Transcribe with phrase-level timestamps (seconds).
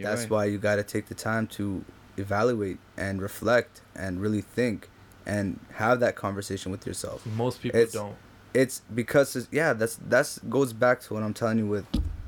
[0.00, 0.30] You're that's right.
[0.30, 1.84] why you got to take the time to
[2.16, 4.88] evaluate and reflect and really think
[5.26, 7.24] and have that conversation with yourself.
[7.26, 8.16] Most people It's- don't.
[8.52, 11.84] It's because yeah, that's that's goes back to what I'm telling you with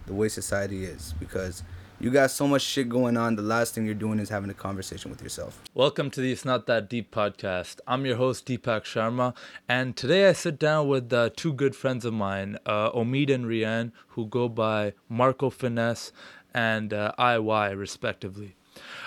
[0.06, 1.64] the way society is because
[1.98, 3.34] you got so much shit going on.
[3.34, 5.60] The last thing you're doing is having a conversation with yourself.
[5.74, 7.80] Welcome to the It's Not That Deep podcast.
[7.88, 9.34] I'm your host, Deepak Sharma,
[9.68, 13.46] and today I sit down with uh, two good friends of mine, uh, Omid and
[13.46, 16.12] Rian, who go by Marco Finesse
[16.54, 18.56] and uh, IY, respectively.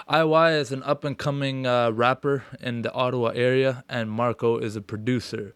[0.10, 4.76] IY is an up and coming uh, rapper in the Ottawa area, and Marco is
[4.76, 5.56] a producer.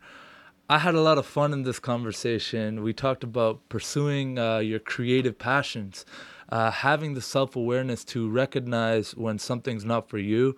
[0.68, 2.84] I had a lot of fun in this conversation.
[2.84, 6.06] We talked about pursuing uh, your creative passions,
[6.50, 10.56] uh, having the self awareness to recognize when something's not for you,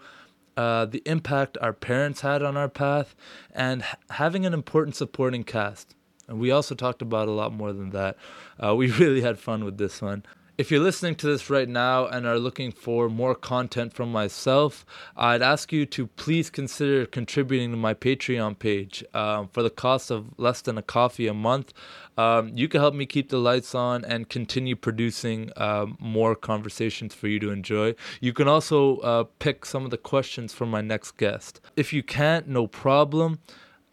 [0.58, 3.16] uh, the impact our parents had on our path,
[3.54, 5.96] and h- having an important supporting cast.
[6.28, 8.18] And we also talked about a lot more than that.
[8.62, 10.24] Uh, we really had fun with this one.
[10.62, 14.86] If you're listening to this right now and are looking for more content from myself,
[15.18, 20.12] I'd ask you to please consider contributing to my Patreon page um, for the cost
[20.12, 21.74] of less than a coffee a month.
[22.16, 27.16] Um, you can help me keep the lights on and continue producing um, more conversations
[27.16, 27.96] for you to enjoy.
[28.20, 31.60] You can also uh, pick some of the questions for my next guest.
[31.76, 33.40] If you can't, no problem.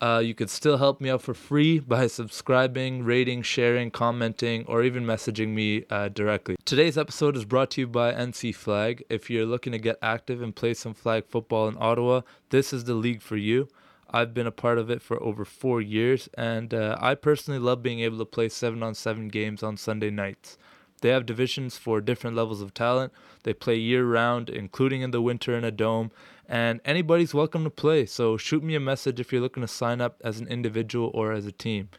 [0.01, 4.83] Uh, you could still help me out for free by subscribing, rating, sharing, commenting, or
[4.85, 6.57] even messaging me uh, directly.
[6.65, 9.03] Today's episode is brought to you by NC Flag.
[9.11, 12.85] If you're looking to get active and play some flag football in Ottawa, this is
[12.85, 13.69] the league for you.
[14.11, 17.83] I've been a part of it for over four years, and uh, I personally love
[17.83, 20.57] being able to play seven on seven games on Sunday nights.
[21.01, 23.13] They have divisions for different levels of talent.
[23.45, 26.11] They play year round, including in the winter in a dome,
[26.49, 28.07] and anybody's welcome to play.
[28.07, 31.33] So shoot me a message if you're looking to sign up as an individual or
[31.33, 31.91] as a team.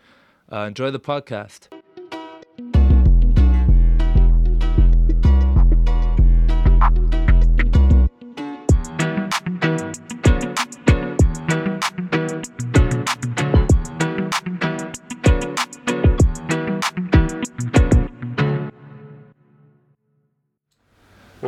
[0.51, 1.67] Uh, enjoy the podcast.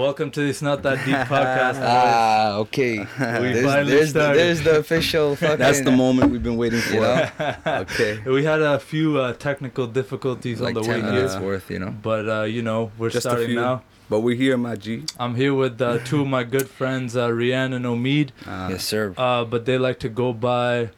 [0.02, 1.78] Welcome to this Not That Deep podcast.
[1.84, 2.98] Ah, okay.
[3.00, 4.40] We there's, finally there's, the, started.
[4.40, 5.58] there's the official fucking.
[5.60, 6.96] That's the moment we've been waiting for.
[6.96, 7.52] You know?
[7.86, 8.20] okay.
[8.26, 11.78] we had a few uh, technical difficulties like on the way 10 here, worth, you
[11.78, 11.92] know?
[12.02, 13.84] but uh, you know we're Just starting now.
[14.10, 15.04] But we're here, my G.
[15.20, 18.84] I'm here with uh, two of my good friends, uh, Rian and Omid, Uh, yes,
[18.84, 19.14] sir.
[19.18, 20.90] uh, but they like to go by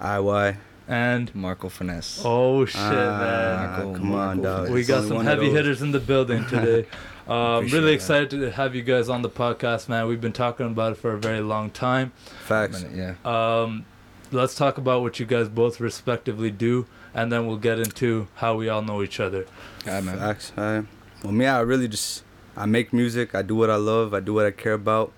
[0.00, 0.56] IY.
[0.86, 2.22] and Marco Finesse.
[2.24, 3.56] oh shit, Ah, man.
[3.84, 4.70] Marco, come on, dog.
[4.70, 6.86] We got some heavy hitters in the building today.
[7.28, 7.94] Um, Appreciate really that.
[7.94, 10.06] excited to have you guys on the podcast, man.
[10.06, 12.12] We've been talking about it for a very long time.
[12.44, 12.84] Facts.
[12.94, 13.14] Yeah.
[13.24, 13.84] Um,
[14.30, 18.54] let's talk about what you guys both respectively do, and then we'll get into how
[18.56, 19.46] we all know each other.
[19.84, 20.18] Yeah, man.
[20.18, 20.52] Facts.
[20.56, 22.22] Well, me, I really just
[22.56, 23.34] I make music.
[23.34, 24.14] I do what I love.
[24.14, 25.12] I do what I care about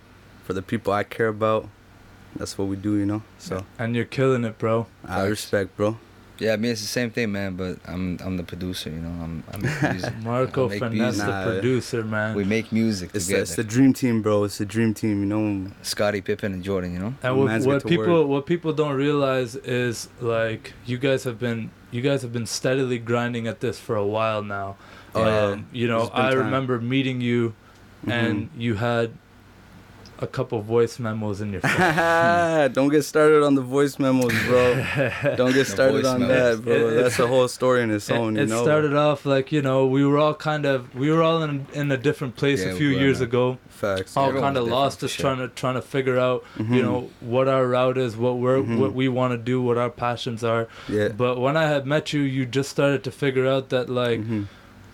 [0.45, 1.69] for the people I care about.
[2.37, 3.23] That's what we do, you know.
[3.39, 4.87] So And you're killing it, bro.
[5.05, 5.29] I Facts.
[5.31, 5.99] respect, bro.
[6.39, 9.09] Yeah, I mean, it's the same thing, man, but I'm I'm the producer, you know?
[9.25, 10.17] I'm, I'm the music.
[10.23, 12.37] Marco I make Finesse, the producer, man.
[12.37, 13.43] We make music It's the, together.
[13.43, 14.45] it's the dream team, bro.
[14.45, 15.71] It's the dream team, you know.
[15.83, 17.15] Scottie Pippen and Jordan, you know?
[17.23, 18.29] And what, what people work.
[18.29, 22.99] what people don't realize is like you guys have been you guys have been steadily
[22.99, 24.77] grinding at this for a while now.
[25.15, 25.41] Oh yeah.
[25.47, 26.39] Um, you know, I time.
[26.39, 27.55] remember meeting you
[28.07, 29.13] and you had
[30.21, 32.73] a couple voice memos in your phone.
[32.73, 34.85] Don't get started on the voice memos, bro.
[35.37, 36.57] Don't get started on memos.
[36.59, 36.73] that, bro.
[36.75, 38.63] It- it- That's a whole story in its it, own, you it know.
[38.65, 41.93] started off like you know we were all kind of we were all in in
[41.93, 43.29] a different place Yeah, a few years man.
[43.29, 44.17] ago Facts.
[44.17, 45.23] all Everyone's kind of lost for us sure.
[45.23, 46.83] trying to trying to figure out you Mhm.
[46.83, 48.79] know what our route is what we're Mhm.
[48.79, 51.09] what we want to do what our passions are Yeah.
[51.11, 54.47] but when i had met you you just started to figure out that like Mhm.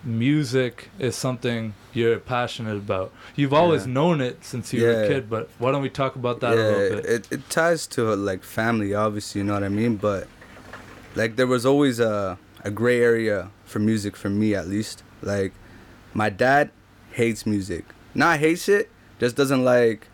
[0.04, 3.92] music is something you're passionate about you've always Yeah.
[3.92, 6.56] known it since you were a kid but why don't we talk about that a
[6.56, 9.96] little bit It, it ties to like family, obviously, you know what I mean?
[9.96, 10.26] But
[11.14, 15.02] like there was always a, a gray area for music for me at least.
[15.22, 15.52] Like
[16.12, 16.70] my dad
[17.12, 17.84] hates music.
[18.14, 20.08] Not hates it, just doesn't like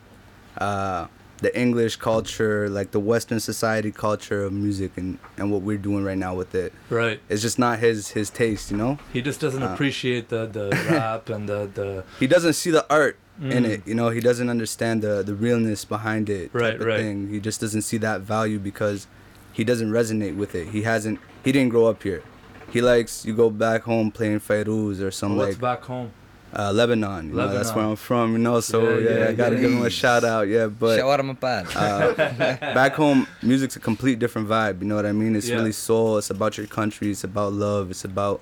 [0.58, 1.06] uh
[1.40, 6.04] the English culture, like the Western society culture of music and, and what we're doing
[6.04, 6.72] right now with it.
[6.90, 8.98] right It's just not his his taste, you know?
[9.12, 9.72] he just doesn't Uh.
[9.72, 13.68] appreciate the the rap and the the He doesn't see the art in Mm.
[13.70, 13.80] it.
[13.86, 16.50] You know, he doesn't understand the the realness behind it.
[16.52, 17.00] Right, right.
[17.00, 17.30] Thing.
[17.30, 19.06] He just doesn't see that value because
[19.52, 20.68] he doesn't resonate with it.
[20.68, 21.18] He hasn't.
[21.44, 22.22] He didn't grow up here.
[22.70, 26.12] He likes you go back home playing Fairuz or some what's like back home
[26.52, 27.28] uh, Lebanon.
[27.30, 28.32] You know, that's where I'm from.
[28.32, 29.60] You know, so Yeah, yeah, yeah, I gotta yeah.
[29.62, 30.48] give him a shout out.
[30.48, 31.66] Yeah, but Shawarma pad.
[31.76, 34.80] uh, back home, music's a complete different vibe.
[34.82, 35.36] You know what I mean?
[35.36, 35.56] It's Yeah.
[35.56, 36.18] really soul.
[36.18, 37.10] It's about your country.
[37.10, 37.90] It's about love.
[37.90, 38.40] It's about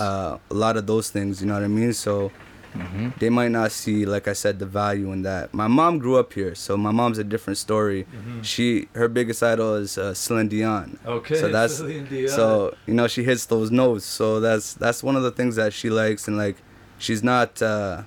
[0.00, 1.40] uh, a lot of those things.
[1.40, 1.92] You know what I mean?
[1.92, 2.32] So
[2.72, 5.52] hmm they might not see, like I said, the value in that.
[5.52, 8.06] My mom grew up here, so my mom's a different story.
[8.14, 8.44] Mhm.
[8.44, 10.96] She, her biggest idol is uh, Celine Dion.
[11.04, 12.28] Okay, so that's Celine Dion.
[12.28, 14.04] so you know she hits those notes.
[14.06, 16.62] So that's that's one of the things that she likes, and like
[17.00, 18.02] she's not uh,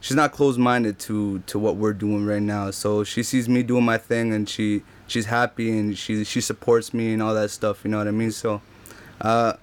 [0.00, 2.70] she's not closed minded to to what we're doing right now.
[2.70, 6.92] So she sees me doing my thing, and she she's happy, and she she supports
[6.92, 7.82] me and all that stuff.
[7.84, 8.32] You know what I mean?
[8.32, 8.60] So,
[9.22, 9.54] uh,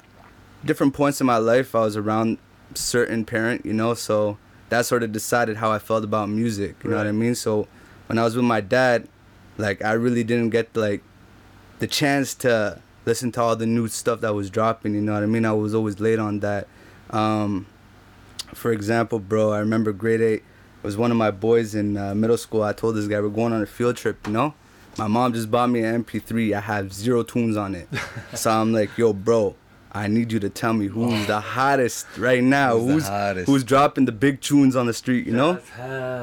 [0.65, 2.39] different points in my life, I was around
[2.73, 4.37] certain parent, you know, so
[4.69, 6.75] that sort of decided how I felt about music.
[6.83, 7.35] You know what I mean?
[7.35, 7.67] So
[8.07, 9.07] when I was with my dad,
[9.57, 11.03] like I really didn't get like
[11.79, 14.93] the chance to listen to all the new stuff that was dropping.
[14.93, 15.45] You know what I mean?
[15.45, 16.67] I was always late on that.
[17.09, 17.67] Um,
[18.57, 20.43] for example, bro, I remember grade eight.
[20.83, 22.63] Was one of my boys in uh, middle school.
[22.63, 24.25] I told this guy we're going on a field trip.
[24.27, 24.53] You know,
[24.97, 26.53] my mom just bought me an MP3.
[26.55, 27.87] I have zero tunes on it,
[28.33, 29.55] so I'm like, yo, bro.
[29.89, 32.77] I need you to tell me who's the hottest right now.
[32.77, 33.07] Who's Who's
[33.47, 35.59] who's dropping the big tunes on the street, you know?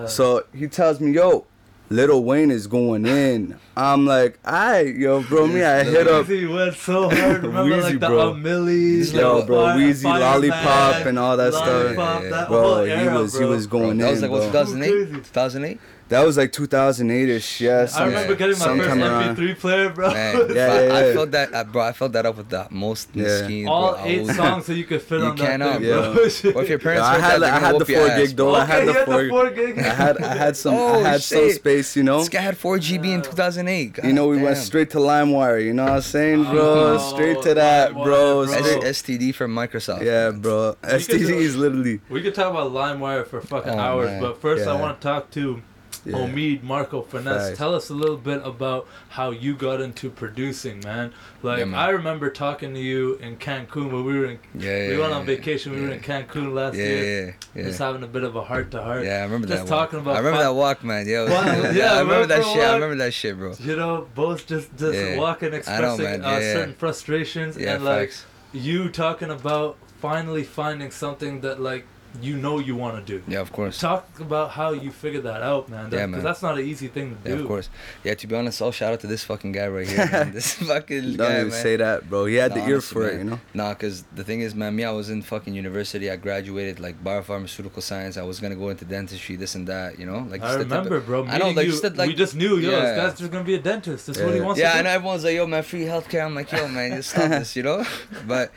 [0.07, 1.47] So he tells me, yo,
[1.95, 3.57] Lil Wayne is going in.
[3.77, 6.27] I'm like, alright, yo, bro, me, I hit up.
[6.27, 7.43] Weezy went so hard.
[7.45, 8.33] Remember Weezy, like the bro.
[8.35, 11.67] Amillies, Yo, like, bro, Fire- Weezy, Fireman, Lollipop, and all that stuff.
[11.69, 14.43] Lollipop, Yeah, that whole Bro, he era, was he was going that was like what
[14.47, 17.83] 2008 2008 That was like 2008ish, yeah.
[17.83, 19.37] I some- remember getting my first around.
[19.37, 20.13] MP3 player, bro.
[20.13, 21.13] Man, Yeah, but yeah, I yeah.
[21.15, 21.83] felt that, uh, bro.
[21.83, 23.23] I felt that up with the most Yeah.
[23.25, 24.05] mesquite, All bro.
[24.05, 26.15] Eight was- songs that you could fit You on that cannot, thing, bro.
[26.15, 26.23] bro.
[26.55, 28.19] Or if your parents I heard had that, I had the whoop your four ass,
[28.29, 28.51] gig though.
[28.53, 28.55] bro.
[28.61, 29.23] I had the four.
[29.23, 29.79] the four gig.
[29.79, 31.57] I had I had some Oh, I had some shit.
[31.57, 32.19] space, you know.
[32.19, 33.95] This guy had 4 GB in 2008.
[33.95, 35.65] God You know, we went straight to LimeWire.
[35.65, 36.97] You know what I'm saying, bro?
[36.99, 38.05] Oh, straight to that, bro.
[38.05, 38.47] bro.
[38.47, 40.03] Straight- S- STD from Microsoft.
[40.03, 40.77] yeah, bro.
[40.83, 42.01] STD is literally.
[42.11, 45.31] We could talk about LimeWire for fucking Oh, hours, but first I want to talk
[45.33, 45.63] to
[46.07, 46.17] Yeah.
[46.17, 47.49] Omid Marco Finesse.
[47.49, 47.59] Facts.
[47.59, 51.13] Tell us a little bit about how you got into producing, man.
[51.43, 51.81] Like Yeah, man.
[51.81, 55.13] I remember talking to you in Cancun when we were in Yeah, we yeah, went
[55.15, 55.73] on yeah, vacation.
[55.73, 56.01] We were in.
[56.01, 57.27] Cancun last Yeah, year.
[57.27, 57.63] yeah, yeah.
[57.69, 59.05] Just having a bit of a heart to heart.
[59.05, 59.71] Yeah, I remember Just that.
[59.73, 59.91] walk.
[59.91, 61.09] talking about I remember fun- that walk, man.
[61.09, 62.69] Yo, yeah, yeah, I remember that remember shit.
[62.69, 63.55] I remember that shit, bro.
[63.59, 65.17] You know, both just just Yeah.
[65.19, 66.25] walking, expressing man.
[66.25, 66.53] uh, Yeah, yeah.
[66.53, 68.27] certain frustrations, Yeah, and like facts.
[68.53, 71.87] you talking about finally finding something that like
[72.23, 73.23] you know you want to do.
[73.27, 73.79] Yeah, of course.
[73.81, 75.91] Talk about how you figured that out, man.
[75.91, 76.23] That, Yeah, 'cause man.
[76.23, 77.43] That's not an easy thing to Yeah, do.
[77.43, 77.69] of course.
[78.05, 80.33] Yeah, to be honest, all shout out to this fucking guy right here, man.
[80.33, 81.63] This fucking Don't guy, even man.
[81.63, 82.27] say that, bro.
[82.27, 83.41] He had the ear honestly, for it, you know.
[83.53, 86.11] Nah, cause the thing is, man, me, I was in fucking university.
[86.11, 88.17] I graduated like biopharmaceutical science.
[88.17, 90.43] I was gonna go into dentistry, this and that, you know, like.
[90.43, 91.25] I just of- remember, bro.
[91.25, 92.81] I know, meeting like, you, just that, like- we just knew, yo, Yeah.
[92.81, 94.07] this guy's just gonna be a dentist.
[94.07, 94.45] That's what he Yeah.
[94.45, 94.91] wants Yeah, to and do.
[94.91, 97.85] everyone's like, "Yo, man, free healthcare." I'm like, "Yo, man, just stop this," you know.
[98.27, 98.53] But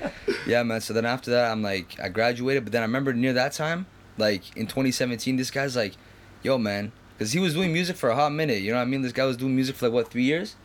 [0.45, 0.81] yeah, man.
[0.81, 2.63] So then after that, I'm like, I graduated.
[2.65, 3.85] But then I remember near that time,
[4.17, 5.93] like in 2017, this guy's like,
[6.43, 8.61] "Yo, man," because he was doing music for a hot minute.
[8.61, 9.01] You know what I mean?
[9.01, 10.55] This guy was doing music for like what three years?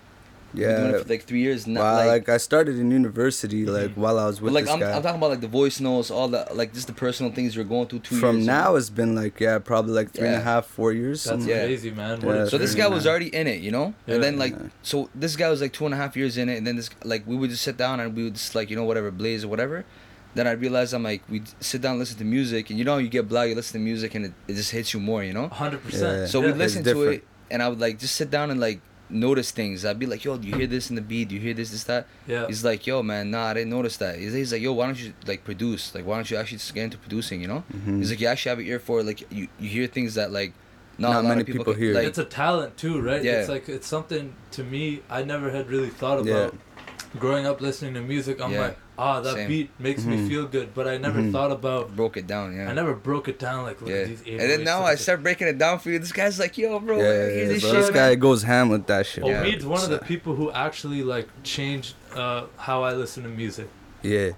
[0.55, 0.97] He was doing Yeah.
[0.99, 1.67] it for like three years.
[1.67, 3.97] Not Wow, like, like, I started in university, like Mhm.
[3.97, 4.53] while I was with.
[4.53, 4.95] but with like this I'm, guy.
[4.97, 7.65] I'm talking about like the voice notes, all the like just the personal things you're
[7.65, 8.01] going through.
[8.01, 10.93] Two From years, now, it's been like yeah, probably like three and a half, four
[10.93, 11.25] years.
[11.25, 11.65] That's something- Yeah.
[11.65, 12.21] crazy, man.
[12.21, 14.17] Yeah, What a that's So this guy was already in it, you know, Yeah.
[14.17, 14.67] and then like, Yeah.
[14.83, 16.91] so this guy was like two and a half years in it, and then this
[17.03, 19.45] like we would just sit down and we would just like you know whatever blaze
[19.45, 19.87] or whatever.
[20.35, 23.09] Then I realized I'm like we sit down, listen to music, and you know you
[23.09, 25.49] get black, you listen to music, and it, it just hits you more, you know.
[25.49, 26.21] hundred percent.
[26.21, 26.27] Yeah.
[26.27, 26.47] So yeah.
[26.47, 28.81] we listen to it, and I would like just sit down and like
[29.11, 29.85] notice things.
[29.85, 31.29] I'd be like, yo, do you hear this in the beat?
[31.29, 32.07] Do you hear this, this, that?
[32.27, 32.47] Yeah.
[32.47, 34.19] He's like, yo, man, nah, I didn't notice that.
[34.19, 35.95] He's, he's like, yo, why don't you like produce?
[35.95, 37.43] Like, why don't you actually just get into producing?
[37.43, 37.65] You know?
[37.73, 37.99] Mm-hmm.
[37.99, 39.05] He's like, you actually have an ear for it.
[39.07, 40.55] Like, you, you hear things that like
[40.99, 41.95] not, Not many people, people hear.
[41.95, 43.23] Like, it's a talent too, right?
[43.23, 43.41] Yeah.
[43.41, 46.35] It's like it's something to me I never had really thought Yeah.
[46.35, 46.59] about.
[47.19, 48.61] Growing up listening to music, I'm Yeah.
[48.61, 49.49] like, ah, that Same.
[49.49, 50.29] beat makes me Mhm.
[50.29, 51.33] feel good, but I never Mhm.
[51.33, 51.97] thought about.
[51.97, 52.55] broke it down.
[52.57, 52.69] Yeah.
[52.71, 53.97] I never broke it down like look yeah.
[53.97, 54.23] at these.
[54.27, 55.99] And then now I start breaking it down for you.
[55.99, 57.81] This guy's like, yo, bro, Yeah, hear yeah, this bro, shit.
[57.81, 59.25] this guy goes ham with that shit.
[59.27, 59.41] Yeah.
[59.43, 63.69] Omid's one of the people who actually like changed uh, how I listen to music.
[64.03, 64.31] Yeah,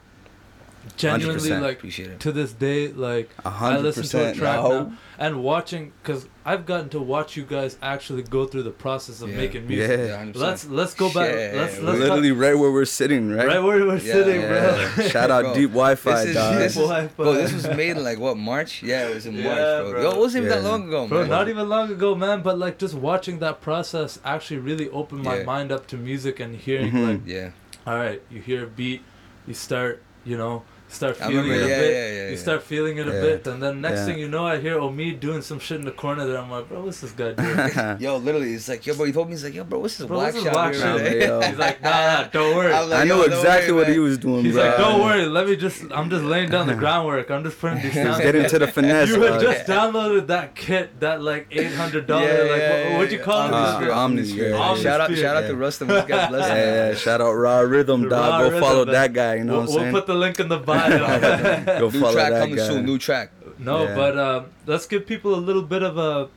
[0.97, 1.61] Genuinely, 100%.
[1.63, 2.21] like Appreciate it.
[2.21, 4.69] to this day, like a I hundred listen to a track now.
[4.69, 9.23] now and watching because I've gotten to watch you guys actually go through the process
[9.23, 9.37] of Yeah.
[9.37, 9.89] making music.
[9.99, 10.37] Yeah, Yeah, 100%.
[10.37, 11.31] Let's let's go back.
[11.31, 13.47] Yeah, let's let's literally right where we're sitting, right?
[13.47, 14.91] right where we're Yeah, sitting, Yeah.
[14.97, 15.07] bro.
[15.15, 17.23] Shout out Bro, Deep Wi-Fi, this is- this is- Wi-Fi.
[17.23, 18.83] Bro, this was made in like what March?
[18.83, 19.91] Yeah, it was in Yeah, March, bro.
[19.93, 20.03] bro.
[20.03, 21.29] Yo, it wasn't even that long ago, Bro, man.
[21.31, 22.43] not even long ago, man.
[22.43, 25.45] But like just watching that process actually really opened my Yeah.
[25.45, 27.09] mind up to music and hearing Mhm.
[27.09, 27.51] like, Yeah,
[27.87, 29.03] all right, you hear a beat,
[29.47, 31.55] you start, you know, start feeling remember.
[31.55, 31.93] it a bit.
[31.93, 32.31] yeah, yeah.
[32.31, 34.07] you start feeling it a bit, and then next Yeah.
[34.07, 36.25] thing you know, I hear Omid doing some shit in the corner.
[36.27, 37.97] There, I'm like, bro, what's this guy doing?
[38.01, 40.07] Yo, literally, it's like, yo, bro, he told me, he's like, yo, bro, what's this
[40.07, 41.29] Bro, black what's this shot black shit?
[41.31, 41.43] man?
[41.51, 42.73] He's like, nah, nah, don't worry.
[42.73, 44.63] I'm like, I know exactly worry, what he was doing, He's bro.
[44.65, 47.31] like, don't worry, let me just, I'm just laying down the groundwork.
[47.31, 48.23] I'm just putting these He was sounds.
[48.23, 49.09] getting to the finesse.
[49.09, 52.91] You had just downloaded that kit, that like eight hundred dollar, Yeah, like yeah, what,
[52.91, 53.51] yeah, what'd you call it?
[53.53, 53.91] Omnisphere.
[53.93, 54.53] Ah, Omnisphere.
[54.55, 54.83] Omnisphere.
[54.83, 55.89] Shout out, shout out to Rustam.
[55.89, 56.57] This guy bless him.
[56.57, 58.51] Yeah, yeah, shout out Raw Rhythm, dog.
[58.51, 59.37] Go follow that guy.
[59.37, 59.93] You know we'll, what I'm saying?
[59.93, 60.74] we'll put the link in the bio.
[61.79, 62.67] Go New follow track that coming guy.
[62.67, 62.85] soon.
[62.87, 63.31] New track.
[63.59, 63.95] No, Yeah.
[63.95, 66.29] but um, let's give people a little bit of a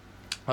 [0.47, 0.51] uh,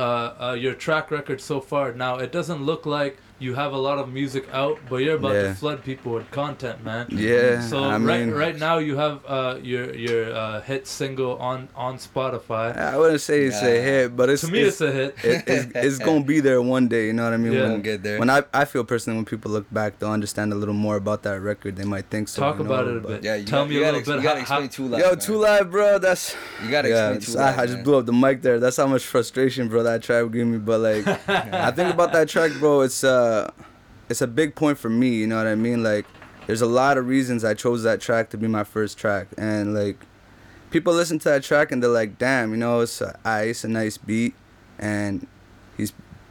[0.50, 1.92] uh, your track record so far.
[1.92, 5.34] Now, it doesn't look like you have a lot of music out, but you're about
[5.34, 5.42] Yeah.
[5.48, 7.06] to flood people with content, man.
[7.10, 11.36] Yeah, So I right mean, right now you have uh, your your uh, hit single
[11.38, 12.76] on on Spotify.
[12.76, 15.14] I wouldn't say it's a hit, but it's to me, it's, it's a hit.
[15.24, 17.06] it, it's, it's gonna be there one day.
[17.08, 17.52] You know what I mean?
[17.52, 17.62] Yeah.
[17.62, 18.18] When, We'll get there.
[18.18, 21.22] when I, I feel personally when people look back, they'll understand a little more about
[21.24, 21.76] that record.
[21.76, 22.40] They might think so.
[22.40, 23.24] Talk you about know, it a bit.
[23.24, 24.68] Yeah, you Tell got, me you a gotta, little ex- bit You gotta how- explain
[24.68, 25.00] two live.
[25.00, 25.18] Yo, man.
[25.18, 25.98] Two Live, bro.
[25.98, 27.10] That's You gotta yeah.
[27.10, 27.58] explain two I, live.
[27.58, 28.60] I just blew up the mic there.
[28.60, 29.82] That's how much frustration, bro.
[29.82, 30.58] That track gave me.
[30.58, 32.82] But like, I think about that track, bro.
[32.82, 33.50] It's uh, Uh,
[34.10, 35.14] it's a big point for me.
[35.14, 35.82] You know what I mean?
[35.82, 36.06] Like,
[36.46, 39.74] there's a lot of reasons I chose that track to be my first track, and
[39.74, 39.98] like,
[40.70, 43.68] people listen to that track and they're like, damn, you know, it's a, it's a
[43.68, 44.34] nice beat,
[44.78, 45.26] and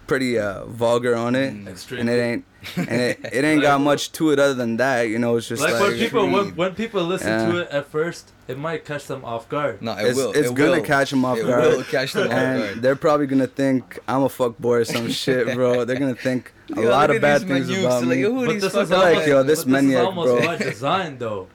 [0.07, 1.53] pretty uh vulgar on it.
[1.53, 1.99] Mm.
[1.99, 2.45] And it ain't,
[2.75, 5.37] and it, it ain't got much to it other than that, you know.
[5.37, 8.57] It's just like, like, when people when, when people listen to it at first, it
[8.57, 9.81] might catch them off guard.
[9.81, 10.31] No, it it's, will.
[10.31, 10.81] it's it gonna will.
[10.83, 11.63] catch them off it guard.
[11.77, 12.81] will catch them off and guard.
[12.81, 15.85] they're probably gonna think I'm a fuck boy or some shit, bro.
[15.85, 18.21] They're gonna think a Yo, lot of bad things menus, about like, me.
[18.21, 20.45] yo, who But this is fucking like, yo, this but this is almost bro.
[20.45, 21.47] by design, though.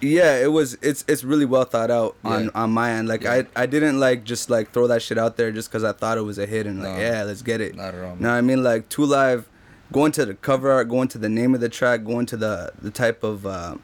[0.00, 0.78] Yeah, it was.
[0.80, 2.50] It's it's really well thought out on Yeah.
[2.54, 3.08] on my end.
[3.08, 3.42] Like Yeah.
[3.56, 6.18] I I didn't like just like throw that shit out there just because I thought
[6.18, 7.00] it was a hit and like No.
[7.00, 7.74] yeah, let's get it.
[7.74, 8.14] Not at all.
[8.14, 8.62] What I mean?
[8.62, 9.48] Like Two Live,
[9.92, 12.72] going to the cover art, going to the name of the track, going to the
[12.80, 13.76] the type of uh,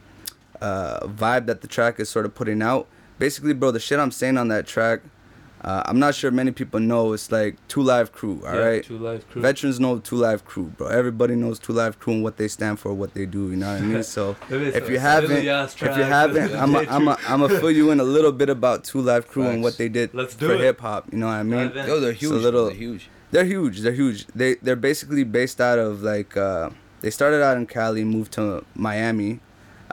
[0.60, 2.86] uh, vibe that the track is sort of putting out.
[3.18, 5.00] Basically, bro, the shit I'm saying on that track,
[5.64, 7.12] uh, I'm not sure many people know.
[7.14, 8.84] It's like Two Live Crew, all Yeah, right.
[8.84, 9.40] Two Live Crew.
[9.42, 10.88] Veterans know Two Live Crew, bro.
[10.88, 13.50] Everybody knows Two Live Crew and what they stand for, what they do.
[13.50, 14.02] You know what I mean?
[14.16, 17.24] So if you haven't, if you haven't, I'm a, it's I'm a, true.
[17.28, 19.88] I'm gonna fill you in a little bit about Two Live Crew and what they
[19.88, 21.08] did Let's do for hip hop.
[21.12, 21.68] You know what I mean?
[21.68, 21.86] Dive in.
[21.88, 22.42] Yo, they're It's a huge.
[22.42, 23.08] little- They're huge.
[23.30, 23.80] They're huge.
[23.80, 24.26] They're huge.
[24.28, 28.64] They they're basically based out of like uh, they started out in Cali, moved to
[28.76, 29.40] Miami,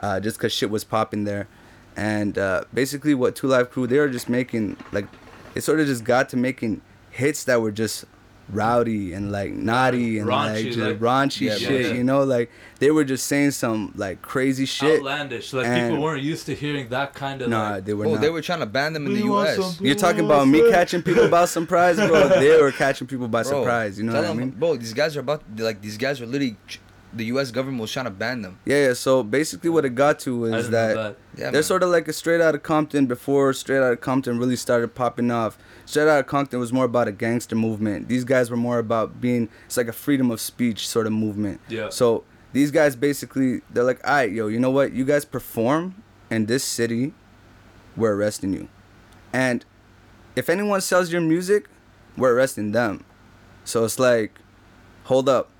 [0.02, 1.48] uh, just cause shit was popping there,
[1.96, 5.06] and uh, basically what Two Live Crew they were just making like
[5.54, 6.80] it sort of just got to making
[7.10, 8.04] hits that were just
[8.48, 11.86] rowdy and like naughty and Raunchy, like just like- raunchy Yeah, shit.
[11.86, 11.92] yeah.
[11.92, 14.98] You know, like they were just saying some like crazy shit.
[14.98, 15.52] Outlandish.
[15.52, 17.84] Like And- people weren't used to hearing that kind of Nah, like.
[17.84, 18.20] they were Oh, not.
[18.20, 19.80] they were trying to ban them in the We want U.S.
[19.80, 22.28] You're talking about me catching people by surprise, bro.
[22.40, 23.96] They were catching people by Bro, surprise.
[23.98, 24.50] You know tell what I mean?
[24.50, 26.56] Bro, these guys are about like these guys are literally.
[27.14, 27.50] The U.S.
[27.50, 28.58] government was trying to ban them.
[28.64, 28.92] Yeah, yeah.
[28.94, 31.16] So basically, what it got to is that, that.
[31.36, 31.62] Yeah, they're man.
[31.62, 34.94] sort of like a straight out of Compton before straight out of Compton really started
[34.94, 35.58] popping off.
[35.84, 38.08] Straight out of Compton was more about a gangster movement.
[38.08, 41.60] These guys were more about being it's like a freedom of speech sort of movement.
[41.68, 41.90] Yeah.
[41.90, 44.92] So these guys basically they're like, all right, yo, you know what?
[44.92, 47.12] You guys perform in this city,
[47.94, 48.68] we're arresting you,
[49.32, 49.64] and
[50.34, 51.68] if anyone sells your music,
[52.16, 53.04] we're arresting them.
[53.64, 54.40] So it's like,
[55.04, 55.50] hold up,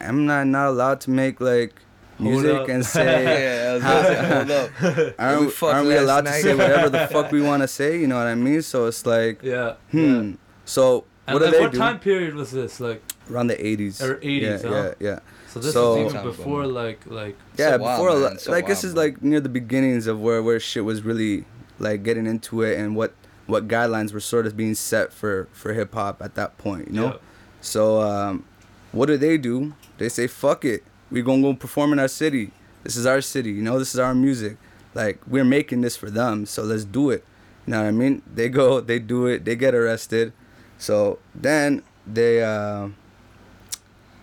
[0.00, 1.74] am I not allowed to make like
[2.18, 3.24] music and say?
[3.24, 4.70] yeah, I was gonna say, hold up.
[5.18, 7.98] Aren't, We aren't we last allowed to say whatever the fuck we want to say?
[8.00, 8.62] You know what I mean?
[8.62, 9.74] So it's like, Yeah.
[9.90, 9.98] hmm.
[10.30, 10.36] yeah.
[10.64, 11.78] So And what like, they what do?
[11.78, 12.80] time period was this?
[12.80, 14.02] Like, Around the 80s.
[14.02, 14.74] Or 80s, yeah, huh?
[14.74, 15.18] yeah, yeah.
[15.48, 17.36] so this So- is even before like like.
[17.56, 18.38] Yeah, So wild, before man.
[18.38, 21.44] So like this is like near the beginnings of where where shit was really
[21.78, 23.14] like getting into it and what
[23.46, 26.94] what guidelines were sort of being set for for hip hop at that point, you
[26.94, 27.06] know.
[27.06, 27.16] Yeah.
[27.60, 28.44] So um,
[28.92, 29.74] what do they do?
[29.98, 32.52] They say fuck it, We're gonna go perform in our city.
[32.82, 33.78] This is our city, you know.
[33.78, 34.56] This is our music.
[34.94, 37.24] Like we're making this for them, so let's do it.
[37.66, 38.22] You know what I mean?
[38.32, 40.32] They go, they do it, they get arrested.
[40.78, 42.42] So then they.
[42.42, 42.88] Uh,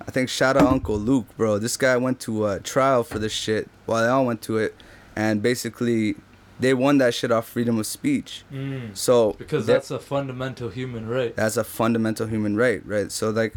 [0.08, 1.60] I think shout out Uncle Luke, bro.
[1.60, 3.70] This guy went to a trial for this shit.
[3.86, 4.74] Well, they all went to it,
[5.18, 6.16] and basically,
[6.60, 8.44] they won that shit off freedom of speech.
[8.52, 8.96] Mm.
[8.96, 11.36] So Because that's a fundamental human right.
[11.36, 13.12] that's a fundamental human right, right?
[13.12, 13.56] So like,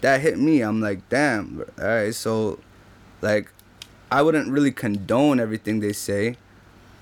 [0.00, 0.60] that hit me.
[0.62, 1.64] I'm like, damn.
[1.78, 2.58] All right, so,
[3.20, 3.52] like,
[4.10, 6.36] I wouldn't really condone everything they say,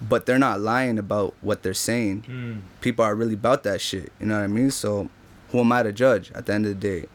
[0.00, 2.24] but they're not lying about what they're saying.
[2.28, 2.60] Mm.
[2.80, 4.12] People are really about that shit.
[4.20, 4.70] You know what I mean?
[4.70, 5.08] So,
[5.50, 7.06] who am I to judge at the end of the day?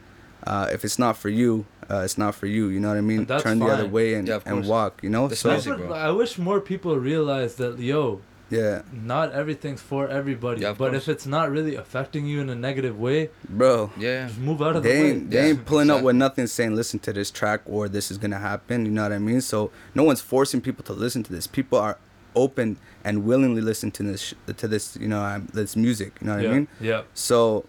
[0.46, 2.68] Uh, if it's not for you, uh, it's not for you.
[2.68, 3.24] You know what I mean?
[3.26, 5.00] Turn the other way and, Yeah, and walk.
[5.02, 5.28] You know?
[5.28, 5.96] So music, That's what- bro.
[5.96, 8.20] I wish more people realize that yo,
[8.50, 10.60] yeah, not everything's for everybody.
[10.62, 11.02] Yeah, but course.
[11.02, 13.90] if it's not really affecting you in a negative way, bro.
[13.98, 14.26] Yeah.
[14.28, 15.18] just move out of They the way.
[15.20, 18.18] they Yeah, ain't pulling up with nothing saying listen to this track or this is
[18.18, 18.84] gonna happen.
[18.84, 19.40] You know what I mean?
[19.40, 21.46] So no one's forcing people to listen to this.
[21.46, 21.98] People are
[22.36, 26.12] open and willingly listen to this to this you know um, this music.
[26.20, 26.50] You know what yeah.
[26.50, 26.68] I mean?
[26.80, 27.02] Yeah.
[27.14, 27.64] So,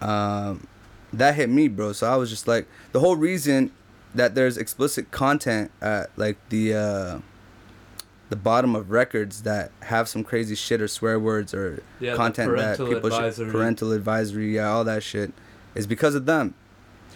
[0.00, 0.66] um,
[1.12, 1.92] that hit me, bro.
[1.92, 3.72] So I was just like, the whole reason
[4.14, 7.18] that there's explicit content at like the uh,
[8.30, 12.56] the bottom of records that have some crazy shit or swear words or Yeah, content
[12.56, 13.46] that people advisory.
[13.46, 15.32] should parental advisory, yeah, all that shit
[15.74, 16.54] is because of them.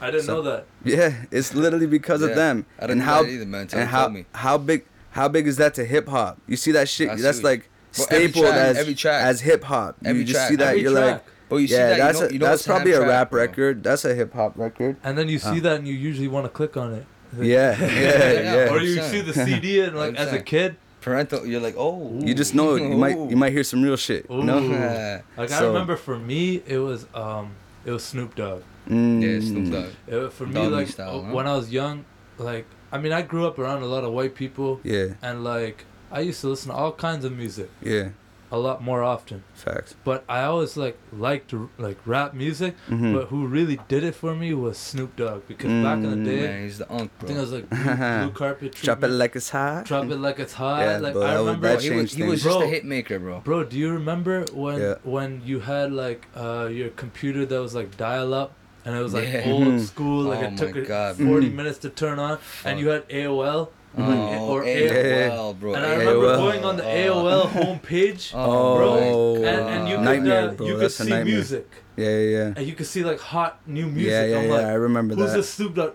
[0.01, 0.67] I didn't So- know that.
[0.85, 2.67] Yeah, it's literally because of them.
[2.79, 4.27] I didn't and know how that either, man, until and how me.
[4.35, 6.39] how big how big is that to hip hop?
[6.49, 7.09] You see that shit?
[7.09, 7.45] That's That's huge.
[7.45, 9.25] like Bro, every stapled track, as every track.
[9.25, 9.97] as hip hop.
[10.03, 10.49] You Every just track.
[10.49, 11.13] see that Every you're track.
[11.13, 12.99] like, But you see yeah, that, that's you know, a, you know that's probably a
[12.99, 13.41] Amtrak, rap bro.
[13.41, 13.85] record.
[13.85, 14.97] That's a hip hop record.
[15.05, 17.07] And then you see that and you usually want to click on it.
[17.41, 18.33] Yeah, yeah, yeah,
[18.67, 18.73] yeah.
[18.73, 20.77] Or you see the CD and like as a kid.
[21.05, 22.19] Parental, you're like, oh.
[22.21, 24.25] You just know you might you might hear some real shit.
[24.31, 24.59] You know?
[24.59, 24.71] Ooh.
[24.71, 27.53] Yeah, Like I remember for me it was um
[27.85, 28.63] it was Snoop Dogg.
[28.89, 29.21] Mm.
[29.23, 29.91] yeah, Snoop Dogg.
[30.07, 31.35] It, for me like style, uh, huh?
[31.35, 32.07] when I was young,
[32.39, 35.85] like I mean I grew up around a lot of white people Yeah, and like
[36.11, 38.09] I used to listen to all kinds of music yeah.
[38.55, 39.43] A lot more often.
[39.55, 39.95] Facts.
[40.05, 43.13] But I always like liked like rap music, Mhm.
[43.15, 46.31] but who really did it for me was Snoop Dogg because back in Mm, the
[46.31, 49.09] day Man, he's the unk, I think it was like blue, blue carpet Drop it
[49.23, 49.85] like it's hot.
[49.87, 50.81] Drop it like it's hot.
[50.81, 52.55] Yeah, like but I that was- remember that Bro, he was, he was things.
[52.55, 53.41] just a hit maker, bro.
[53.41, 54.95] Bro, do you remember when Yeah.
[55.03, 58.53] when you had like uh your computer that was like dial up
[58.85, 59.51] and it was like Yeah.
[59.53, 59.81] old Mhm.
[59.81, 61.27] school, like Oh it took my God, bro.
[61.27, 61.55] 40 Mhm.
[61.55, 62.67] minutes to turn on Fuck.
[62.71, 65.75] and you had AOL Oh, like, or AOL, bro.
[65.75, 66.37] and I remember AOL.
[66.37, 66.89] going on the Oh.
[67.25, 70.67] AOL homepage Oh, bro, and, and you could Nightmare, uh, bro.
[70.67, 72.53] you could That's see music Yeah, yeah, yeah.
[72.57, 74.11] and you could see like hot new music.
[74.11, 74.53] Yeah, yeah, I'm yeah.
[74.53, 75.37] like, I remember who's that.
[75.37, 75.95] this Snoop Dogg?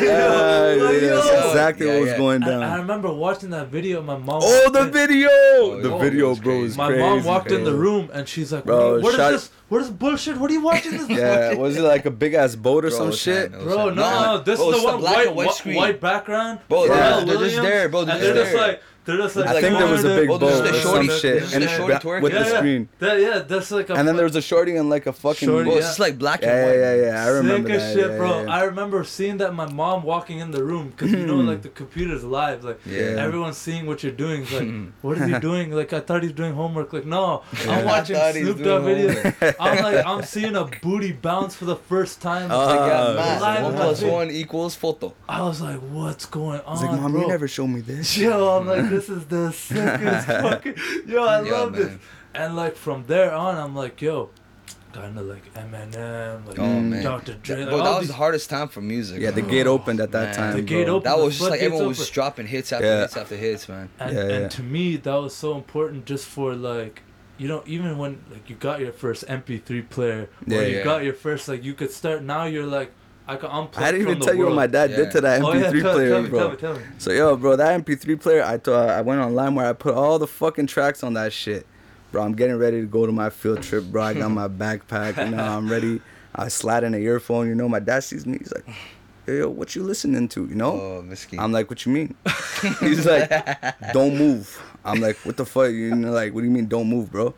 [0.00, 2.16] Ah, yeah, that's exactly Yeah, what was yeah.
[2.18, 2.78] going And I down.
[2.80, 4.02] remember watching that video.
[4.02, 4.40] My mom.
[4.42, 5.28] Oh, the in- video!
[5.80, 6.66] the Oh, video, that's bro, crazy.
[6.66, 7.02] is My crazy.
[7.02, 9.50] mom walked in the room and she's like, Bro, "What, what is shut- this?
[9.68, 10.36] What is bullshit?
[10.36, 12.98] What are you watching this?" Yeah, was it like a big ass boat or Bro,
[12.98, 13.50] some shit?
[13.52, 16.60] not- Bro, no, no, this bro, is the the one white, white white, white background.
[16.68, 16.88] Bro, Yeah.
[16.88, 18.04] they're, just, they're just Williams, there, bro.
[18.04, 18.68] They're just they're just there.
[18.68, 19.46] like, they're just like.
[19.48, 21.66] I think there was a big Oh, boat or some shorty- shit, there's and the
[21.68, 22.88] it's shorty ba- with the screen.
[23.00, 23.94] Yeah, that's like a.
[23.94, 25.48] And then there was a shorty and like a fucking.
[25.48, 25.76] Shorty, yeah.
[25.78, 26.74] it's just like black and Yeah, white.
[26.78, 27.24] yeah, yeah.
[27.24, 27.94] I remember Sick that.
[27.94, 28.46] shit, bro.
[28.46, 31.70] I remember seeing that my mom walking in the room because you know, like the
[31.70, 33.24] computer's live, like Yeah.
[33.26, 34.42] everyone's seeing what you're doing.
[34.42, 34.68] It's like,
[35.00, 35.72] what is he doing?
[35.72, 36.92] Like I thought he's doing homework.
[36.92, 39.56] Like no, I'm watching I thought he was Snoop Dogg videos.
[39.58, 42.50] I'm like, I'm seeing a booty bounce for the first time.
[42.50, 45.14] Uh, one plus one equals photo.
[45.28, 48.16] I was like, what's going on, like, mom, you never showed me this.
[48.18, 50.74] Yo, I'm like, this is the sickest fucking.
[51.06, 51.92] Yo, I Yeah, love this.
[52.34, 54.30] And like from there on, I'm like, yo,
[54.92, 57.02] kind of like Eminem, like Oh, man.
[57.02, 57.34] Dr.
[57.34, 57.56] Dre.
[57.56, 59.20] That, like, bro, that was these- the hardest time for music.
[59.20, 59.50] Yeah, the bro.
[59.50, 60.34] gate opened at that Man.
[60.34, 60.56] time.
[60.56, 60.96] The gate bro.
[60.96, 61.06] opened.
[61.06, 62.12] That was just like floodgates everyone was open.
[62.14, 63.00] dropping hits after Yeah.
[63.02, 63.88] hits after hits, man.
[63.98, 67.02] And, Yeah, and to me, that was so important just for like,
[67.38, 70.84] you know, even when like you got your first MP3 player, Yeah, or you yeah.
[70.84, 72.22] got your first like, you could start.
[72.22, 72.92] Now you're like,
[73.28, 74.96] I can unplug I didn't even the tell you what my dad Yeah.
[74.96, 76.38] did to that MP3 oh, yeah, tell, player, tell me, bro.
[76.38, 76.82] Tell me, tell me.
[76.96, 80.18] So yo, bro, that MP3 player, I thought I went online where I put all
[80.18, 81.66] the fucking tracks on that shit.
[82.10, 84.02] Bro, I'm getting ready to go to my field trip, bro.
[84.02, 86.00] I got my backpack, you know, I'm ready.
[86.34, 87.68] I slide in an earphone, you know.
[87.68, 88.64] My dad sees me, he's like,
[89.26, 90.72] hey, yo, what you listening to, you know?
[90.72, 91.38] Oh, miskin.
[91.38, 92.14] I'm like, what you mean?
[92.80, 93.28] He's like,
[93.92, 94.58] don't move.
[94.84, 95.70] I'm like, what the fuck?
[95.70, 97.34] You know, like, what do you mean, don't move, bro?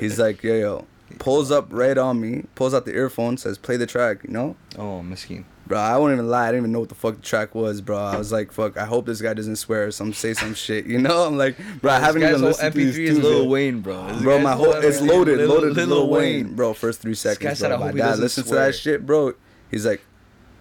[0.00, 0.86] He's like, yo, yo.
[1.18, 4.56] Pulls up right on me, pulls out the earphone, says, play the track, you know?
[4.78, 5.44] oh, miskin.
[5.66, 6.44] Bro, I won't even lie.
[6.44, 7.98] I didn't even know what the fuck the track was, bro.
[7.98, 10.86] I was like, fuck, I hope this guy doesn't swear or some say some shit,
[10.86, 11.26] you know?
[11.26, 13.48] I'm like, bro, I haven't This even guy's listened to whole these MP3 is Lil.
[13.48, 14.06] Wayne, bro.
[14.08, 16.72] This Bro, my whole whole it's loaded, Lil- loaded, Lil Lil Wayne, bro.
[16.72, 17.76] First three guy seconds, said, bro.
[17.76, 19.34] I My hope he dad doesn't to that shit, bro.
[19.70, 20.00] He's like,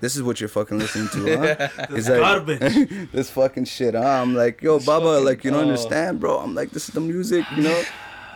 [0.01, 1.85] this is what you're fucking listening to, huh?
[1.89, 3.09] This He's like, garbage.
[3.13, 4.01] this fucking shit, huh?
[4.01, 5.63] I'm like, yo, Baba, fucking- like, you don't oh.
[5.69, 6.39] understand, bro.
[6.39, 7.83] I'm like, this is the music, you know?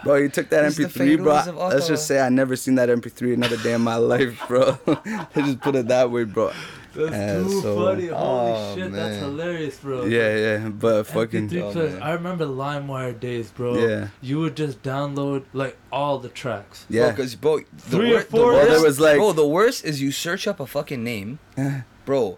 [0.03, 1.67] Bro, you took that This is the MP3, bro.
[1.67, 4.77] Let's just say I never seen that MP3 another day in my life, bro.
[4.87, 6.51] Let's just put it that way, bro.
[6.93, 8.07] That's Yeah, too so- funny.
[8.07, 10.05] Holy Oh, shit, that's hilarious, bro.
[10.05, 11.93] Yeah, yeah, but fucking, MP3 Oh, players.
[11.93, 12.01] man.
[12.03, 13.75] I remember LimeWire days, bro.
[13.77, 14.07] Yeah.
[14.21, 16.85] You would just download like all the tracks.
[16.89, 17.11] yeah.
[17.11, 20.01] Because, bro, the, Three or wor- the worst, there was like, bro, the worst is
[20.01, 21.39] you search up a fucking name,
[22.05, 22.37] bro.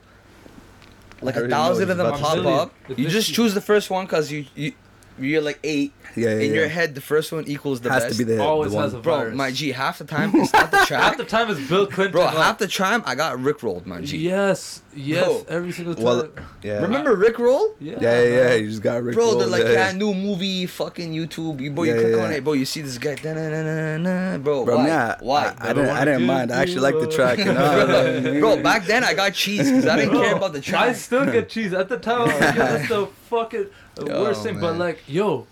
[1.21, 2.73] Like a thousand of them pop up.
[2.97, 4.73] You just choose the first one because you you
[5.17, 5.93] you're like eight.
[6.15, 6.59] Yeah, yeah, In yeah.
[6.61, 8.17] your head, the first one equals the has best.
[8.19, 8.83] to be the, Always the one.
[8.85, 9.35] has a Bro, virus.
[9.35, 11.01] my G, half the time it's not the track.
[11.03, 12.11] Half the time it's Bill Clinton.
[12.11, 14.17] Bro, like, half the time I got rickrolled, my G.
[14.17, 15.45] Yes, yes, Bro.
[15.49, 16.03] every single time.
[16.03, 16.29] Well,
[16.61, 16.81] yeah.
[16.81, 17.73] Remember rickroll?
[17.79, 18.53] Yeah, Yeah, yeah, yeah.
[18.55, 19.91] You just got Rick Bro, Roll, they're like yeah, yeah.
[19.91, 21.59] that new movie, fucking YouTube.
[21.61, 22.53] You, bro, Yeah, you click yeah, on it, bro.
[22.53, 24.65] You see this guy, da-na-na-na-na, bro.
[24.65, 24.87] Bro, why?
[24.87, 25.45] yeah, why?
[25.45, 26.51] I, I Never didn't, I didn't mind.
[26.51, 27.37] I actually like the track.
[27.39, 28.37] You know?
[28.39, 30.89] bro, back then I got cheese because I didn't care about the track.
[30.89, 31.73] I still get cheese.
[31.73, 33.65] At the time, I was like, yo, that's the fucking
[34.07, 34.59] worst thing.
[34.59, 35.47] But like, yo,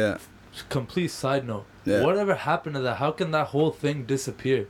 [0.00, 0.18] yeah,
[0.68, 1.66] complete side note.
[1.84, 2.02] Yeah.
[2.06, 2.96] Whatever happened to that?
[2.96, 4.66] How can that whole thing disappear?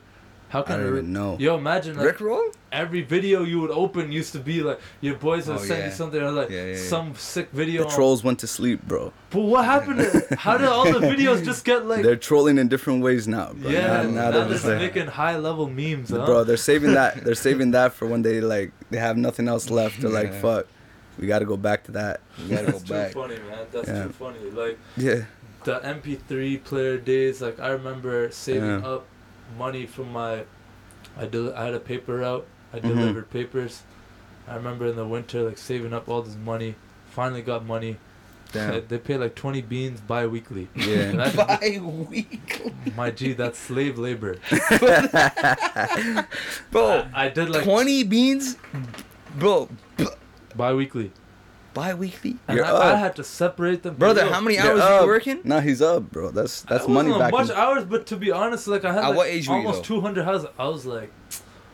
[0.49, 1.37] How I can don't it- even know.
[1.41, 2.55] Yo, imagine like Rickroll?
[2.71, 5.87] every video you would open used to be like your boys would Oh, send yeah.
[5.87, 6.89] you something or like Yeah, yeah, yeah.
[6.95, 7.83] some sick video.
[7.83, 9.12] The on- trolls went to sleep, bro.
[9.31, 9.99] But what happened?
[10.01, 12.03] To, how did all the videos just get like?
[12.05, 13.71] They're trolling in different ways now, bro.
[13.71, 16.25] yeah, now, now, now they're they're just just like, making high level memes, huh?
[16.27, 17.25] bro, they're saving that.
[17.25, 20.01] They're saving that for when they like they have nothing else left.
[20.01, 20.67] They're like, fuck,
[21.18, 22.20] we got to go back to that.
[22.38, 23.66] You gotta go That's too funny, man.
[23.72, 24.02] That's Yeah.
[24.05, 24.38] too funny.
[24.50, 25.24] Like Yeah,
[25.64, 27.40] the MP3 player days.
[27.42, 28.87] Like I remember saving Yeah.
[28.94, 29.07] up
[29.59, 30.44] money from my.
[31.18, 32.46] I del- I had a paper route.
[32.72, 32.83] I Mhm.
[32.88, 33.83] delivered papers.
[34.48, 36.74] I remember in the winter like saving up all this money
[37.11, 37.96] finally got money.
[38.52, 38.87] They, Damn.
[38.87, 40.68] they pay like 20 beans bi-weekly.
[40.76, 41.11] Yeah.
[41.11, 42.62] And I- By week.
[42.96, 44.37] my G, that's slave labor.
[46.70, 48.57] Bro, I, I did like 20 beans?
[49.37, 49.68] Bro,
[50.57, 51.12] bi-weekly.
[51.75, 52.37] bi weekly?
[52.49, 52.99] And You're I, I up.
[52.99, 53.95] had to separate them.
[53.97, 55.40] Brother, Yo, how many hours are you working?
[55.45, 56.31] Nah, he's up, bro.
[56.31, 57.33] That's that's I money on back.
[57.33, 59.59] much in- hours, but to be honest, like I had At like what age were
[59.61, 60.45] you, almost 200 hours.
[60.59, 61.12] I was like,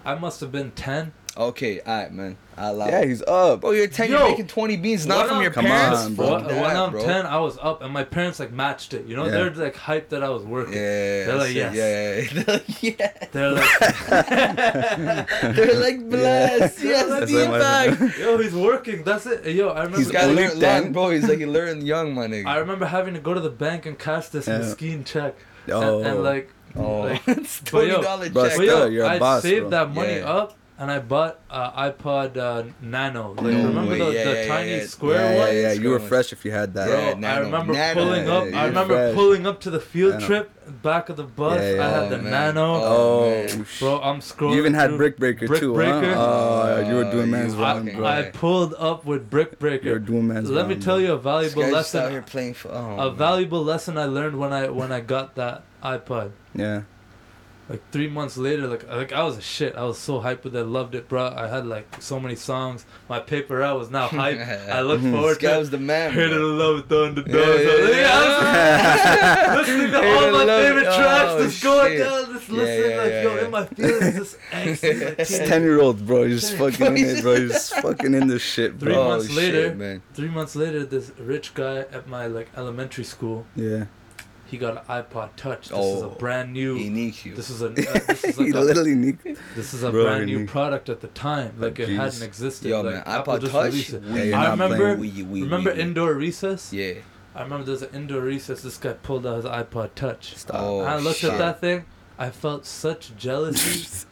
[0.05, 1.13] I must have been 10.
[1.35, 2.37] Okay, alright, man.
[2.59, 3.63] I allow Yeah, he's up.
[3.63, 6.01] Bro, you're 10, Yo, you're making 20 beans, not from I'm- your Come parents.
[6.05, 6.27] on, bro.
[6.27, 7.03] Fuck When, that, when I'm bro.
[7.05, 9.07] 10, I was up, and my parents like matched it.
[9.07, 9.31] You know, Yeah.
[9.31, 10.75] they're like hyped that I was working.
[10.75, 11.75] Yeah, They're like, yes.
[11.75, 12.59] Yeah, yeah,
[12.99, 13.27] yeah.
[13.33, 13.79] They're like,
[15.57, 17.55] They're like, bless, yes, the what
[17.99, 18.19] impact.
[18.19, 19.03] yo, he's working.
[19.03, 19.47] That's it.
[19.55, 19.97] Yo, I remember.
[19.99, 21.11] He's He's got to only learn young, bro.
[21.11, 22.45] He's like, he learned young, my nigga.
[22.47, 24.59] I remember having to go to the bank and cash this Yeah.
[24.59, 25.35] mesquite check.
[25.71, 25.99] Oh.
[26.01, 26.23] And, and oh.
[26.23, 28.57] like, oh, like it's but yo, $20 Bro, check.
[28.59, 29.71] but yo, you're a I boss, saved bro.
[29.71, 30.31] that money Yeah.
[30.31, 33.35] up and I bought uh, iPod uh, Nano.
[33.35, 33.99] Like, No remember way.
[33.99, 34.87] the, Yeah, the yeah, tiny yeah.
[34.87, 35.55] square yeah, one?
[35.55, 35.73] yeah, yeah.
[35.83, 36.89] You were fresh if you had that.
[36.89, 37.95] Bro, Yeah, I remember Nano.
[38.03, 38.45] pulling up.
[38.51, 39.15] yeah, I remember fresh.
[39.15, 40.27] pulling up to the field Nano.
[40.27, 40.51] trip,
[40.83, 41.61] back of the bus.
[41.61, 41.87] Yeah, yeah.
[41.87, 42.31] I had Oh, the man.
[42.33, 42.67] Nano.
[42.83, 43.67] Oh, man.
[43.79, 44.53] Bro, I'm scrolling.
[44.55, 46.15] you even had through- Brick Breaker Brick too, Breaker?
[46.15, 46.21] huh?
[46.83, 48.05] Oh, you were doing man's you wrong, bro.
[48.05, 49.87] I pulled up with Brick Breaker.
[49.89, 50.69] You're doing man's Let wrong.
[50.71, 51.05] me tell bro.
[51.07, 52.31] you a valuable guy's just out here lesson.
[52.33, 52.69] playing for.
[52.73, 53.17] Oh, A man.
[53.17, 56.33] valuable lesson I learned when I when I got that iPod.
[56.57, 56.83] Yeah.
[57.73, 59.75] Like three months later, like like I was a shit.
[59.77, 61.33] I was so hyped with it, loved it, bro.
[61.35, 62.85] I had like so many songs.
[63.09, 64.69] My paper route was now hyped.
[64.79, 65.13] I look Mhm.
[65.13, 66.13] forward This guy was the man.
[66.13, 67.89] Heard it love down the Yeah, door.
[67.89, 69.55] yeah, yeah.
[69.59, 71.99] Listening to Heard all my love- favorite tracks, oh, just going shit.
[72.07, 73.45] down, just Yeah, listening, yeah, like yeah, yo, yeah.
[73.45, 75.05] in my feelings, just angsty.
[75.07, 77.37] Like, This teenage- ten year old bro, he's just fucking in it, bro.
[77.41, 78.93] He's just fucking in this shit, bro.
[78.93, 80.03] Three months shit, later- man.
[80.13, 83.85] Three months later, this rich guy at my like elementary school, Yeah.
[84.53, 85.71] He got an iPod Touch.
[85.71, 86.77] This is a Oh, brand new.
[86.77, 87.35] He needs you.
[87.35, 89.19] This is a uh, this is he like a, literally need.
[89.57, 91.55] this is a Bro, brand new he- product at the time.
[91.59, 91.97] Like it Jeez.
[91.97, 92.69] hadn't existed.
[92.69, 93.65] Yo, like, man, Apple iPod Touch.
[93.73, 93.97] released.
[94.05, 94.99] Yeah, I remember- playing.
[95.01, 96.73] We, we, Remember we, indoor recess?
[96.73, 96.95] Yeah.
[97.35, 98.61] I remember there's an indoor recess.
[98.63, 100.37] This guy pulled out his iPod Touch.
[100.37, 100.57] Stop.
[100.61, 101.33] Oh, I looked shit.
[101.33, 101.87] at that thing.
[102.19, 104.07] I felt such jealousy.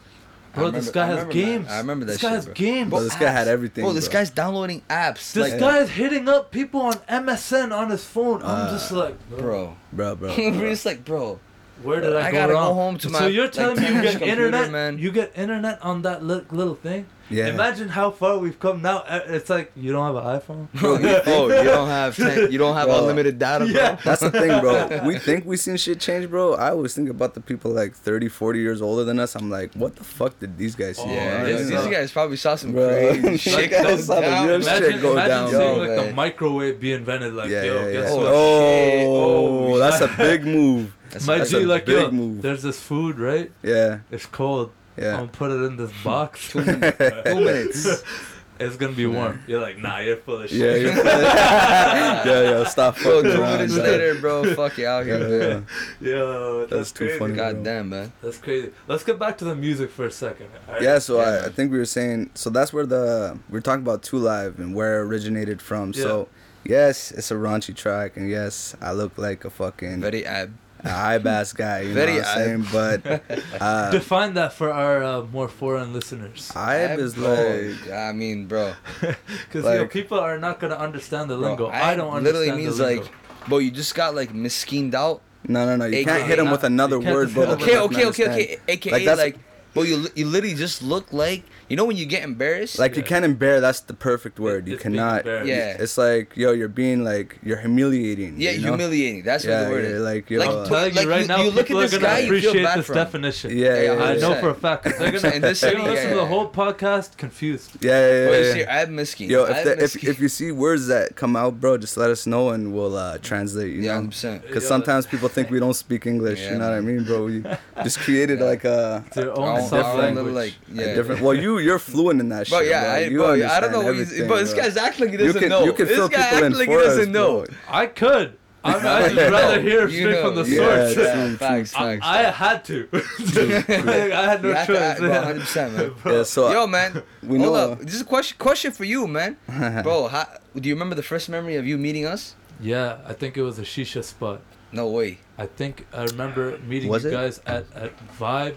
[0.53, 1.45] Bro, I this guy has remember, man.
[1.45, 1.67] games.
[1.69, 2.53] I remember that This guy shit, has bro.
[2.53, 2.89] games.
[2.89, 3.83] Bro, this guy had everything.
[3.85, 4.13] Bro, this bro.
[4.19, 5.33] guy's downloading apps.
[5.33, 8.41] This like, guy's hitting up people on MSN on his phone.
[8.43, 9.77] I'm Uh, just like, bro, bro.
[9.93, 10.35] bro, bro.
[10.37, 11.39] We're just like, bro.
[11.83, 12.73] where did I, I go gotta go wrong?
[12.75, 14.99] home to so you're like, telling me you get computer, internet, man.
[14.99, 17.05] you get internet on that li- little thing.
[17.31, 17.47] Yeah.
[17.47, 18.99] Imagine how far we've come now.
[18.99, 20.71] Uh, It's like you don't have an iPhone.
[20.73, 22.99] Bro, you, oh, you don't have ten, you don't have Bro.
[22.99, 23.73] unlimited data, bro.
[23.73, 23.95] Yeah.
[24.03, 25.01] That's the thing, bro.
[25.05, 26.53] We think we seen shit change, bro.
[26.55, 29.35] I always think about the people like 30, 40 years older than us.
[29.35, 31.03] I'm like, what the fuck did these guys see?
[31.03, 32.87] Oh, Yeah, yeah, these, these guys probably saw some Bro.
[32.89, 34.47] crazy shit guys go saw the down.
[34.47, 35.49] real shit Imagine, go imagine down.
[35.49, 36.07] seeing Yo, like man.
[36.07, 37.33] the microwave be invented.
[37.33, 38.17] Like, yeah, yo, yeah, guess yeah.
[38.17, 38.25] what?
[38.27, 40.93] Oh, Oh, that's a big move.
[41.05, 42.41] That's- My that's G, a like, big yo, move.
[42.41, 43.51] there's this food, right?
[43.63, 44.71] Yeah, It's cold.
[45.09, 46.49] I'm gonna put it in this box.
[46.51, 46.97] Two minutes.
[47.25, 48.03] Two minutes.
[48.59, 49.41] it's gonna be warm.
[49.47, 50.81] You're like, nah, you're full of Yeah, shit.
[50.81, 52.63] you're yeah, yeah.
[52.65, 53.51] Stop Bro, fucking two around.
[53.53, 53.83] minutes bro.
[53.83, 54.55] later, bro.
[54.55, 55.47] Fuck you out here, yeah.
[55.55, 55.67] man.
[55.99, 57.19] Yo, that's, That's too crazy.
[57.19, 57.35] funny.
[57.35, 58.11] God damn, man.
[58.21, 58.71] That's crazy.
[58.87, 60.47] Let's get back to the music for a second.
[60.67, 60.83] alright?
[60.83, 61.45] Yeah, so Yeah, I.
[61.45, 64.59] I think we were saying so that's where the we are talking about Two Live
[64.59, 65.93] and where it originated from.
[65.93, 66.27] So
[66.63, 70.53] yes, it's a raunchy track, and yes, I look like a fucking Very ab.
[70.83, 71.81] High bass guy.
[71.81, 72.65] You Very know what I'm saying?
[72.71, 73.23] But
[73.61, 76.51] uh, Define that for our uh, more foreign listeners.
[76.55, 78.73] Ibe is bro, like I mean, bro.
[79.01, 81.67] Because Like- yo, people are not gonna understand the bro lingo.
[81.69, 83.03] Ib I don't understand literally means the lingo.
[83.03, 83.11] like,
[83.47, 85.21] bro, you just got like miskined out.
[85.47, 85.85] no, no, no.
[85.85, 87.55] You AKA can't hit him with another word, bro.
[87.55, 87.63] define that.
[87.63, 88.57] Okay, okay, okay, okay.
[88.67, 89.35] AKA Like, like,
[89.73, 92.77] bro, you you literally just look like you know when you get embarrassed.
[92.83, 93.61] Like you can't embarrass.
[93.61, 94.67] That's the perfect word.
[94.67, 95.25] You cannot.
[95.25, 95.79] Yeah.
[95.83, 98.35] It's like yo, you're being like you're humiliating.
[98.37, 98.75] yeah, you know?
[98.75, 99.23] humiliating.
[99.23, 100.01] That's Yeah, what the word yeah, is.
[100.11, 100.39] like yo.
[100.43, 101.99] Like, I'm uh, telling like, you right you- now, you look people at are this
[101.99, 102.97] gonna guy, you feel appreciate bad this for him.
[103.05, 103.47] definition.
[103.51, 104.41] yeah, yeah, Yeah, yeah, I know yeah.
[104.41, 104.83] for a fact.
[104.83, 107.69] 'cause They're gonna, In this they're gonna listen to the whole podcast confused.
[107.81, 108.53] Yeah, yeah, Bro, yeah, you yeah.
[108.53, 109.29] see, Ab miskin.
[109.29, 112.09] Yo, if, Ab the, if if you see words that come out, bro, just let
[112.09, 113.71] us know and we'll uh, translate.
[113.73, 114.41] You yeah, know, hundred percent.
[114.47, 116.41] because sometimes people think we don't speak English.
[116.41, 117.25] You know what I mean, bro?
[117.25, 117.43] We
[117.83, 120.25] just created like a, Our own own- self our own language.
[120.25, 120.95] little, like, yeah.
[120.95, 121.21] different.
[121.21, 122.91] Well, you you're fluent in that Bro, shit, yeah, bro.
[122.93, 123.79] I, You bro, I don't know.
[123.79, 125.63] understand What he's, everything, but this guy's acting like he You doesn't can know.
[125.65, 127.45] you can this fill guy people acting in like he for us, doesn't know.
[127.45, 127.55] bro.
[127.69, 128.37] I could.
[128.63, 128.85] I, mean,
[129.17, 130.93] I'd rather hear You straight know, from the source.
[130.93, 131.37] true, Yeah, true.
[131.37, 131.99] facts, I.
[132.03, 132.87] I had to.
[132.93, 134.81] I had no You have to choice.
[134.81, 135.73] act, bro, 100%,
[136.05, 136.13] man.
[136.15, 137.71] Yeah, so Yo, man, we hold know.
[137.71, 137.79] up.
[137.79, 139.37] This is a question, question for you, man.
[139.83, 142.35] Bro, how, do you remember the first memory of you meeting us?
[142.59, 144.41] yeah, I think it was a shisha spot.
[144.71, 145.17] No way.
[145.39, 147.13] I think I remember meeting Was you it?
[147.13, 148.55] guys at, at Vibe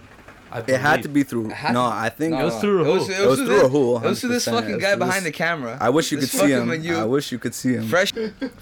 [0.54, 1.48] I It had to be through.
[1.72, 3.10] No, I think It was through It was, Rahul.
[3.10, 4.94] it It was was through this- Rahul, It was through this fucking It was guy
[4.96, 5.76] behind the camera.
[5.80, 6.68] I wish you This could see him.
[6.68, 6.96] menu.
[6.96, 7.88] I wish you could see him.
[7.88, 8.12] Fresh,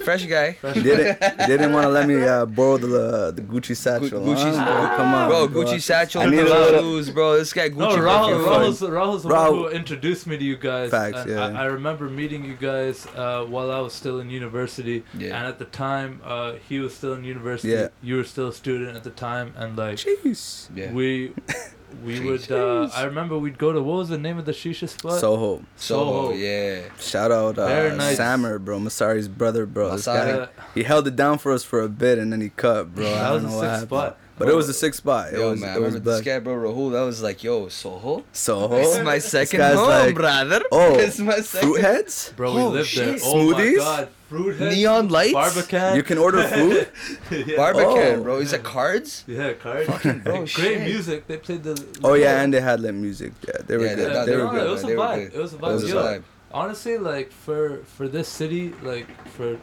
[0.06, 0.56] fresh guy.
[0.74, 1.22] He didn't.
[1.40, 4.20] He didn't want to let me uh, borrow the the Gucci satchel.
[4.28, 4.64] Gucci's- huh?
[4.64, 7.36] Bro, come on, Bro, Gucci satchel, I need a Polo little- shoes, bro.
[7.36, 7.76] This guy Gucci.
[7.76, 8.60] No, fucking Rahul, fun.
[8.62, 9.50] Rahul's, Rahul's the Rahul.
[9.62, 10.90] one who introduced me to you guys.
[10.90, 11.46] Facts, yeah.
[11.46, 15.04] I, I remember meeting you guys uh, while I was still in university.
[15.12, 15.36] Yeah.
[15.36, 17.68] And at the time, uh, he was still in university.
[17.74, 17.88] Yeah.
[18.02, 19.52] You were still a student at the time.
[19.56, 20.68] And, like, Jeez.
[20.74, 20.92] Yeah.
[20.92, 21.32] we
[22.04, 24.88] we would, uh, I remember we'd go to, what was the name of the shisha
[24.88, 25.20] spot?
[25.20, 25.62] Soho.
[25.76, 26.32] Soho, Soho.
[26.34, 26.82] yeah.
[26.98, 28.16] Shout out uh, nice.
[28.16, 28.78] Sammer, bro.
[28.78, 29.90] Masari's brother, bro.
[29.96, 30.46] This Masari.
[30.46, 33.06] guy, he held it down for us for a bit and then he cut, bro.
[33.06, 33.88] I that don't was know a what sick happened.
[33.88, 34.18] spot.
[34.38, 35.32] But it was a six spot.
[35.32, 36.92] It Yo, was, man, I it was remember this guy, bro, Rahul.
[36.92, 38.24] That was like, yo, Soho.
[38.32, 38.68] Soho.
[38.76, 40.62] This is my second guy's home, like, brother.
[40.72, 41.68] oh, this is my second.
[41.68, 42.32] Fruit heads?
[42.34, 43.18] Bro, we Oh, lived there.
[43.18, 43.22] shit.
[43.24, 44.08] Oh my god.
[44.30, 45.34] Fruit heads, Neon lights?
[45.34, 45.94] Barbican.
[45.96, 46.88] You can order food?
[47.30, 47.56] yeah.
[47.56, 48.22] Barbican, Oh.
[48.22, 48.38] bro.
[48.38, 49.22] Is it cards?
[49.26, 49.86] Yeah, cards.
[50.02, 50.80] bro, Great shit.
[50.82, 51.26] music.
[51.26, 51.86] They played the.
[52.02, 53.32] Oh, yeah, and they had lit music.
[53.46, 54.10] Yeah, they were Yeah, good.
[54.12, 54.66] they- they, they were were good.
[54.66, 55.34] It was a vibe.
[55.34, 56.22] It was a It was a vibe.
[56.52, 59.58] honestly, like for for this city, like for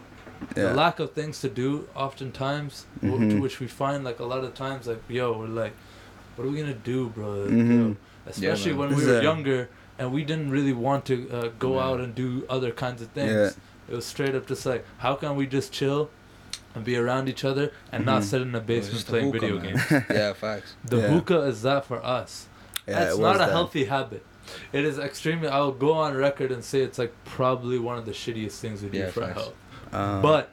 [0.55, 0.69] Yeah.
[0.69, 3.29] the lack of things to do, oftentimes, w- Mhm.
[3.31, 5.73] to which we find like a lot of times, like yo, we're like,
[6.35, 7.29] what are we gonna do, bro?
[7.43, 7.79] Like, Mhm.
[7.89, 8.79] yo, especially man.
[8.89, 11.85] when we were a- younger and we didn't really want to uh, go Yeah.
[11.85, 13.31] out and do other kinds of things.
[13.31, 13.93] Yeah.
[13.93, 16.09] It was straight up just like, how can we just chill
[16.75, 18.25] and be around each other and not Mhm.
[18.25, 19.73] sit in a It was basement just a playing hookah, video man.
[19.89, 20.03] games?
[20.09, 20.73] yeah, facts.
[20.85, 21.07] The Yeah.
[21.09, 22.47] hookah is that for us.
[22.87, 23.49] Yeah, That's not a that.
[23.49, 24.23] healthy habit.
[24.73, 25.47] It is extremely.
[25.47, 28.89] I'll go on record and say it's like probably one of the shittiest things we
[28.89, 29.33] do Yeah, for facts.
[29.39, 29.53] health.
[29.91, 30.49] Um, But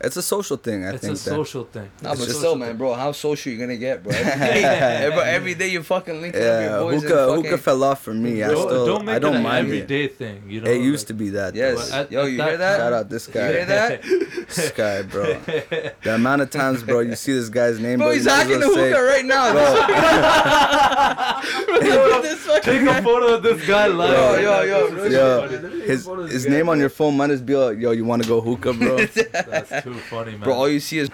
[0.00, 1.12] it's a social thing, I it's think.
[1.14, 1.90] It's a that, social thing.
[2.02, 4.12] Nah, It's but a still, man, bro, how social you gonna get, bro?
[4.12, 4.30] Every
[4.62, 7.44] day, every, every day you fucking linking up yeah, your boys hookah, fucking.
[7.44, 8.42] hookah fell off for me.
[8.42, 9.70] I don't, still, don't make I don't it an mind it.
[9.70, 10.42] everyday thing.
[10.48, 11.54] You know, It used like- to be that.
[11.54, 11.90] Yes.
[11.92, 12.76] At- Yo, you that hear that?
[12.78, 13.46] Shout out this guy.
[13.48, 14.02] You hear that?
[14.48, 15.24] This guy, bro.
[16.02, 18.60] The amount of times, bro, you see this guy's name, Bro, bro, he's you hacking
[18.60, 19.52] the well say- hookah right now.
[19.52, 19.62] Bro,
[21.74, 24.40] Look at this fucking Take a photo of this guy live.
[24.42, 25.48] Yo, yo, yo, This yo,
[25.86, 28.40] his his name on your phone might as be like, yo, you want to go
[28.40, 28.96] hookah, bro?
[29.92, 30.40] That's too funny, man.
[30.40, 31.10] Bro, all you see is.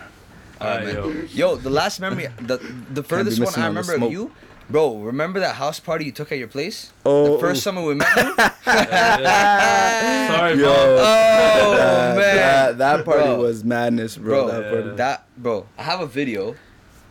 [0.60, 1.50] Alright, Alright, yo.
[1.50, 2.58] Yo, the last memory, the
[2.92, 4.30] the furthest one I remember of you,
[4.70, 4.96] bro.
[4.98, 6.92] Remember that house party you took at your place?
[7.04, 8.34] Oh, The first summer we met you.
[8.38, 8.50] Yeah,
[9.20, 10.28] yeah.
[10.28, 10.64] Sorry, Yo.
[10.64, 10.74] mom.
[10.76, 13.40] Oh that, man, that, that party Bro.
[13.40, 14.46] was madness, bro.
[14.46, 14.96] bro, that party.
[14.96, 15.66] that bro.
[15.76, 16.54] I have a video.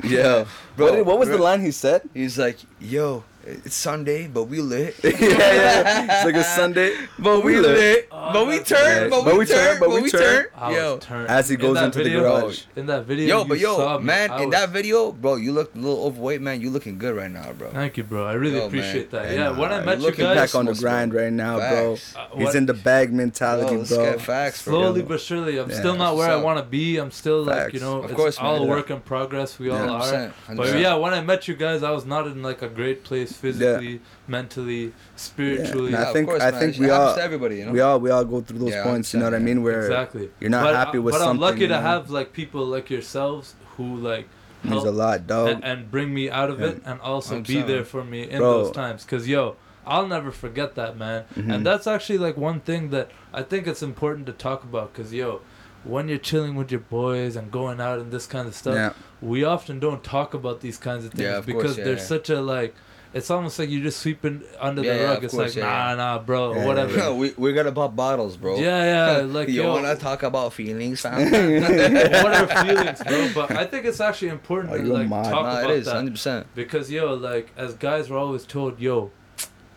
[0.04, 0.46] Yeah,
[0.76, 2.02] Bro, What, did- what was the line he said?
[2.14, 4.96] He's like, yo, it's Sunday, but we lit.
[5.04, 6.16] yeah, yeah.
[6.16, 7.78] It's like a Sunday, But we We lit.
[7.78, 8.08] lit.
[8.12, 9.12] Oh, but we that's turned.
[9.12, 9.24] right.
[9.26, 9.80] But we turned.
[9.80, 10.48] But we turned.
[10.56, 10.98] I was Yo.
[11.00, 11.28] turned.
[11.30, 12.62] As he goes that into the video- garage.
[12.76, 15.76] In that video, Yo, but yo, man, I in was- that video, bro, you look
[15.76, 16.62] a little overweight, man.
[16.62, 17.70] You looking good right now, bro.
[17.72, 18.26] Thank you, bro.
[18.26, 19.22] I really Yo, appreciate man.
[19.24, 19.30] that.
[19.30, 20.80] Hey, Yeah, nah, when I you met you looking guys, back on the Facts.
[20.82, 21.98] grind right now, bro.
[22.16, 24.04] Uh, He's in the bag mentality, let's bro.
[24.06, 24.74] get facts, bro.
[24.74, 25.08] slowly Yo.
[25.08, 25.58] but surely.
[25.60, 26.98] I'm Yeah, still not where I want to be.
[26.98, 29.60] I'm still like you know, Of it's course, all work in progress.
[29.60, 30.34] We all are.
[30.56, 33.33] But yeah, when I met you guys, I was not in like a great place
[33.36, 35.92] physically, mentally, spiritually.
[35.92, 36.60] Yeah, I of think- course, I man.
[36.60, 37.72] think we happens all- everybody, you know.
[37.72, 39.64] We all we all go through those Yeah, points, you know what I mean?
[39.64, 40.30] Where exactly.
[40.40, 41.28] you're not but, happy with something.
[41.28, 41.82] But I'm lucky to know?
[41.82, 44.28] have like people like yourselves who like
[44.64, 45.48] means help a lot, dog.
[45.50, 46.68] and, and bring me out of Yeah.
[46.68, 47.68] it and also be 100%.
[47.68, 48.64] there for me in Bro.
[48.64, 51.54] those times because yo i'll never forget that man Mhm.
[51.54, 55.12] and that's actually like one thing that i think it's important to talk about because
[55.14, 55.42] yo
[55.84, 58.94] when you're chilling with your boys and going out and this kind of stuff yeah,
[59.22, 62.00] we often don't talk about these kinds of things Yeah, of course, because yeah, there's
[62.00, 62.06] yeah.
[62.16, 62.74] such a like
[63.14, 65.70] it's almost like you're just sweeping under Yeah, the rug of it's course, like yeah,
[65.70, 68.58] nah nah bro Yeah, whatever yeah, we we gotta pop bottles, bro.
[68.58, 73.66] yeah yeah like you yo wanna talk about feelings, what are feelings bro but i
[73.66, 75.26] think it's actually important Are to like mad?
[75.26, 76.48] talk nah, about it is that hundred percent.
[76.56, 79.12] because yo, like as guys, we're always told, yo,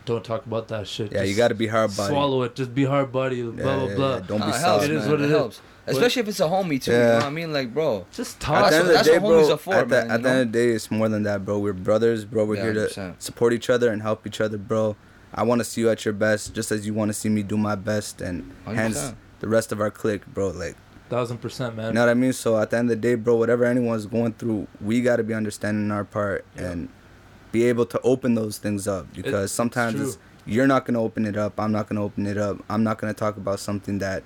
[0.05, 1.11] don't talk about that shit.
[1.11, 2.09] yeah, you got to be hard body.
[2.13, 2.55] swallow it.
[2.55, 3.41] Just be hard body.
[3.43, 4.13] Blah Yeah, blah yeah, blah.
[4.15, 4.19] yeah.
[4.25, 4.85] Don't Nah, be soft.
[4.85, 5.11] It is man.
[5.11, 5.61] what it it is.
[5.87, 5.97] Helps.
[5.99, 6.91] Especially if it's a homie too.
[6.91, 7.53] You know what I mean?
[7.53, 8.05] Like, bro.
[8.11, 8.69] Just At talk.
[8.69, 9.53] the end of the that's day, what homies bro.
[9.53, 11.23] are for, at the, man, at you the end of the day, it's more than
[11.23, 11.59] that, bro.
[11.59, 12.45] We're brothers, bro.
[12.45, 13.21] We're Yeah, here to 100%.
[13.21, 14.95] support each other and help each other, bro.
[15.33, 17.43] I want to see you at your best, just as you want to see me
[17.43, 19.15] do my best, and hence 100%.
[19.39, 20.49] the rest of our clique, bro.
[20.49, 20.75] Like,
[21.09, 21.87] Thousand percent, man.
[21.87, 22.33] you know what I mean?
[22.33, 25.23] So at the end of the day, bro, whatever anyone's going through, we got to
[25.23, 26.71] be understanding our part Yeah.
[26.71, 26.89] and
[27.53, 30.07] be able to open those things up because it's sometimes true.
[30.07, 31.57] it's, you're not gonna open it up.
[31.61, 32.57] I'm not gonna open it up.
[32.69, 34.23] I'm not gonna talk about something that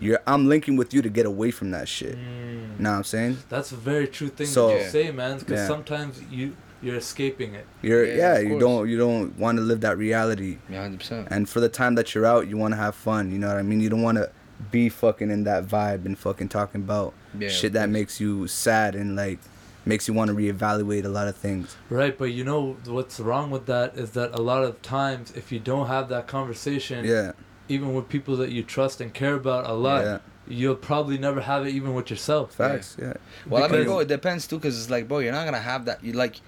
[0.00, 0.20] you're.
[0.26, 2.16] I'm linking with you to get away from that shit.
[2.16, 2.80] Mm.
[2.80, 3.38] Know what I'm saying?
[3.48, 5.38] That's a very true thing So- that you say, man.
[5.38, 5.66] Because Yeah.
[5.66, 7.66] sometimes you you're escaping it.
[7.82, 8.38] You're Yeah, yeah.
[8.38, 8.60] you course.
[8.60, 10.58] don't you don't want to live that reality.
[10.70, 11.28] Yeah, hundred percent.
[11.30, 13.32] And for the time that you're out, you want to have fun.
[13.32, 13.80] You know what I mean?
[13.80, 14.30] You don't want to
[14.70, 18.94] be fucking in that vibe and fucking talking about Yeah, shit that makes you sad
[18.94, 19.38] and like
[19.84, 21.76] makes you want to reevaluate a lot of things.
[21.90, 25.50] Right, but you know what's wrong with that is that a lot of times if
[25.50, 27.32] you don't have that conversation, Yeah.
[27.68, 30.18] Even with people that you trust and care about a lot, Yeah.
[30.46, 32.54] you'll probably never have it even with yourself.
[32.54, 32.96] Facts.
[32.98, 33.14] Yeah.
[33.46, 35.58] Well, I mean, Because- bro, it depends too, cause it's like, bro, you're not gonna
[35.60, 36.02] have that.
[36.02, 36.40] You like,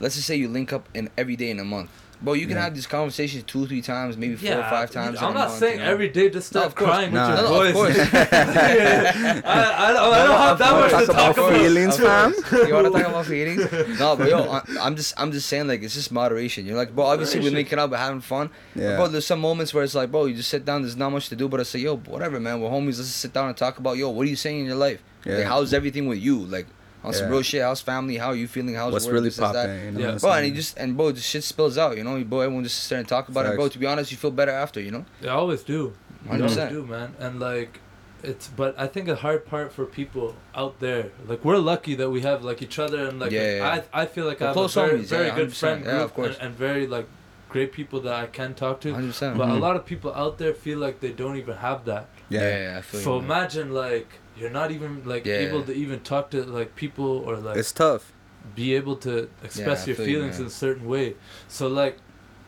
[0.00, 1.90] let's just say you link up in every day in a month.
[2.22, 2.64] Bro, you can Yeah.
[2.64, 5.18] have these conversations two, three times, maybe four or five times.
[5.18, 5.90] in I'm not month, saying you know?
[5.90, 7.30] every day just No, start crying Nah.
[7.30, 7.94] with your No, of voice.
[7.96, 8.14] course.
[8.14, 11.52] I, I, don't, I don't have that much to talk about.
[11.52, 12.34] feelings, fam.
[12.66, 13.98] You want to talk about feelings?
[13.98, 16.66] No, but yo, I, I'm just, I'm just saying, like, it's just moderation.
[16.66, 17.54] You're like, bro, obviously we're Moderation.
[17.56, 18.50] linking up, we're having fun.
[18.74, 18.96] Yeah.
[18.96, 21.28] Bro, there's some moments where it's like, bro, you just sit down, there's not much
[21.30, 22.84] to do, but I say, yo, whatever, man, we're homies.
[22.96, 25.02] Let's just sit down and talk about, yo, what are you saying in your life?
[25.24, 25.36] Yeah.
[25.38, 26.38] Like, how's everything with you?
[26.38, 26.66] Like,
[27.04, 27.32] on some Yeah.
[27.32, 27.62] real shit.
[27.62, 28.16] How's family?
[28.16, 28.74] How are you feeling?
[28.74, 29.14] How's What's work?
[29.14, 29.66] really this, this, that?
[29.68, 29.84] popping?
[29.84, 30.12] You know Yeah.
[30.12, 32.22] what Bro, and he just and bro, the shit spills out, you know.
[32.24, 33.68] Bro, everyone just starting to talk about it, bro.
[33.68, 35.04] To be honest, you feel better after, you know.
[35.20, 35.92] They always do.
[36.24, 36.70] They always 100%.
[36.70, 37.14] do, man.
[37.20, 37.80] And like,
[38.22, 42.08] it's but I think a hard part for people out there, like we're lucky that
[42.10, 44.48] we have like each other and like Yeah, yeah, I I feel like We're I
[44.48, 45.54] have a close very, homies, very yeah, good 100%.
[45.62, 46.36] friend Yeah, group of course.
[46.38, 47.06] And, and very like
[47.50, 48.88] great people that I can talk to.
[48.92, 49.08] 100.
[49.08, 49.60] percent But a Mhm.
[49.60, 52.06] lot of people out there feel like they don't even have that.
[52.30, 52.62] Yeah, yeah.
[52.72, 53.22] yeah, I feel So you.
[53.26, 55.36] imagine like you're not even like Yeah.
[55.46, 58.12] able to even talk to like people or like It's tough.
[58.54, 60.42] be able to express I your feel you, feelings man.
[60.42, 61.14] in a certain way.
[61.48, 61.98] So like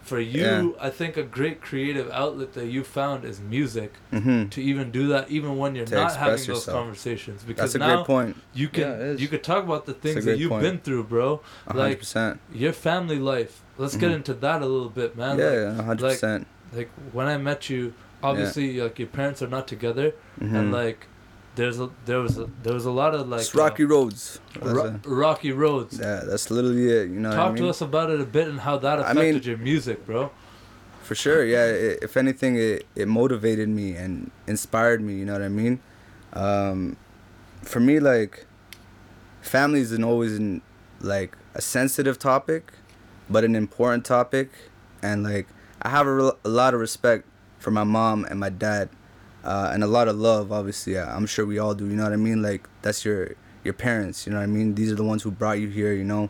[0.02, 0.40] for you,
[0.78, 0.86] Yeah.
[0.86, 5.08] I think a great creative outlet that you found is music hmm to even do
[5.08, 6.76] that even when you're To not express having those yourself.
[6.76, 8.36] conversations because That's a now great point.
[8.54, 10.62] you can Yeah, you could talk about the things that you've point.
[10.62, 11.40] been through, bro.
[11.66, 12.40] A hundred Like percent.
[12.52, 13.62] your family life.
[13.78, 14.16] Let's get Mhm.
[14.16, 15.38] into that a little bit, man.
[15.38, 16.46] Yeah, Like, yeah, hundred percent.
[16.72, 20.72] like when I met you, obviously like your parents are not together and Mhm.
[20.72, 21.06] like
[21.56, 24.38] there's a there was a there was a lot of like It's rocky uh, roads.
[24.62, 25.98] Ro- a- rocky roads.
[25.98, 27.08] yeah, that's literally it.
[27.10, 27.62] You know what I Talk mean?
[27.64, 30.30] to us about it a bit and how that I affected mean- your music, bro.
[31.02, 31.64] For sure, yeah.
[31.66, 35.14] It, if anything, it, it motivated me and inspired me.
[35.14, 35.80] You know what I mean?
[36.32, 36.96] Um,
[37.62, 38.44] for me, like,
[39.40, 40.62] family isn't always in,
[41.00, 42.72] like a sensitive topic,
[43.30, 44.50] but an important topic,
[45.02, 45.46] and like
[45.82, 47.24] I have a, rel- a lot of respect
[47.60, 48.88] for my mom and my dad,
[49.46, 50.50] uh, and a lot of love.
[50.52, 51.86] Obviously, I'm sure we all do.
[51.86, 52.42] You know what I mean?
[52.42, 54.26] Like that's your your parents.
[54.26, 54.74] You know what I mean?
[54.74, 55.92] These are the ones who brought you here.
[55.94, 56.28] You know.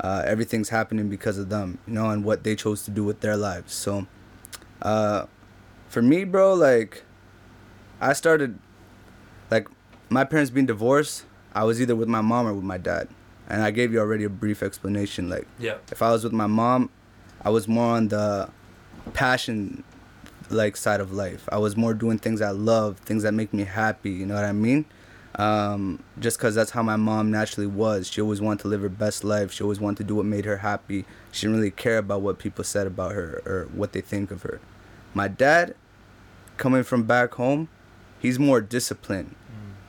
[0.00, 3.20] Uh, everything's happening because of them, you know, and what they chose to do with
[3.20, 3.72] their lives.
[3.72, 4.08] So,
[4.82, 5.26] uh,
[5.88, 7.04] for me, bro, like,
[8.00, 8.58] I started,
[9.52, 9.68] like,
[10.10, 11.24] my parents being divorced.
[11.54, 13.06] I was either with my mom or with my dad,
[13.48, 15.30] and I gave you already a brief explanation.
[15.30, 15.76] Like, Yeah.
[15.92, 16.90] if I was with my mom,
[17.46, 18.50] I was more on the
[19.12, 19.84] passion,
[20.50, 21.48] like, side of life.
[21.50, 24.10] I was more doing things I love, things that make me happy.
[24.10, 24.84] You know what I mean?
[25.36, 28.08] um, just because that's how my mom naturally was.
[28.08, 29.50] She always wanted to live her best life.
[29.50, 31.04] She always wanted to do what made her happy.
[31.32, 34.42] She didn't really care about what people said about her or what they think of
[34.42, 34.60] her.
[35.12, 35.74] My dad,
[36.56, 37.68] coming from back home,
[38.20, 39.34] he's more disciplined.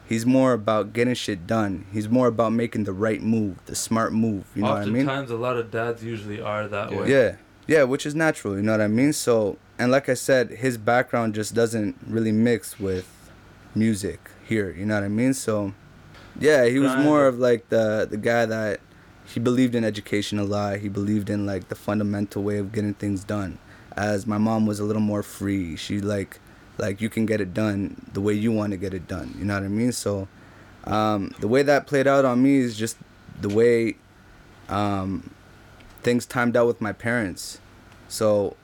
[0.10, 1.86] He's more about getting shit done.
[1.94, 4.46] He's more about making the right move, the smart move.
[4.56, 5.08] You know what I mean?
[5.08, 6.98] Oftentimes, a lot of dads usually are that Yeah.
[7.00, 7.12] way.
[7.12, 7.36] Yeah,
[7.68, 8.56] yeah, which is natural.
[8.56, 9.14] You know what I mean?
[9.14, 13.08] So, and like I said, his background just doesn't really mix with
[13.74, 14.72] music here.
[14.72, 15.34] You know what I mean?
[15.34, 15.74] So,
[16.40, 18.80] yeah, he was more of like the the guy that
[19.26, 20.80] he believed in education a lot.
[20.80, 23.58] He believed in like the fundamental way of getting things done.
[23.98, 25.76] As my mom was a little more free.
[25.76, 26.40] She like
[26.78, 29.34] like you can get it done the way you want to get it done.
[29.38, 29.92] You know what I mean?
[29.92, 30.28] So,
[30.86, 32.98] um, the way that played out on me is just
[33.42, 33.96] the way
[34.70, 35.32] um,
[36.02, 37.60] things timed out with my parents.
[38.08, 38.56] So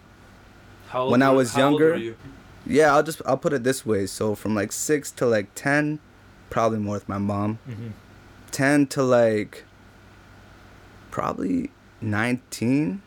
[0.93, 2.15] When I was how younger- you?
[2.65, 4.05] yeah, I'll just I'll put it this way.
[4.07, 5.99] So from like six to like ten,
[6.49, 7.59] probably more with my mom.
[7.69, 7.91] Mhm.
[8.51, 9.63] Ten to like
[11.09, 13.01] probably nineteen,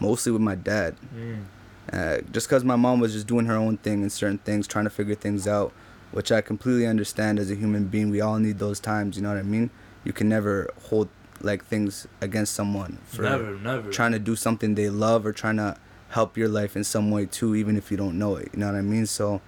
[0.00, 0.96] mostly with my dad.
[1.16, 1.44] Mm.
[1.92, 4.84] Uh, just because my mom was just doing her own thing and certain things, trying
[4.84, 5.72] to figure things out,
[6.12, 8.10] which I completely understand as a human being.
[8.10, 9.16] We all need those times.
[9.16, 9.70] You know what I mean?
[10.04, 11.08] You can never hold
[11.42, 13.90] like things against someone for Never, never.
[13.90, 15.76] trying to do something they love or trying to
[16.14, 18.48] help your life in some way too, even if you don't know it.
[18.52, 19.04] You know what I mean?
[19.06, 19.40] So,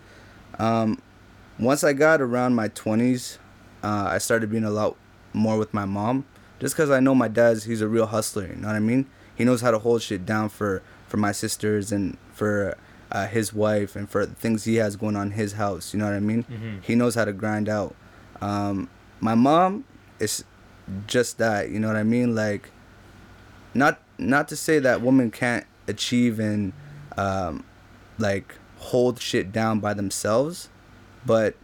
[0.58, 1.00] um,
[1.58, 3.38] once I got around my 20s,
[3.82, 4.96] uh, I started being a lot
[5.32, 6.24] more with my mom
[6.58, 8.46] just because I know my dad's, he's a real hustler.
[8.48, 9.06] You know what I mean?
[9.34, 12.76] He knows how to hold shit down for, for my sisters and for
[13.12, 15.92] uh, his wife and for things he has going on in his house.
[15.94, 16.44] You know what I mean?
[16.50, 16.82] Mhm.
[16.82, 17.94] He knows how to grind out.
[18.40, 18.88] Um,
[19.20, 19.84] my mom
[20.18, 20.42] is
[21.06, 21.70] just that.
[21.70, 22.34] You know what I mean?
[22.34, 22.70] Like,
[23.74, 26.72] not not to say that women can't achieve and
[27.16, 27.64] um,
[28.18, 30.68] like hold shit down by themselves,
[31.24, 31.54] but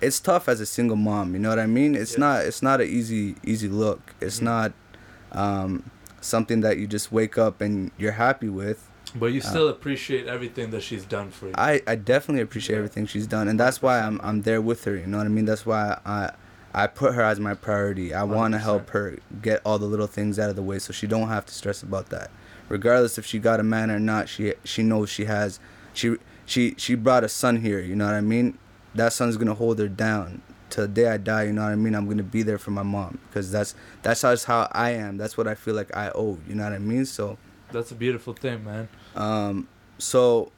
[0.00, 1.32] it's tough as a single mom.
[1.34, 1.94] You know what I mean?
[1.94, 2.18] It's Yeah.
[2.20, 4.14] not it's not an easy easy look.
[4.20, 4.42] It's Mhm.
[4.44, 4.72] not
[5.32, 8.88] um, something that you just wake up and you're happy with.
[9.14, 11.52] But you still appreciate everything that she's done for you.
[11.56, 12.78] I, I definitely appreciate Yeah.
[12.80, 14.96] everything she's done, and that's why I'm I'm there with her.
[14.96, 15.44] You know what I mean?
[15.46, 16.30] That's why I
[16.74, 18.12] I put her as my priority.
[18.14, 20.92] I want to help her get all the little things out of the way, so
[20.92, 22.30] she don't have to stress about that.
[22.68, 25.58] Regardless if she got a man or not, she she knows she has
[25.94, 27.80] she she she brought a son here.
[27.80, 28.58] You know what I mean?
[28.94, 30.42] That son's gonna hold her down.
[30.70, 31.44] till the day I die.
[31.44, 31.94] You know what I mean?
[31.94, 35.16] I'm gonna be there for my mom because that's that's just how I am.
[35.16, 36.38] That's what I feel like I owe.
[36.46, 37.06] You know what I mean?
[37.06, 37.38] So,
[37.72, 38.88] That's a beautiful thing, man.
[39.16, 39.66] um,
[39.98, 40.52] so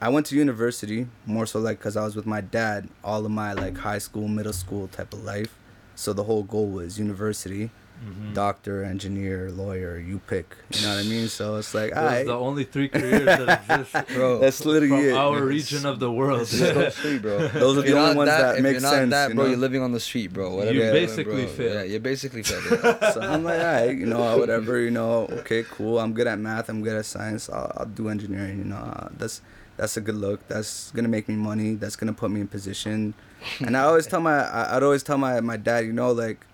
[0.00, 3.30] I went to university more so like because I was with my dad all of
[3.30, 5.54] my like high school, middle school type of life.
[5.94, 7.70] So the whole goal was university,
[8.02, 8.34] Mhm.
[8.34, 9.96] doctor, engineer, lawyer.
[9.98, 10.56] You pick.
[10.74, 11.28] You know what I mean?
[11.28, 14.88] So it's like, Those all right, the only three careers that exist Bro, that's literally
[14.88, 15.12] from it.
[15.14, 16.46] our region of the world.
[16.48, 17.46] Just go street, bro.
[17.54, 19.56] Those are the only ones that if make you're not sense, That, you bro, you're
[19.56, 20.54] living on the street, bro.
[20.56, 20.74] Whatever.
[20.74, 21.54] You basically bro.
[21.54, 21.74] failed.
[21.74, 22.64] Yeah, you basically failed.
[22.82, 23.10] Yeah.
[23.12, 25.98] so I'm like, all right, you know, whatever, you know, okay, cool.
[26.00, 26.68] I'm good at math.
[26.68, 27.48] I'm good at science.
[27.48, 28.58] I'll, I'll do engineering.
[28.58, 29.40] You know, uh, that's
[29.76, 30.46] that's a good look.
[30.48, 31.74] That's gonna make me money.
[31.76, 33.14] That's gonna put me in position.
[33.60, 36.44] And I always tell my, I, I'd always tell my my dad, you know, like,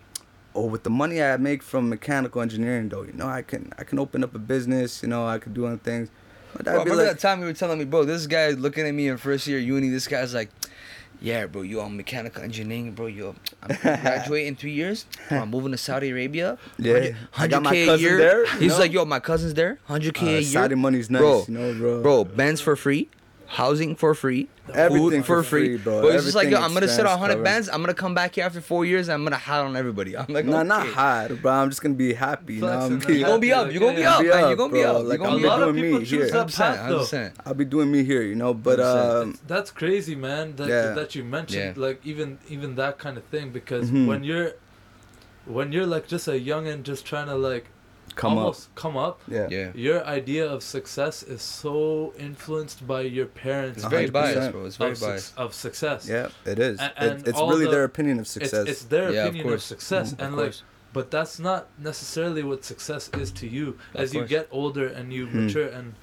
[0.58, 3.84] oh, with the money I make from mechanical engineering, though, you know, I can I
[3.84, 5.02] can open up a business.
[5.02, 6.10] You know, I could do other things.
[6.62, 9.08] Bro, remember like, that time you were telling me, bro, this guy looking at me
[9.08, 10.50] in first year uni, this guy's like,
[11.20, 13.06] yeah, bro, you on mechanical engineering, bro.
[13.06, 15.06] You, I'm gonna in three years.
[15.30, 16.58] I'm moving to Saudi Arabia.
[16.78, 18.18] Yeah, my 100K a cousin year.
[18.18, 18.78] there, He's know?
[18.78, 19.78] like, yo, my cousin's there.
[19.88, 20.42] 100K uh, a year.
[20.42, 22.02] Saudi money's nice, Bro, you know, bro.
[22.02, 23.08] Bro, Benz for free,
[23.48, 26.02] housing for free, Everything food for for free, free, bro.
[26.02, 27.44] But it's just like, yo, I'm gonna sit on expense 100 covered.
[27.44, 27.68] bands.
[27.70, 30.14] I'm gonna come back here after four years and I'm gonna hat on everybody.
[30.18, 30.92] I'm like, Nah, not okay.
[30.92, 31.52] hard, bro.
[31.52, 32.56] I'm just gonna be happy.
[32.56, 33.64] You know, I'm You that gonna be up.
[33.64, 34.24] like, You gonna be up, man.
[34.26, 35.02] You up, gonna be up.
[35.04, 36.30] Like, gonna I'm be be a of doing people me here.
[36.30, 36.98] that 100%, path though.
[37.04, 37.32] 100%.
[37.46, 38.52] I'll be doing me here, you know.
[38.52, 40.56] But um, That's crazy, man.
[40.56, 40.92] That Yeah.
[40.92, 41.82] that you mentioned, Yeah.
[41.82, 44.06] like even even that kind of thing, because Mhm.
[44.06, 44.52] when you're
[45.46, 47.66] when you're like just a youngin, just trying to like
[48.18, 48.56] come up.
[48.74, 49.46] come up, Yeah.
[49.50, 49.70] Yeah.
[49.74, 54.64] your idea of success is so influenced by your parents' It's very biased, bro.
[54.66, 55.38] It's very of, suc- biased.
[55.38, 56.08] of success.
[56.08, 56.78] Yeah, it is.
[56.80, 58.66] A- It- and it's really the- their opinion of success.
[58.68, 59.64] it's their Yeah, of opinion of, course.
[59.64, 60.62] success, Of and like, course.
[60.92, 63.78] but that's not necessarily what success is to you.
[63.94, 65.46] Of As you get older and you Hmm.
[65.46, 65.94] mature and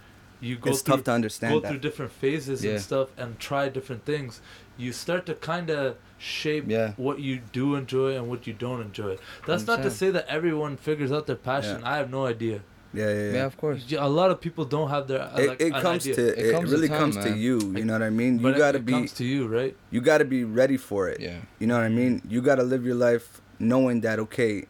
[0.42, 1.70] you go it's through tough to understand go that.
[1.70, 2.72] through different phases Yeah.
[2.74, 4.42] and stuff and try different things,
[4.78, 6.94] you start to kind of shape Yeah.
[6.98, 9.18] what you do enjoy and what you don't enjoy.
[9.46, 11.84] That's not to say that everyone figures out their passion.
[11.84, 12.62] I have no idea.
[12.94, 13.32] yeah, yeah, yeah.
[13.34, 13.84] Yeah, of course.
[13.92, 16.16] A lot of people don't have their uh, It, like, it an comes idea.
[16.16, 17.60] to It it, comes to really time, comes to you.
[17.76, 18.38] You know what I mean?
[18.38, 19.76] but you gotta it be comes to you, right?
[19.92, 21.20] you gotta be ready for it.
[21.20, 21.40] Yeah.
[21.60, 22.22] You know what I mean?
[22.28, 24.66] You gotta live your life knowing that okay,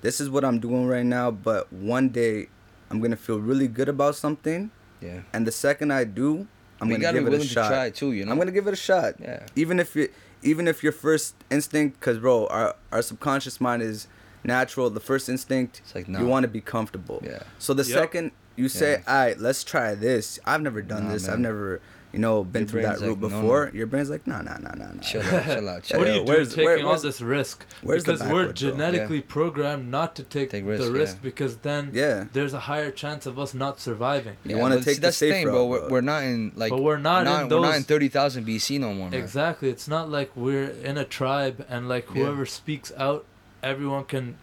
[0.00, 2.48] this is what I'm doing right now, but one day
[2.90, 5.20] I'm gonna feel really good about something, Yeah.
[5.32, 6.48] and the second I do,
[6.80, 7.62] I'm gonna give it a shot.
[7.64, 8.12] to try too.
[8.12, 8.32] You know.
[8.32, 9.14] I'm gonna give it a shot.
[9.20, 9.46] Yeah.
[9.56, 10.12] even if it
[10.42, 14.06] even if your first instinct because bro our, our subconscious mind is
[14.44, 16.20] natural the first instinct It's like, nah.
[16.20, 17.42] you want to be comfortable Yeah.
[17.58, 17.98] so the Yep.
[17.98, 19.02] second you say Yeah.
[19.12, 21.80] all right let's try this i've never done Nah, this i've never
[22.18, 23.72] you know been Your through that route like, before no.
[23.78, 25.44] your brain's like nah nah nah nah nah Chill out.
[25.44, 25.82] Chill out.
[25.84, 26.10] Chill what out.
[26.10, 27.64] are you Yeah, doing where's- taking all this risk?
[27.82, 28.52] where's the because we're backward, bro?
[28.70, 31.20] genetically programmed not to take, Take the risk, risk yeah.
[31.22, 34.36] because then yeah there's a higher chance of us not surviving.
[34.44, 35.66] You wanna take see, the that's the safe thing, route, bro.
[35.66, 36.70] We're, we're not in like.
[36.70, 39.10] But we're not in We're not in thirty thousand BC no more.
[39.10, 39.20] Man.
[39.22, 39.68] Exactly.
[39.70, 42.14] It's not like we're in a tribe and like Yeah.
[42.24, 43.24] whoever speaks out,
[43.62, 44.36] everyone can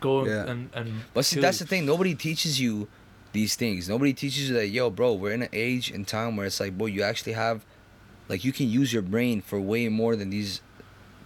[0.00, 0.46] go Yeah.
[0.50, 1.02] and and.
[1.14, 1.66] But see, kill that's you.
[1.66, 1.86] the thing.
[1.86, 2.88] Nobody teaches you
[3.32, 3.88] these things.
[3.88, 6.76] Nobody teaches you that, yo, bro, we're in an age and time where it's like,
[6.76, 7.64] bro, you actually have,
[8.28, 10.60] like, you can use your brain for way more than these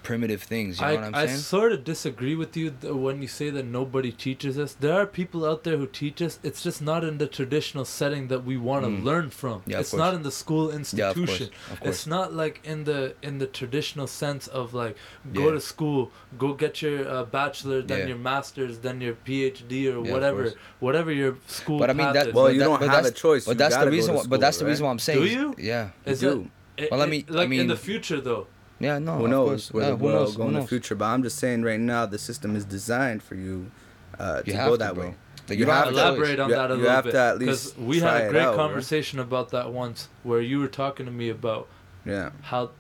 [0.05, 0.79] primitive things.
[0.79, 3.49] You know I, what I'm I sort of disagree with you th- when you say
[3.51, 4.75] that nobody teaches us.
[4.85, 6.39] There are people out there who teach us.
[6.43, 9.03] It's just not in the traditional setting that we want to Mm.
[9.11, 9.63] learn from.
[9.67, 9.99] Yeah, it's course.
[10.05, 11.31] not in the school yeah, of course.
[11.31, 11.47] institution.
[11.73, 11.89] Of course.
[11.91, 14.95] It's not like in the in the traditional sense of like
[15.33, 15.53] go Yeah.
[15.57, 16.01] to school,
[16.39, 18.07] go get your uh, bachelor, then Yeah.
[18.13, 20.53] your master's, then your PhD or of whatever,
[20.87, 21.79] whatever your school.
[21.79, 22.27] But I mean path that.
[22.29, 22.35] is.
[22.35, 23.45] Well, you that- don't but have a choice.
[23.47, 24.13] But You that's the reason.
[24.15, 25.21] to Why, but that's the reason why I'm saying.
[25.23, 25.55] Do you?
[25.59, 25.91] Yeah.
[26.05, 26.51] Is you it- do.
[26.77, 28.47] it- Well, I it- mean- I like in the future though.
[28.81, 28.99] Yeah.
[28.99, 29.19] No.
[29.19, 30.37] who knows where Yeah, the who world knows?
[30.37, 33.23] will go in the future but i'm just saying right now the system is designed
[33.23, 33.71] for you
[34.19, 35.05] uh, to You go to, that bro.
[35.09, 35.15] way
[35.49, 37.77] Like, You don't have to- Elaborate on that a you little have bit to because
[37.77, 38.57] we had a great out, right?
[38.57, 41.69] conversation about that once, where you were talking to me about
[42.05, 42.71] yeah how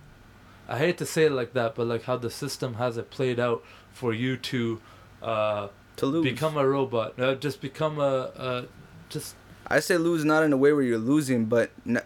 [0.68, 3.38] I hate to say it like that, but like how the system has it played
[3.38, 4.80] out for you to
[5.22, 8.64] uh, to lose become a robot, uh, just become a, a
[9.11, 9.34] just
[9.66, 12.01] I say lose not in a way where you're losing, but n-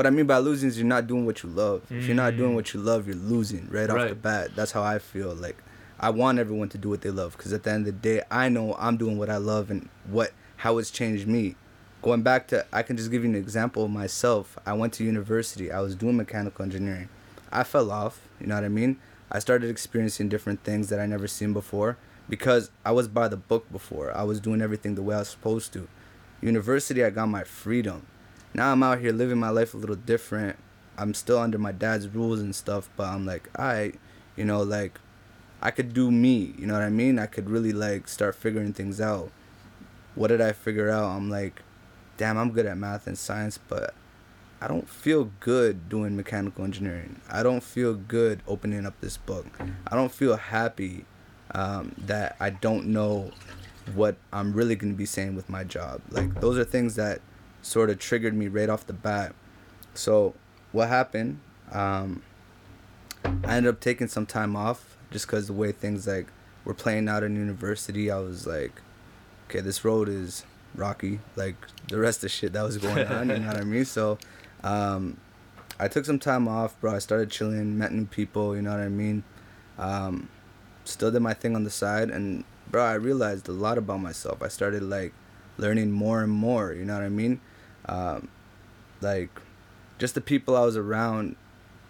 [0.00, 1.82] what I mean by losing is you're not doing what you love.
[1.90, 2.54] If you're not doing Mm.
[2.54, 4.52] what you love, you're losing right, off the bat.
[4.56, 5.34] That's how I feel.
[5.34, 5.58] Like
[5.98, 8.22] I want everyone to do what they love because at the end of the day,
[8.30, 11.54] I know I'm doing what I love and what how it's changed me.
[12.00, 14.58] Going back to, I can just give you an example of myself.
[14.64, 15.70] I went to university.
[15.70, 17.10] I was doing mechanical engineering.
[17.52, 18.22] I fell off.
[18.40, 18.96] You know what I mean?
[19.30, 23.36] I started experiencing different things that I never seen before because I was by the
[23.36, 24.16] book before.
[24.16, 25.88] I was doing everything the way I was supposed to.
[26.40, 28.06] University, I got my freedom.
[28.54, 30.56] Now I'm out here living my life a little different.
[30.98, 33.92] I'm still under my dad's rules and stuff, but I'm like, I,
[34.36, 35.00] you know, like,
[35.62, 36.54] I could do me.
[36.58, 37.18] You know what I mean?
[37.18, 39.30] I could really like start figuring things out.
[40.14, 41.10] What did I figure out?
[41.10, 41.62] I'm like,
[42.16, 43.94] damn, I'm good at math and science, but
[44.60, 47.20] I don't feel good doing mechanical engineering.
[47.30, 49.46] I don't feel good opening up this book.
[49.86, 51.06] I don't feel happy
[51.54, 53.30] um, that I don't know
[53.94, 56.02] what I'm really going to be saying with my job.
[56.10, 57.20] Like those are things that
[57.62, 59.34] sort of triggered me right off the bat.
[59.94, 60.34] So
[60.72, 61.40] what happened?
[61.72, 62.22] Um,
[63.24, 66.28] I ended up taking some time off just because the way things like
[66.64, 68.10] were playing out in university.
[68.10, 68.80] I was like,
[69.48, 70.44] okay, this road is
[70.74, 71.56] rocky, like
[71.88, 73.28] the rest of shit that was going on.
[73.30, 73.84] you know what I mean?
[73.84, 74.18] So,
[74.62, 75.16] um,
[75.78, 76.94] I took some time off, bro.
[76.94, 78.54] I started chilling, met new people.
[78.54, 79.24] You know what I mean?
[79.78, 80.28] Um,
[80.84, 84.42] still did my thing on the side, and bro, I realized a lot about myself.
[84.42, 85.14] I started like
[85.56, 86.72] learning more and more.
[86.72, 87.40] You know what I mean?
[87.90, 88.28] Um,
[89.00, 89.30] like
[89.98, 91.36] just the people I was around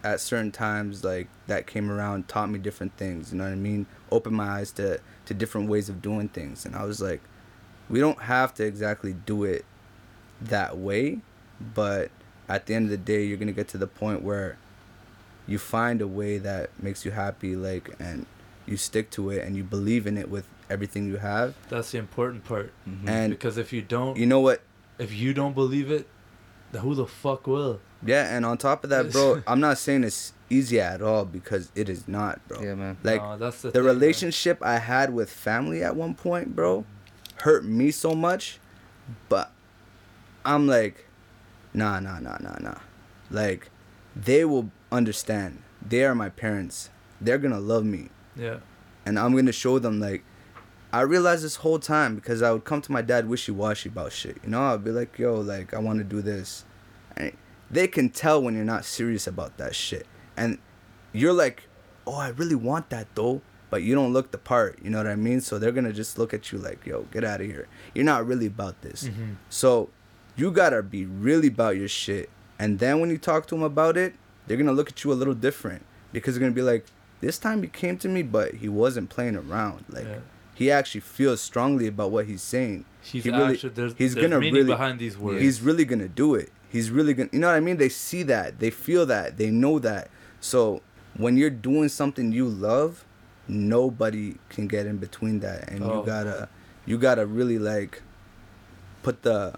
[0.03, 3.55] at certain times like that came around taught me different things you know what i
[3.55, 7.21] mean opened my eyes to to different ways of doing things and i was like
[7.91, 9.63] we don't have to exactly do it
[10.41, 11.21] that way
[11.75, 12.11] but
[12.49, 14.57] at the end of the day you're gonna get to the point where
[15.47, 18.25] you find a way that makes you happy like and
[18.65, 21.99] you stick to it and you believe in it with everything you have That's the
[21.99, 22.73] important part.
[22.89, 23.07] Mhm.
[23.07, 24.63] and Because if you don't, you know what
[25.01, 26.07] if you don't believe it,
[26.73, 27.81] then who the fuck will?
[28.03, 31.71] yeah and on top of that bro i'm not saying it's easy at all because
[31.75, 32.97] it is not bro yeah, man.
[33.03, 33.95] like No, that's the, the thing, man.
[33.95, 36.87] relationship I had with family at one point, bro,
[37.43, 38.59] hurt me so much.
[39.29, 39.51] But
[40.47, 41.07] I'm like,
[41.75, 42.79] nah, nah, nah, nah, nah.
[43.31, 43.69] Like,
[44.17, 45.63] they will understand.
[45.87, 46.91] They are my parents.
[47.21, 48.59] They're gonna love me, Yeah.
[49.05, 50.01] and I'm gonna show them.
[50.01, 50.23] Like,
[50.93, 54.13] I realized this whole time because I would come to my dad wishy washy about
[54.13, 54.39] shit.
[54.43, 56.65] You know, I'd be like, yo, like, I want to do this,
[57.17, 57.33] and
[57.71, 60.07] they can tell when you're not serious about that shit.
[60.37, 60.59] And
[61.13, 61.69] you're like,
[62.07, 64.79] oh, I really want that though, but you don't look the part.
[64.83, 65.41] You know what I mean?
[65.41, 67.69] So they're gonna just look at you like, yo, get out of here.
[67.95, 69.05] You're not really about this.
[69.05, 69.37] Mhm.
[69.49, 69.91] So
[70.37, 72.31] you gotta be really about your shit.
[72.59, 74.15] And then when you talk to them about it,
[74.47, 76.87] they're gonna look at you a little different because they're gonna be like,
[77.21, 79.85] this time he came to me, but he wasn't playing around.
[79.89, 80.19] Like Yeah.
[80.61, 82.85] He actually feels strongly about what he's saying.
[83.01, 85.41] He's He really- actually there's, he's there's gonna meaning really- behind these words.
[85.41, 86.51] He's really gonna do it.
[86.69, 87.79] He's really gonna, you know what I mean?
[87.79, 90.11] They see that, they feel that, they know that.
[90.41, 90.83] So
[91.17, 93.05] when you're doing something you love,
[93.49, 96.01] nobody can get in between that, and Oh.
[96.01, 96.49] you gotta,
[96.87, 98.03] you gotta really like,
[99.03, 99.55] put the,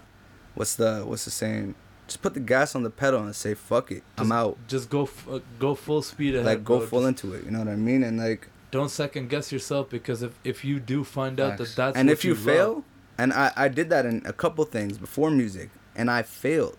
[0.55, 1.75] what's the what's the saying?
[2.07, 4.57] Just put the gas on the pedal and say fuck it, I'm out.
[4.67, 6.45] Just go, f- uh, go full speed ahead.
[6.45, 6.87] Like go bro.
[6.87, 7.43] full Just into it.
[7.45, 8.03] You know what I mean?
[8.03, 11.75] And like, Don't second guess yourself because if if you do find out Facts.
[11.75, 12.83] that that's and what if you, love- fail
[13.17, 16.77] and I, I did that in a couple things before music and i failed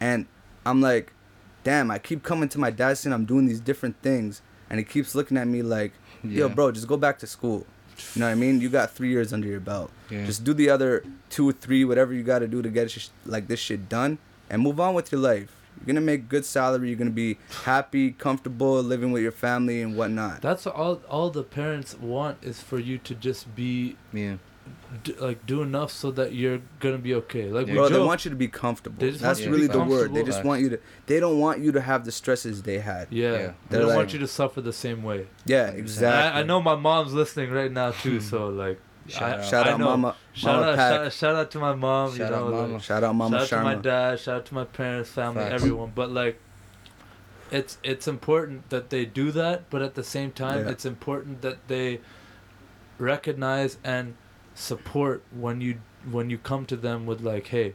[0.00, 0.26] and
[0.68, 1.12] i'm like
[1.62, 4.84] damn i keep coming to my dad saying i'm doing these different things and he
[4.84, 5.92] keeps looking at me like
[6.24, 6.54] yo Yeah.
[6.54, 7.64] bro just go back to school
[8.14, 10.26] you know what i mean you got three years under your belt Yeah.
[10.26, 13.08] just do the other two or three whatever you got to do to get sh-
[13.24, 14.18] like this shit done
[14.50, 18.10] and move on with your life you're gonna make good salary you're gonna be happy
[18.12, 21.00] comfortable living with your family and whatnot That's all.
[21.08, 24.36] All the parents want is for you to just be Yeah.
[25.04, 27.44] d- like do enough so that you're gonna be okay.
[27.50, 28.98] Like we Bro, they want you to be comfortable.
[28.98, 30.14] That's want really the word.
[30.14, 30.78] They just want you to.
[31.06, 33.08] They don't want you to have the stresses they had.
[33.10, 33.52] yeah, Yeah.
[33.70, 35.26] they don't like- want you to suffer the same way.
[35.44, 36.32] Yeah, exactly.
[36.32, 39.44] I, I know my mom's listening right now too, so like, Shout I, out.
[39.44, 39.80] Shout out.
[39.80, 40.16] Mama.
[40.32, 42.10] Shout Mama out, shout, shout out to my mom.
[42.10, 44.20] Shout you know, out, like, Shout out, Mama shout out to my dad.
[44.20, 45.54] Shout out to my parents, family, Facts.
[45.54, 45.92] everyone.
[45.94, 46.40] But like,
[47.50, 50.72] it's it's important that they do that, but at the same time, Yeah.
[50.72, 52.00] it's important that they
[52.98, 54.14] recognize and
[54.54, 55.78] support when you
[56.10, 57.74] when you come to them with like, hey,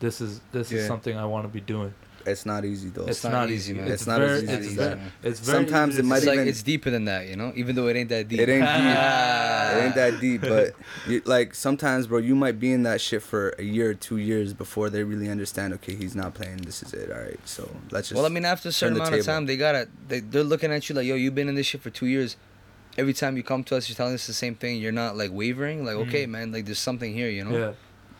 [0.00, 1.94] this is this is something I want to be doing.
[2.28, 3.06] It's not easy though.
[3.06, 3.74] It's, not not, easy, easy.
[3.74, 3.84] man.
[3.84, 4.98] It's, It's not very, as easy it's as that.
[5.22, 6.30] It's very Sometimes easy it might It's say.
[6.30, 7.52] like even- it's deeper than that, you know.
[7.56, 8.40] Even though it ain't that deep.
[8.40, 8.98] It ain't deep.
[9.68, 10.74] It ain't that deep, but
[11.06, 14.16] you, like sometimes, bro, you might be in that shit for a year or two
[14.16, 15.74] years before they really understand.
[15.74, 16.58] Okay, he's not playing.
[16.58, 17.10] This is it.
[17.12, 18.16] All right, so let's just.
[18.16, 20.72] Well, I mean, after a certain the amount of time, they gotta they they're looking
[20.72, 22.36] at you like, yo, you've been in this shit for two years.
[22.96, 24.80] Every time you come to us, you're telling us the same thing.
[24.80, 25.84] You're not like wavering.
[25.84, 26.30] Like, okay, Mhm.
[26.30, 27.56] man, like there's something here, you know.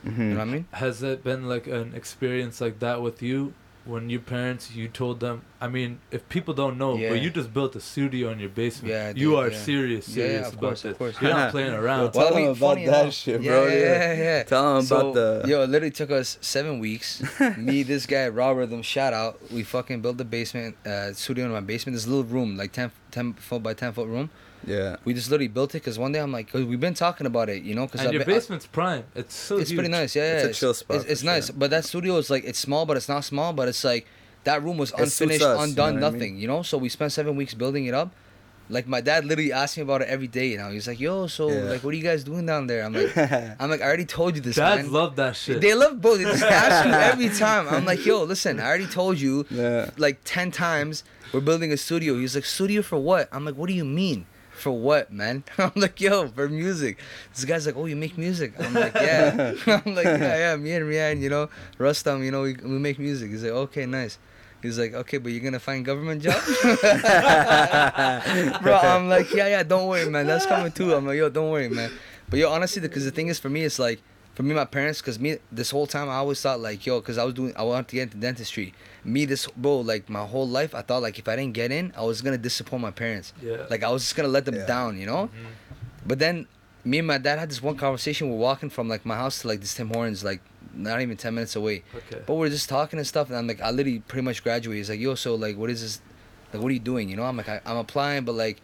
[0.05, 0.11] Yeah.
[0.11, 0.17] Mhm.
[0.17, 0.65] You know what I mean?
[0.71, 3.53] Has it been like an experience like that with you?
[3.89, 5.41] When your parents, you told them.
[5.59, 7.09] I mean, if people don't know, Yeah.
[7.09, 8.93] but you just built a studio in your basement.
[8.93, 9.57] Yeah, I you are yeah.
[9.69, 10.91] serious, Yeah, yeah, of about course, this.
[10.91, 11.15] of course.
[11.21, 12.11] You're not playing around.
[12.11, 13.67] Tell I them about that enough- shit, yeah, bro.
[13.67, 14.43] Yeah, yeah, yeah.
[14.43, 15.43] Tell them So, about the.
[15.47, 17.23] Yo, it literally took us seven weeks.
[17.57, 19.39] Me, this guy, Raw Rhythm, shout out.
[19.51, 21.95] We fucking built the basement, uh, studio in my basement.
[21.95, 24.29] This little room, like 10, 10 foot by 10 foot room.
[24.65, 24.97] Yeah.
[25.05, 27.49] We just literally built it because one day I'm like, cause we've been talking about
[27.49, 27.87] it, you know?
[27.87, 29.03] Cause and I've your been- I- basement's prime.
[29.15, 30.15] It's so it's pretty nice.
[30.15, 30.33] Yeah, yeah.
[30.37, 30.49] It's yeah.
[30.49, 31.55] a chill spot It's, for it's nice, sure.
[31.57, 33.53] but that studio is like it's small, but it's not small.
[33.53, 34.05] But it's like
[34.43, 35.99] that room was unfinished, us, you know undone, I mean?
[36.01, 36.37] nothing.
[36.37, 36.61] You know.
[36.63, 38.11] So we spent seven weeks building it up,
[38.71, 40.69] Like my dad literally asked me about it every day now.
[40.69, 41.63] He's like, "Yo, so Yeah.
[41.71, 43.17] like, what are you guys doing down there?" I'm like,
[43.59, 44.57] I'm like, I already told you this.
[44.57, 44.91] Dads man.
[44.93, 45.59] love that shit.
[45.61, 46.19] They love both.
[46.19, 47.67] They just ask you every time.
[47.67, 49.89] I'm like, yo, listen, I already told you yeah.
[49.97, 51.03] like ten times
[51.33, 52.17] we're building a studio.
[52.19, 53.27] He's like, studio for what?
[53.31, 54.27] I'm like, what do you mean?
[54.59, 55.43] For what, man?
[55.57, 56.97] I'm like, yo, for music.
[57.33, 58.53] This guy's like, oh, you make music?
[58.59, 59.53] I'm like, yeah.
[59.67, 62.77] I'm like, yeah, yeah, me and Rian, you know, Rustam, um, you know, we, we
[62.77, 63.31] make music.
[63.31, 64.19] He's like, okay, nice.
[64.61, 66.43] He's like, okay, but you're gonna find government job,
[68.61, 68.75] bro.
[68.75, 70.27] I'm like, yeah, yeah, don't worry, man.
[70.27, 70.93] That's coming too.
[70.93, 71.89] I'm like, yo, don't worry, man.
[72.29, 74.01] But yo, honestly, because the thing is, for me, it's like,
[74.35, 77.17] for me, my parents, because me, this whole time, I always thought like, yo, because
[77.17, 78.73] I was doing, I wanted to get into dentistry.
[79.03, 81.93] Me, this bro, like my whole life, I thought like if I didn't get in,
[81.95, 83.33] I was gonna disappoint my parents.
[83.41, 83.65] yeah.
[83.69, 84.65] Like I was just gonna let them Yeah.
[84.65, 85.27] down, you know.
[85.27, 86.07] Mm-hmm.
[86.07, 86.47] But then,
[86.85, 88.29] me and my dad had this one conversation.
[88.29, 90.41] We're walking from like my house to like this Tim Hortons, like
[90.73, 91.83] not even ten minutes away.
[91.95, 92.21] okay.
[92.25, 94.77] But we're just talking and stuff, and I'm like, I literally pretty much graduated.
[94.77, 96.01] He's like, yo, so like, what is this?
[96.53, 97.09] Like, what are you doing?
[97.09, 98.61] You know, I'm like, I, I'm applying, but like,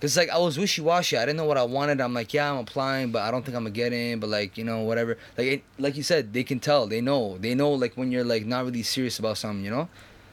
[0.00, 1.16] cause like I was wishy washy.
[1.16, 2.00] I didn't know what I wanted.
[2.00, 4.20] I'm like, yeah, I'm applying, but I don't think I'm gonna get in.
[4.20, 5.18] But like, you know, whatever.
[5.36, 6.86] Like, it, like you said, they can tell.
[6.86, 7.38] They know.
[7.38, 9.64] They know like when you're like not really serious about something.
[9.64, 9.88] You know.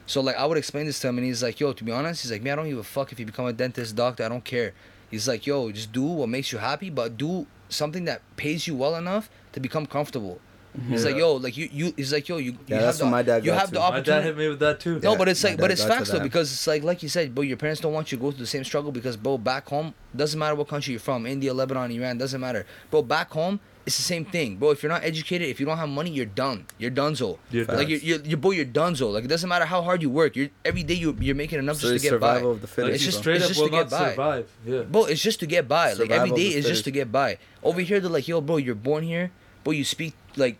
[0.06, 2.22] So like I would explain this to him, and he's like, yo, to be honest,
[2.22, 4.24] he's like, man, I don't give a fuck if you become a dentist, doctor.
[4.24, 4.72] I don't care.
[5.10, 8.76] He's like, yo, just do what makes you happy, but do something that pays you
[8.76, 10.40] well enough to become comfortable.
[10.88, 11.92] He's like, yo, like you, you.
[11.96, 12.52] He's like, yo, you.
[12.66, 13.90] Yeah, you that's have the, what my dad You got have the too.
[13.90, 15.00] My dad hit me with that too.
[15.00, 16.82] No, Yeah, but it's like, but it's it's got to facts though because it's like,
[16.82, 18.92] like you said, bro, your parents don't want you to go through the same struggle
[18.92, 22.64] because, bro, back home doesn't matter what country you're from, India, Lebanon, Iran, doesn't matter,
[22.90, 23.02] bro.
[23.02, 24.70] Back home, it's the same thing, bro.
[24.70, 26.66] If you're not educated, if you don't have money, you're done.
[26.76, 27.38] You're donezo.
[27.52, 27.78] You're Facts.
[27.78, 29.12] Like you're, you're, you're, bro, you're donezo.
[29.12, 30.34] Like it doesn't matter how hard you work.
[30.34, 32.34] You're every day you you're making enough So just to get by.
[32.34, 32.94] survival of the Like, fittest.
[32.94, 34.10] It's you just- straight it's up just will to not get by.
[34.10, 34.50] survive.
[34.66, 34.82] Yeah.
[34.82, 35.92] Bro, it's just to get by.
[35.92, 37.38] Like every Survival of day the is just to get by.
[37.62, 39.30] Over here, they're like, yo, bro, you're born here,
[39.62, 39.72] bro.
[39.72, 40.56] You speak like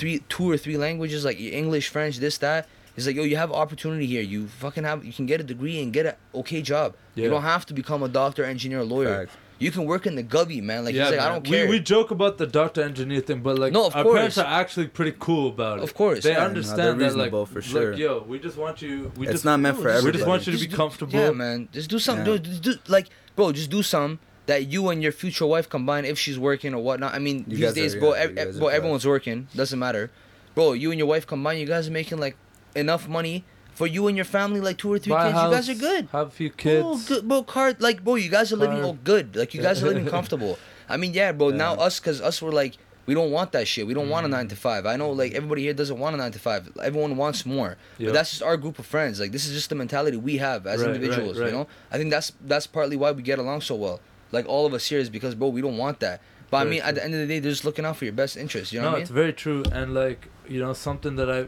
[0.00, 2.66] three, two or three languages, like English, French, this, that.
[2.96, 4.22] It's like, yo, you have opportunity here.
[4.22, 6.96] You fucking have, you can get a degree and get a okay job.
[7.14, 7.24] Yeah.
[7.24, 9.26] You don't have to become a doctor, engineer, lawyer.
[9.26, 9.36] Facts.
[9.58, 10.86] You can work in the gubby, man.
[10.86, 11.66] Like yeah, he's like, I don't care.
[11.66, 14.46] We, we joke about the doctor engineer thing, but like No, of our parents are
[14.46, 15.84] actually pretty cool about it.
[15.84, 16.38] Of course, they yeah.
[16.38, 17.30] No, understand they're that.
[17.30, 17.90] Like, for sure.
[17.90, 19.12] Look, yo, we just want you.
[19.18, 21.12] We It's just not meant for We just want you to be do- comfortable.
[21.12, 21.68] Yeah, man.
[21.72, 22.26] Just do something.
[22.26, 22.38] Yeah.
[22.38, 23.52] Do, just do like, bro.
[23.52, 24.18] Just do something
[24.50, 27.12] that you and your future wife combine if she's working or whatnot.
[27.14, 29.38] I mean, You these days, are- bro, yeah, ev- you bro, everyone's working.
[29.54, 30.10] Doesn't matter,
[30.54, 30.72] bro.
[30.82, 31.56] You and your wife combine.
[31.58, 32.36] You guys are making like
[32.74, 33.44] enough money
[33.78, 35.42] for you and your family, like two or three Buy a kids.
[35.44, 36.08] You guys are good.
[36.12, 36.84] Have a few kids.
[36.86, 37.42] Oh, good, bro.
[37.42, 38.14] Card, like, bro.
[38.16, 39.36] You guys are living all good.
[39.36, 40.58] Like, you guys are living comfortable.
[40.88, 41.50] I mean, yeah, bro.
[41.50, 42.74] Now us, cause us, we're like,
[43.06, 43.86] we don't want that shit.
[43.86, 44.32] We don't want a Mm.
[44.32, 44.82] nine to five.
[44.86, 46.62] I know, like, everybody here doesn't want a nine to five.
[46.82, 47.76] Everyone wants more.
[47.98, 48.08] Yep.
[48.08, 49.18] But that's just our group of friends.
[49.18, 51.38] Like, this is just the mentality we have as Right, right, individuals.
[51.38, 51.46] right.
[51.46, 54.00] You know, I think that's that's partly why we get along so well.
[54.32, 56.20] Like, all of us here is because, bro, we don't want that.
[56.50, 58.04] But I Very mean, at the end of the day, they're just looking out for
[58.04, 58.72] your best interest.
[58.72, 59.14] You know no, what I it's mean?
[59.14, 61.46] very true, and like you know, something that I,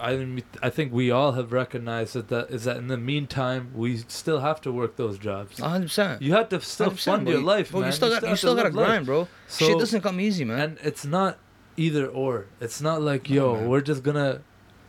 [0.00, 3.96] I, I think we all have recognized that that is that in the meantime we
[4.06, 5.58] still have to work those jobs.
[5.58, 6.22] A hundred percent.
[6.22, 7.88] You have to still fund your life, bro, man.
[7.88, 8.86] You still got, you still got to live life.
[8.86, 9.26] grind, bro.
[9.48, 10.60] So, Shit doesn't come easy, man.
[10.60, 11.38] and it's not
[11.76, 12.46] either or.
[12.60, 14.42] It's not like yo, we're just gonna,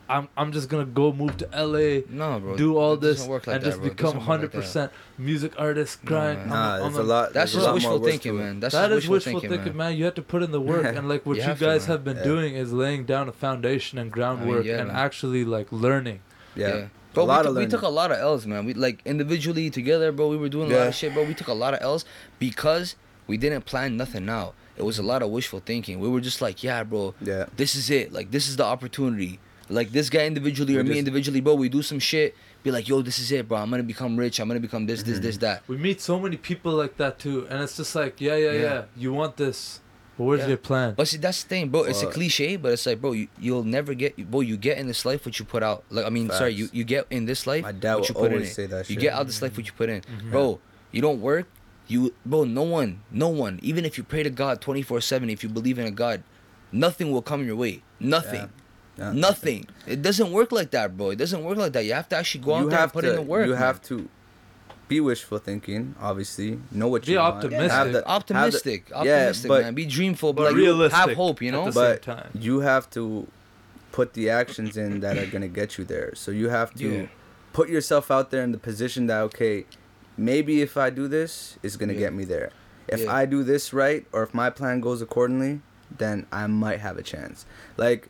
[0.07, 2.03] I'm I'm just gonna go move to L.A.
[2.09, 2.55] no, bro.
[2.55, 3.89] do all this like and that, just bro.
[3.89, 4.57] Become doesn't work hundred like that.
[4.61, 6.03] percent music artist.
[6.03, 6.37] No, Grind.
[6.39, 6.45] man.
[6.81, 7.33] I'm Nah, a- a lot.
[7.33, 8.59] That's just wishful thinking, man.
[8.59, 9.89] That's That just is wishful, wishful thinking, thinking, man.
[9.91, 9.97] man.
[9.97, 11.85] You have to put in the work, and like what You you, have to, guys
[11.87, 12.23] have been Yeah.
[12.23, 14.97] doing is laying down a foundation and groundwork, yeah, and man.
[14.97, 16.19] actually like learning.
[16.55, 16.87] Yeah.
[17.13, 18.65] Bro, a we, lot took, of we took a lot of L's, man.
[18.65, 20.27] We like individually together, bro.
[20.27, 21.23] We were doing a lot of shit, bro.
[21.23, 22.03] We took a lot of L's
[22.39, 22.95] because
[23.27, 24.53] we didn't plan nothing out.
[24.77, 25.99] It was a lot of wishful thinking.
[26.01, 27.45] We were just like, yeah, bro, Yeah.
[27.55, 28.11] this is it.
[28.11, 29.39] Like this is the opportunity.
[29.69, 31.55] Like this guy individually or We me individually, bro.
[31.55, 32.35] We do some shit.
[32.63, 33.57] Be like, yo, this is it, bro.
[33.57, 34.39] I'm gonna become rich.
[34.39, 35.21] I'm gonna become this, this, Mhm.
[35.23, 35.63] this, that.
[35.67, 38.61] We meet so many people like that too, and it's just like, yeah, yeah, yeah.
[38.61, 38.83] Yeah.
[38.95, 39.79] You want this,
[40.17, 40.47] but where's Yeah.
[40.49, 40.93] your plan?
[40.95, 41.83] But see, that's the thing, bro.
[41.83, 44.41] It's a cliche, but it's like, bro, you, you'll never get, bro.
[44.41, 45.83] You get in this life what you put out.
[45.89, 48.25] Like, I mean, sorry, you, you get in this life My dad what you put
[48.27, 48.53] in always it.
[48.55, 50.31] say that You get out this life what you put in, Mhm.
[50.31, 50.59] bro.
[50.91, 51.47] You don't work,
[51.87, 52.43] you, bro.
[52.45, 53.59] No one, no one.
[53.61, 56.23] Even if you pray to God twenty four seven, if you believe in a God,
[56.71, 57.81] nothing will come your way.
[57.99, 58.41] Nothing.
[58.41, 58.47] Yeah.
[58.97, 59.67] Nothing.
[59.87, 61.09] It doesn't work like that, bro.
[61.11, 61.85] It doesn't work like that.
[61.85, 63.45] You have to actually go out there and put to, in the work.
[63.45, 63.61] You man.
[63.61, 64.07] have to
[64.87, 65.95] be wishful thinking.
[65.99, 67.35] Obviously, know what Be you want.
[67.35, 67.71] optimistic.
[67.71, 69.73] Have the- have the- optimistic, yeah, optimistic, but- man.
[69.75, 71.41] Be dreamful, but, But like, realistic have hope.
[71.41, 71.65] You at know.
[71.65, 72.29] the But same time.
[72.33, 73.27] you have to
[73.91, 76.13] put the actions in that are gonna get you there.
[76.15, 77.05] So you have to Yeah.
[77.53, 79.65] put yourself out there in the position that okay,
[80.17, 81.99] maybe if I do this, it's gonna Yeah.
[81.99, 82.51] get me there.
[82.87, 83.13] If Yeah.
[83.15, 85.61] I do this right, or if my plan goes accordingly,
[85.97, 87.45] then I might have a chance.
[87.77, 88.09] Like,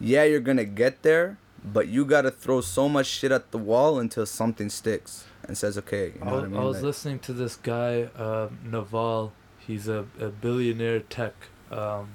[0.00, 3.98] yeah, you're gonna get there, but you gotta throw so much shit at the wall
[3.98, 6.60] until something sticks and says, okay, you know I I mean?
[6.60, 9.32] I was Like, listening to this guy, uh, Naval.
[9.58, 11.34] He's a, a billionaire tech
[11.70, 12.08] um,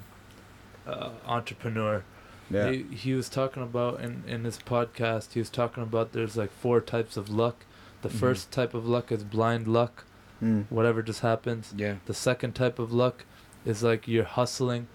[0.86, 2.02] uh, entrepreneur.
[2.50, 6.36] yeah, He, he was talking about in, in his podcast, he was talking about there's
[6.36, 7.64] like four types of luck.
[8.02, 8.18] The Mhm.
[8.20, 10.04] first type of luck is blind luck.
[10.42, 10.66] Mm.
[10.68, 11.72] whatever just happens.
[11.74, 11.94] Yeah.
[12.04, 13.24] The second type of luck
[13.64, 14.86] is like you're hustling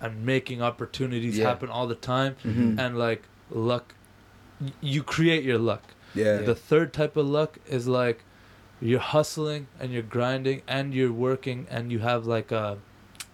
[0.00, 1.48] and making opportunities Yeah.
[1.48, 2.78] happen all the time Mhm.
[2.78, 3.94] and like luck
[4.80, 5.82] you create your luck.
[6.14, 6.38] yeah.
[6.38, 8.20] The third type of luck is like
[8.80, 12.78] you're hustling and you're grinding and you're working and you have like a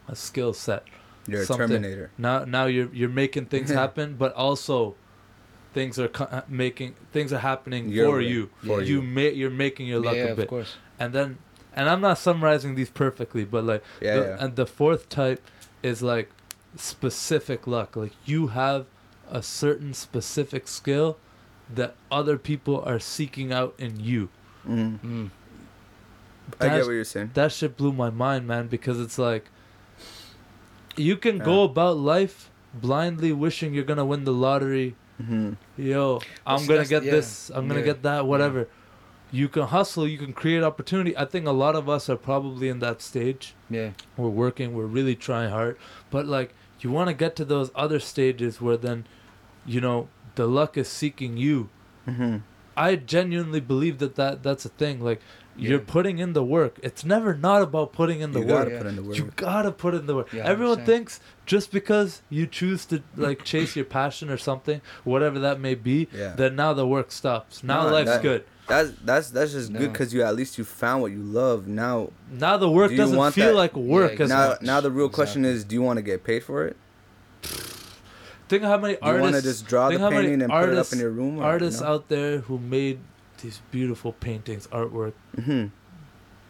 [0.09, 0.83] a skill set.
[1.29, 1.47] You're a.
[1.47, 2.11] Terminator.
[2.19, 4.95] Now now you're you're making things happen but also
[5.75, 8.51] things are co- making things are happening Your for way, you.
[8.67, 9.03] for you you.
[9.03, 10.77] ma- you're making your luck yeah, a bit of course.
[10.99, 11.39] and then
[11.75, 14.45] and I'm not summarizing these perfectly, but like Yeah, the, yeah.
[14.45, 15.41] and the fourth type
[15.83, 16.29] is like
[16.77, 17.97] specific luck.
[17.97, 18.87] Like you have
[19.31, 21.17] a certain specific skill
[21.73, 24.29] that other people are seeking out in you.
[24.69, 24.99] Mhm.
[25.01, 25.31] Mm.
[26.61, 27.31] I get what you're saying.
[27.35, 29.47] that shit blew my mind, man, because it's like
[30.97, 31.45] you can Yeah.
[31.45, 34.95] go about life blindly wishing you're gonna win the lottery.
[35.19, 37.51] hmm Yo, I'm see, gonna get yeah, this.
[37.55, 38.27] I'm gonna yeah, get that.
[38.27, 38.69] Whatever.
[39.31, 40.07] You can hustle.
[40.07, 41.17] You can create opportunity.
[41.17, 43.55] I think a lot of us are probably in that stage.
[43.71, 43.91] Yeah.
[44.19, 45.79] we're working we're really trying hard
[46.11, 46.53] but like
[46.83, 49.05] you want to get to those other stages where then
[49.67, 51.69] you know the luck is seeking you
[52.07, 52.39] hmm
[52.77, 55.21] i genuinely believe that, that that's a thing like
[55.55, 58.71] you're putting in the work it's never not about putting in the You work gotta
[58.71, 58.79] Yeah.
[58.79, 59.17] put in the work.
[59.19, 60.87] you gotta put in the work Yeah, everyone 100%.
[60.87, 65.75] thinks just because you choose to like chase your passion or something whatever that may
[65.75, 66.33] be Yeah.
[66.35, 69.93] then now the work stops now No, life's that- good That's that's that's just good
[69.93, 71.67] because you at least you found what you love.
[71.67, 74.63] Now now the work Do doesn't want feel that- like work Yeah, as now much
[74.63, 76.77] now the real question is, do you want to get paid for it?
[78.49, 80.69] think how many Do you want to just draw the painting and put it up
[80.71, 81.39] artists- in your room?
[81.39, 81.93] Or, artists you know?
[81.95, 82.99] out there who made
[83.41, 85.71] these beautiful paintings, artwork, Mhm.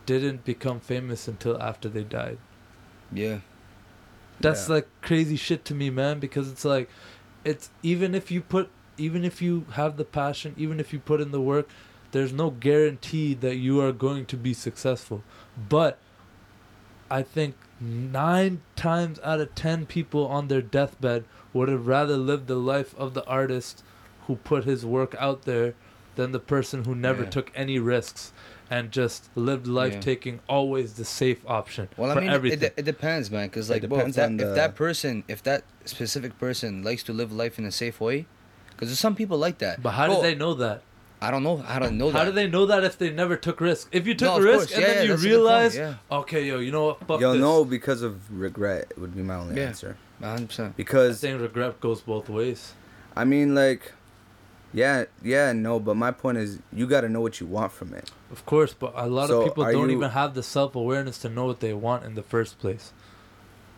[0.04, 2.38] didn't become famous until after they died.
[3.12, 3.38] Yeah.
[4.40, 4.74] That's Yeah.
[4.76, 6.88] like crazy shit to me, man, because it's like
[7.44, 11.20] it's even if you put even if you have the passion, even if you put
[11.20, 11.68] in the work,
[12.12, 15.22] there's no guarantee that you are going to be successful.
[15.68, 15.98] But
[17.10, 22.46] I think 9 times out of 10 people on their deathbed would have rather lived
[22.46, 23.82] the life of the artist
[24.26, 25.74] who put his work out there
[26.14, 27.30] than the person who never Yeah.
[27.30, 28.32] took any risks
[28.70, 30.00] and just lived life Yeah.
[30.00, 32.62] taking always the safe option Well, for I mean, it, everything.
[32.62, 33.48] it, it depends, man.
[33.48, 37.12] Because like, bro, if that, on if that person, if that specific person likes to
[37.12, 38.26] live life in a safe way,
[38.70, 39.82] because there's some people like that.
[39.82, 40.82] But how Bro, did they know that?
[41.22, 41.64] I don't know.
[41.66, 42.18] I don't know that.
[42.18, 42.30] How that.
[42.30, 43.88] do they know that if they never took risk?
[43.92, 44.72] If you took No, a of risk course.
[44.72, 45.94] and Yeah, then yeah, you that's a good point, realize, yeah.
[46.10, 47.06] okay, yo, you know what?
[47.06, 47.40] Fuck You'll this.
[47.40, 49.68] know because of regret would be my only Yeah.
[49.68, 49.96] answer.
[50.18, 50.48] 100.
[50.48, 52.72] percent I Because think regret goes both ways.
[53.16, 53.92] I mean, like,
[54.74, 55.78] yeah, yeah, and no.
[55.78, 58.10] But my point is, you got to know what you want from it.
[58.30, 60.74] Of course, but a lot So, of people are don't you- even have the self
[60.74, 62.92] awareness to know what they want in the first place.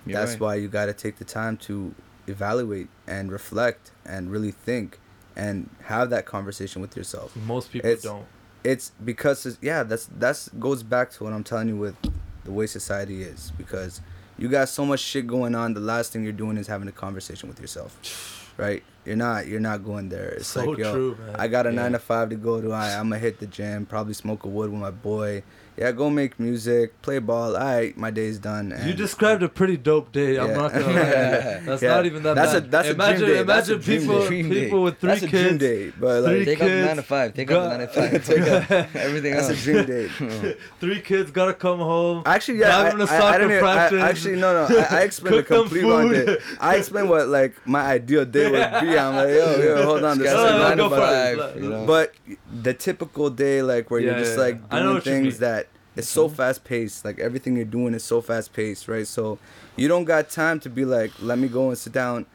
[0.07, 1.95] That's why you got to take the time to
[2.26, 4.99] evaluate and reflect and really think
[5.37, 7.35] and have that conversation with yourself.
[7.37, 8.24] Most people It's- don't.
[8.62, 11.97] It's because it's, yeah, that's that's goes back to what I'm telling you with
[12.45, 14.01] the way society is because
[14.39, 15.74] you got so much shit going on.
[15.74, 18.82] The last thing you're doing is having a conversation with yourself, right?
[19.05, 20.30] You're not you're not going there.
[20.30, 21.36] It's so like yo, true, man.
[21.38, 21.76] I got a Yeah.
[21.82, 22.72] nine to five to go to.
[22.72, 25.42] I, I'm gonna hit the gym, probably smoke a wood with my boy.
[25.76, 27.57] Yeah, go make music, play ball.
[27.57, 28.72] All right, my day's done.
[28.86, 30.38] you described a pretty dope day.
[30.38, 30.57] I'm Yeah.
[30.57, 30.92] not gonna lie.
[31.66, 31.94] That's Yeah.
[31.96, 32.70] not even that That's a- bad.
[32.70, 33.42] that's a dream imagine, day.
[33.42, 34.26] That's a imagine dream people, day.
[34.28, 34.64] Dream day.
[34.64, 37.02] people with three That's a dream day, but like Three Take up the nine to
[37.02, 37.34] five.
[37.34, 38.24] Take go- up the nine to five.
[38.70, 40.57] Take up everything that's a dream day.
[40.80, 42.22] Three kids gotta come home.
[42.24, 43.57] Actually, yeah, Drive I, them to I, I soccer didn't.
[43.57, 43.64] even-
[44.00, 44.78] I, actually, no, no.
[44.78, 46.36] I, I explained the Cook them complete wrong day.
[46.61, 48.93] I explained what like my ideal day would be.
[48.99, 51.62] I'm like, yo, yo, hold on, this is No, a no, nine to five.
[51.62, 51.86] You know?
[51.86, 52.14] But
[52.62, 54.76] the typical day, like where you're just yeah, like yeah.
[54.76, 55.34] I know doing things.
[55.34, 55.45] Mm-hmm.
[55.45, 57.05] that it's so fast paced.
[57.05, 59.07] Like everything you're doing is so fast paced, right?
[59.07, 59.38] So
[59.76, 62.26] you don't got time to be like, let me go and sit down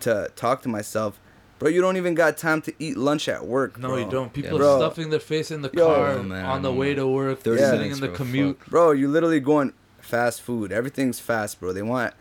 [0.00, 1.18] to talk to myself.
[1.58, 3.78] Bro, you don't even got time to eat lunch at work.
[3.78, 3.96] No, bro.
[3.96, 4.30] you don't.
[4.30, 4.76] People Bro.
[4.78, 5.86] stuffing their face in the Yo.
[5.86, 8.60] car Oh, man, on the I way to work, 30 sitting in the bro, commute.
[8.66, 10.70] Bro, you literally going fast food.
[10.70, 11.72] Everything's fast, bro.
[11.72, 12.12] They want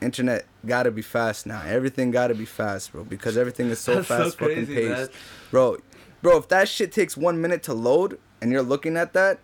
[0.00, 1.62] internet gotta be fast now.
[1.66, 4.90] Everything gotta be fast, bro, because everything is so That's so fast fucking crazy, paced.
[4.90, 5.08] man.
[5.50, 5.78] Bro,
[6.22, 9.38] bro, if that shit takes one minute to load and you're looking at that,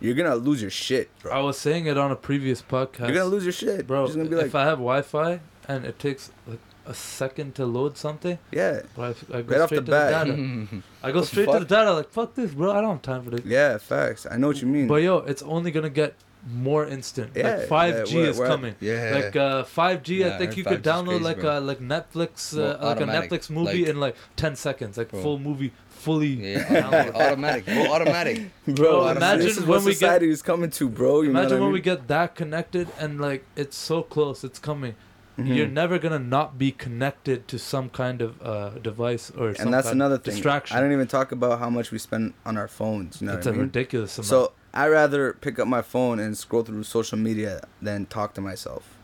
[0.00, 1.32] you're gonna lose your shit, bro.
[1.32, 3.00] I was saying it on a previous podcast.
[3.08, 4.06] You're gonna lose your shit, bro.
[4.06, 7.64] You're gonna be like, if I have Wi-Fi and it takes like a second to
[7.64, 10.26] load something, yeah, bro, I, I go Right off straight the to bat.
[10.26, 10.82] the data.
[11.04, 11.92] I go straight to the data.
[11.92, 12.72] Like fuck this, bro.
[12.72, 13.44] I don't have time for this.
[13.46, 14.26] yeah, facts.
[14.28, 14.88] I know what you mean.
[14.88, 16.16] But yo, it's only gonna get
[16.46, 17.30] more instant.
[17.36, 18.74] Yeah, like 5G yeah, we're- is we're- coming.
[18.80, 19.12] Yeah.
[19.14, 21.56] Like uh, 5G, Yeah, I I think you could download crazy, like bro.
[21.56, 25.10] uh, like Netflix, uh, Bro, like a Netflix movie like- in like 10 seconds, like
[25.10, 25.22] Bro.
[25.22, 26.52] full movie, fully.
[26.52, 26.64] yeah.
[26.82, 27.14] downloaded.
[27.14, 27.64] automatic.
[27.66, 28.50] Bro, automatic.
[28.66, 31.20] Bro, this imagine is when what we get- society is coming to, bro.
[31.22, 31.72] You know Imagine what I when mean?
[31.74, 34.94] we get that connected and like it's so close, it's coming.
[35.38, 35.56] Mhm.
[35.56, 39.74] You're never gonna not be connected to some kind of uh, device or some and
[39.74, 40.34] that's kind another thing.
[40.34, 40.76] distraction.
[40.76, 43.20] I don't even talk about how much we spend on our phones.
[43.22, 43.66] You know it's what a I mean?
[43.68, 44.26] ridiculous amount.
[44.28, 48.40] So I rather pick up my phone and scroll through social media than talk to
[48.40, 48.96] myself.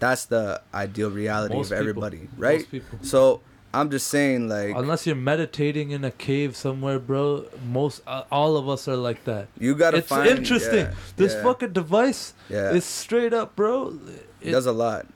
[0.00, 2.04] That's the ideal reality Most of people.
[2.04, 2.70] everybody, right?
[2.70, 2.98] People.
[3.02, 3.40] So
[3.74, 7.46] I'm just saying, like, Unless you're meditating in a cave somewhere, bro.
[7.66, 9.48] Most uh, all of us are like that.
[9.58, 10.28] you gotta it's find.
[10.28, 10.86] interesting.
[10.86, 13.98] yeah, this yeah, fucking device yeah, is straight up, bro.
[14.40, 15.06] it It, does a lot.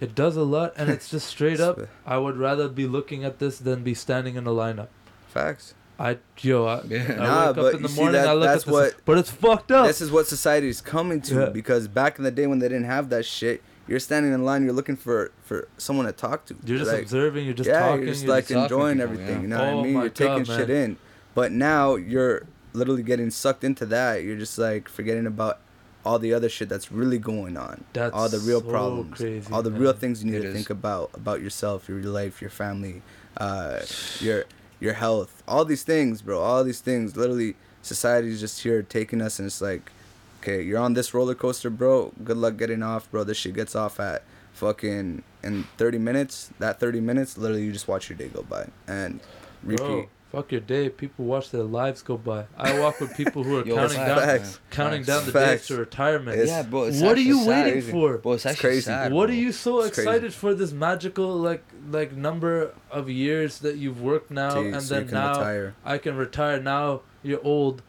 [0.00, 1.78] it does a lot, and it's just straight up.
[2.04, 4.88] I would rather be looking at this than be standing in a lineup.
[5.28, 5.74] Facts.
[5.98, 7.04] I yo, I, Yeah.
[7.12, 8.12] I Nah, wake up in you the see morning.
[8.20, 9.86] that- I look that's at this, what- but it's fucked up.
[9.86, 11.44] This is what society is coming to Yeah.
[11.50, 14.64] because back in the day when they didn't have that shit, you're standing in line,
[14.64, 16.56] you're looking for for someone to talk to.
[16.64, 17.44] you're just like, observing.
[17.44, 17.98] You're just yeah, talking.
[18.02, 19.36] you're just you're like talking to enjoying people, everything.
[19.36, 19.42] yeah.
[19.42, 19.92] You know what Oh I mean?
[19.94, 20.96] You're taking God, shit in.
[21.34, 22.42] But now you're
[22.72, 24.22] literally getting sucked into that.
[24.24, 25.60] You're just like forgetting about
[26.04, 27.84] all the other shit that's really going on.
[27.92, 29.16] That's all the real so problems.
[29.16, 29.80] crazy, all the man.
[29.80, 30.54] real things you need It to is.
[30.54, 33.02] think about about yourself, your life, your family,
[33.36, 33.80] uh,
[34.20, 34.44] your
[34.84, 35.42] your health.
[35.48, 36.38] All these things, bro.
[36.38, 37.16] All these things.
[37.16, 39.90] Literally, society is just here taking us, and it's like,
[40.40, 42.12] okay, you're on this roller coaster, bro.
[42.22, 43.24] Good luck getting off, bro.
[43.24, 44.22] This shit gets off at
[44.52, 46.50] fucking in 30 minutes.
[46.58, 49.20] That 30 minutes, literally, you just watch your day go by and
[49.62, 49.86] repeat.
[49.86, 50.88] Bro, fuck your day.
[50.88, 52.46] People watch their lives go by.
[52.56, 54.26] I walk with people who are Yo, counting facts, down.
[54.26, 54.60] Facts.
[54.70, 55.06] counting Facts.
[55.06, 55.50] down the Facts.
[55.60, 56.38] days to retirement.
[56.38, 56.84] It's- yeah, bro.
[56.84, 57.66] It's what are you sad.
[57.66, 58.18] waiting for?
[58.18, 58.80] Bro, it's It's actually crazy.
[58.82, 59.12] sad.
[59.12, 59.34] What bro.
[59.34, 60.08] are you so It's crazy.
[60.10, 64.82] excited for this magical like like number of years that you've worked now Till and
[64.82, 67.82] so then now retire I can retire now you're old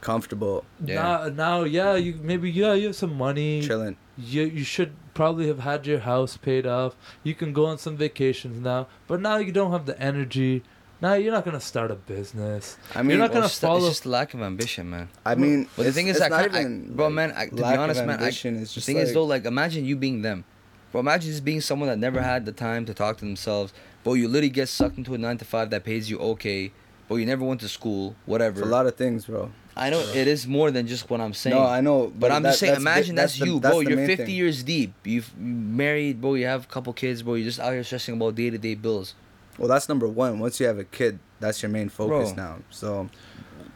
[0.00, 0.94] comfortable, Yeah.
[1.02, 3.96] now now yeah you maybe yeah you have some money chilling.
[4.16, 7.96] you you should probably have had your house paid off you can go on some
[7.98, 10.62] vacations now but now you don't have the energy
[11.00, 13.78] now you're not gonna start a business I mean, You're not gonna it's, just- follow-
[13.78, 15.08] it's just lack of ambition, man.
[15.24, 17.46] I mean, But the thing is, it's I can't- I- even, bro, like, man, I-
[17.46, 19.44] to be lack of honest, man, I- ambition, it's The just thing is though, like
[19.44, 20.44] imagine you being them.
[20.92, 23.72] Bro, imagine just being someone that never had the time to talk to themselves.
[24.02, 26.72] Bro, you literally get sucked into a nine to five that pays you okay.
[27.08, 28.60] But you never went to school, whatever.
[28.60, 29.50] It's a lot of things, bro.
[29.76, 31.54] I know it is more than just what I'm saying.
[31.56, 33.72] No, I know, But I'm that- just saying, that's the- imagine that's, the- you, that's
[33.74, 33.82] bro.
[33.84, 34.34] the You're 50 thing.
[34.34, 34.92] years deep.
[35.04, 36.34] You've married, bro.
[36.34, 37.34] You have a couple kids, bro.
[37.34, 39.14] You're just out here stressing about day to day bills.
[39.60, 40.40] Well, that's number one.
[40.40, 42.44] Once you have a kid, that's your main focus Bro.
[42.44, 42.56] now.
[42.70, 43.08] So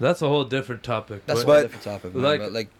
[0.00, 2.22] that's a whole different topic That's but- a whole different topic, man.
[2.24, 2.70] like- but like,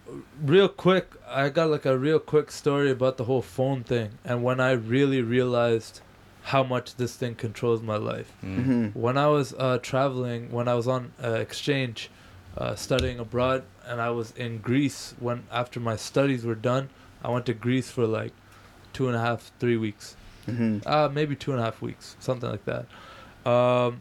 [0.45, 4.43] real quick i got like a real quick story about the whole phone thing and
[4.43, 6.01] when i really realized
[6.45, 8.95] how much this thing controls my life mm, mhm.
[8.97, 12.11] when i was uh, traveling when i was on uh, exchange
[12.59, 16.89] uh, studying abroad and i was in greece when after my studies were done
[17.25, 18.33] i went to greece for like
[18.93, 20.83] two and a half three weeks Mhm.
[20.87, 22.87] uh, maybe two and a half weeks something like that
[23.51, 24.01] um,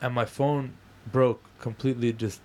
[0.00, 0.72] and my phone
[1.10, 2.40] broke completely just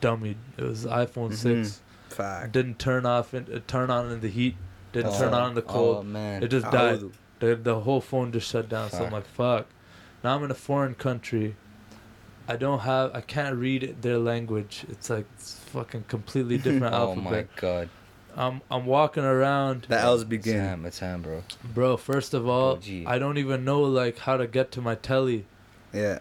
[0.00, 1.64] dummied it was iphone Mhm.
[1.66, 2.52] 6 Fact.
[2.52, 4.56] didn't turn off and uh, turn on in the heat
[4.92, 5.18] didn't Oh.
[5.18, 7.12] turn on in the oh cold man, it just died Audu.
[7.40, 9.66] the, the whole phone just shut down so i'm like fuck
[10.22, 11.56] now i'm in a foreign country
[12.48, 17.26] i don't have i can't read their language it's like it's fucking completely different alphabet.
[17.26, 17.88] oh my god.
[18.36, 20.58] I'm i'm walking around The L's It's begin.
[20.64, 21.42] time, it's time, bro.
[21.74, 23.04] bro first of all Oh, gee.
[23.06, 25.44] i don't even know like how to get to my telly
[25.92, 26.18] Yeah.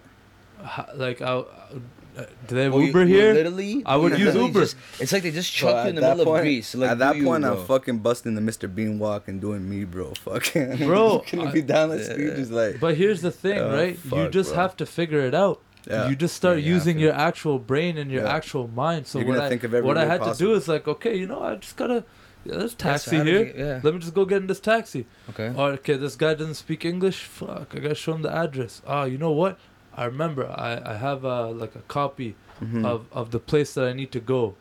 [0.64, 4.14] how, like I, uh, do they have Bro, you- uber you here Literally, I would
[4.14, 4.60] use literally Uber.
[4.62, 6.74] just- it's like they just Bro, chuck you in the middle point- of Greece.
[6.74, 7.44] Like, at that do you, point.
[7.44, 8.74] I'm fucking busting the Mr.
[8.74, 10.14] Bean walk and doing me, bro.
[10.24, 10.78] Fucking.
[10.78, 12.36] Bro, Gonna I- be down the street Yeah.
[12.38, 12.80] just like.
[12.80, 14.62] but here's the thing Oh, right you just bro.
[14.62, 16.10] have to figure it out Yeah.
[16.10, 18.36] you just start Yeah, you using your actual brain and your Yeah.
[18.36, 19.08] actual mind.
[19.08, 21.28] So what I think of what I way had to do is like, okay, you
[21.28, 22.04] know, I just gotta.
[22.48, 23.52] Yeah, there's taxi here.
[23.58, 23.80] yeah.
[23.82, 25.08] Let me just go get in this taxi.
[25.32, 25.50] Okay.
[25.58, 27.24] Or okay, this guy doesn't speak English.
[27.24, 28.82] Fuck, I gotta show him the address.
[28.86, 29.58] Oh, you know what?
[29.96, 30.46] I remember.
[30.50, 32.86] I I have uh, like a copy Mhm.
[32.86, 34.56] of of the place that I need to go.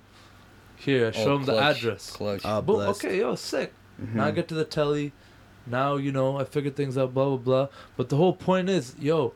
[0.77, 2.11] Here, I show Oh, him the address.
[2.11, 2.43] Clutch.
[2.45, 3.72] Ah, Boom, okay, yo, sick.
[4.03, 4.14] Mhm.
[4.14, 5.12] Now I get to the telly.
[5.66, 7.14] Now you know I figured things out.
[7.14, 7.66] Blah blah blah.
[7.97, 9.33] But the whole point is, yo,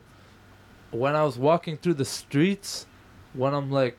[0.91, 2.85] when I was walking through the streets,
[3.33, 3.97] when I'm like,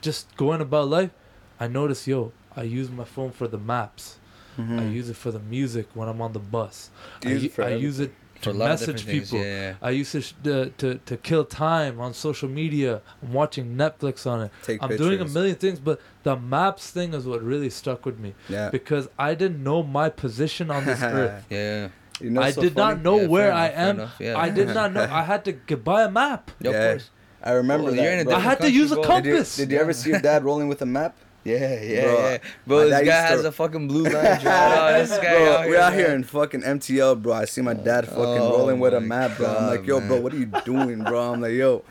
[0.00, 1.10] just going about life,
[1.58, 4.16] I notice, yo, I use my phone for the maps.
[4.58, 4.92] I Mhm.
[4.92, 6.90] use it for the music when I'm on the bus.
[7.24, 9.38] I, use it I use it to a lot of message people.
[9.38, 9.74] Yeah, yeah.
[9.80, 13.00] I use it sh- to, to to kill time on social media.
[13.22, 14.50] I'm watching Netflix on it.
[14.62, 15.06] Take I'm pictures.
[15.06, 18.68] doing a million things, but the maps thing is what really stuck with me Yeah.
[18.70, 21.44] because I didn't know my position on this earth.
[21.48, 21.88] Yeah.
[22.20, 22.94] You know, I so did funny?
[22.94, 23.96] not know Yeah, where fair I am.
[24.00, 24.38] enough, yeah.
[24.38, 25.02] I did not know.
[25.10, 26.50] I had to g- buy a map.
[26.60, 26.90] Yeah, Yeah.
[26.92, 27.10] course.
[27.42, 28.02] I remember Bro, that.
[28.02, 28.30] you're in a.
[28.36, 29.04] I had to country, use a bro.
[29.04, 29.56] Did you, compass.
[29.56, 31.16] did you ever see your dad rolling with a map?
[31.42, 32.30] Yeah, yeah, Bro, yeah.
[32.30, 34.40] my Bro, this guy used to- has a fucking blue line.
[34.40, 35.98] drawn oh, this guy Bro, out we're out man.
[35.98, 37.32] here in fucking MTL, bro.
[37.32, 39.48] I see my dad fucking Oh rolling with a map, bro.
[39.48, 41.32] I'm like, yo, bro, what are you doing, bro?
[41.32, 41.82] I'm like, yo.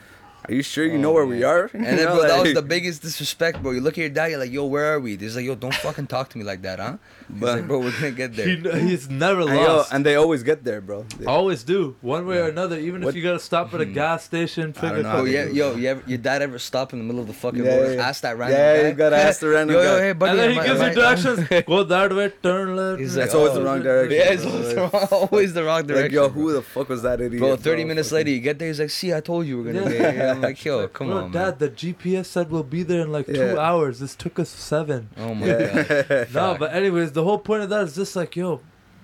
[0.48, 1.70] Are you sure you oh, know Oh, where we are?
[1.74, 3.72] And then, know, bro, that was the biggest disrespect, bro.
[3.72, 5.16] You look at your dad, you're like, yo, where are we?
[5.18, 6.98] He's like, yo, don't fucking talk to me like that, huh?
[7.32, 8.48] He's But- like, bro, we're gonna get there.
[8.48, 9.94] He, he's never And, yo, lost.
[9.94, 11.06] and they always get there, bro.
[11.20, 12.78] They- Always do, one way or another.
[12.80, 13.94] Even What- if you gotta stop at a hmm.
[13.94, 16.42] gas station, I don't pick a know Oh yeah, do yo, you ever, your dad
[16.42, 17.96] ever stop in the middle of the fucking Yeah, road?
[17.98, 18.08] yeah.
[18.08, 18.88] Ask that random Yeah, guy.
[18.90, 19.90] you gotta ask the random yo, guy.
[19.96, 21.66] Yo, hey, buddy, and then he I- gives you directions.
[21.68, 23.00] Go that way, turn left.
[23.00, 24.18] He's like, It's always oh, the wrong direction.
[24.18, 26.04] Yeah, it's always, the wrong, always the wrong direction.
[26.04, 27.40] Like, yo, who the fuck was that idiot?
[27.40, 29.74] Bro, 30 minutes later, you get there, he's like, see, I told you we are
[29.74, 30.28] gonna get here.
[30.30, 33.60] I'm like, yo, come on, Dad, the GPS said we'll be there in like two
[33.60, 34.00] hours.
[34.00, 35.10] This took us seven.
[35.18, 36.28] Oh my god.
[36.34, 38.62] No, but anyways, the whole point of that is just like, yo,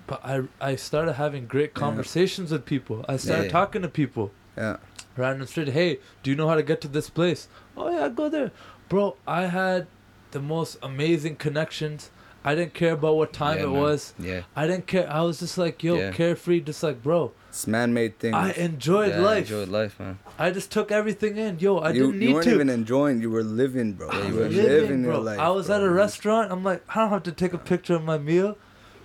[0.08, 3.04] I I started having great conversations with people.
[3.08, 3.50] I started Yeah.
[3.60, 4.30] talking to people.
[4.56, 4.76] yeah.
[5.18, 5.68] Random street.
[5.80, 7.48] Hey, do you know how to get to this place?
[7.76, 8.50] Oh yeah, go there,
[8.88, 9.16] bro.
[9.26, 9.86] I had
[10.30, 12.10] the most amazing connections.
[12.44, 13.80] I didn't care about what time Yeah, it man.
[13.86, 14.14] was.
[14.30, 14.40] Yeah.
[14.54, 15.06] I didn't care.
[15.10, 16.10] I was just like, yo, Yeah.
[16.12, 17.32] carefree, just like, bro.
[17.56, 18.34] It's man-made things.
[18.34, 19.44] I enjoyed yeah, life.
[19.44, 20.18] Enjoyed life, man.
[20.38, 21.58] I just took everything in.
[21.58, 22.26] Yo, I you, didn't need to.
[22.28, 22.54] you weren't to.
[22.54, 23.22] even enjoying.
[23.22, 24.10] You were living, bro.
[24.12, 25.20] Yeah, you you were were living, your bro.
[25.22, 25.38] life.
[25.38, 25.76] I was bro.
[25.76, 26.52] at a restaurant.
[26.52, 28.58] I'm like, I don't have to take a picture of my meal.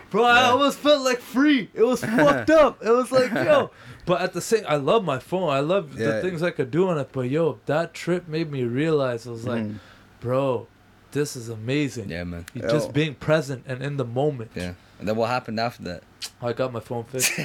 [0.09, 1.69] Bro, I almost felt like free.
[1.73, 2.83] It was fucked up.
[2.83, 3.71] It was like, yo.
[4.05, 5.49] But at the same, I love my phone.
[5.49, 7.09] I love the things I could do on it.
[7.13, 9.25] But yo, that trip made me realize.
[9.27, 9.75] I was like, Mm.
[10.19, 10.67] bro,
[11.13, 12.09] this is amazing.
[12.09, 12.45] Yeah, man.
[12.53, 12.67] Yo.
[12.69, 14.51] just being present and in the moment.
[14.55, 14.73] Yeah.
[15.01, 16.03] And then what happened after that?
[16.43, 17.31] I got my phone fixed.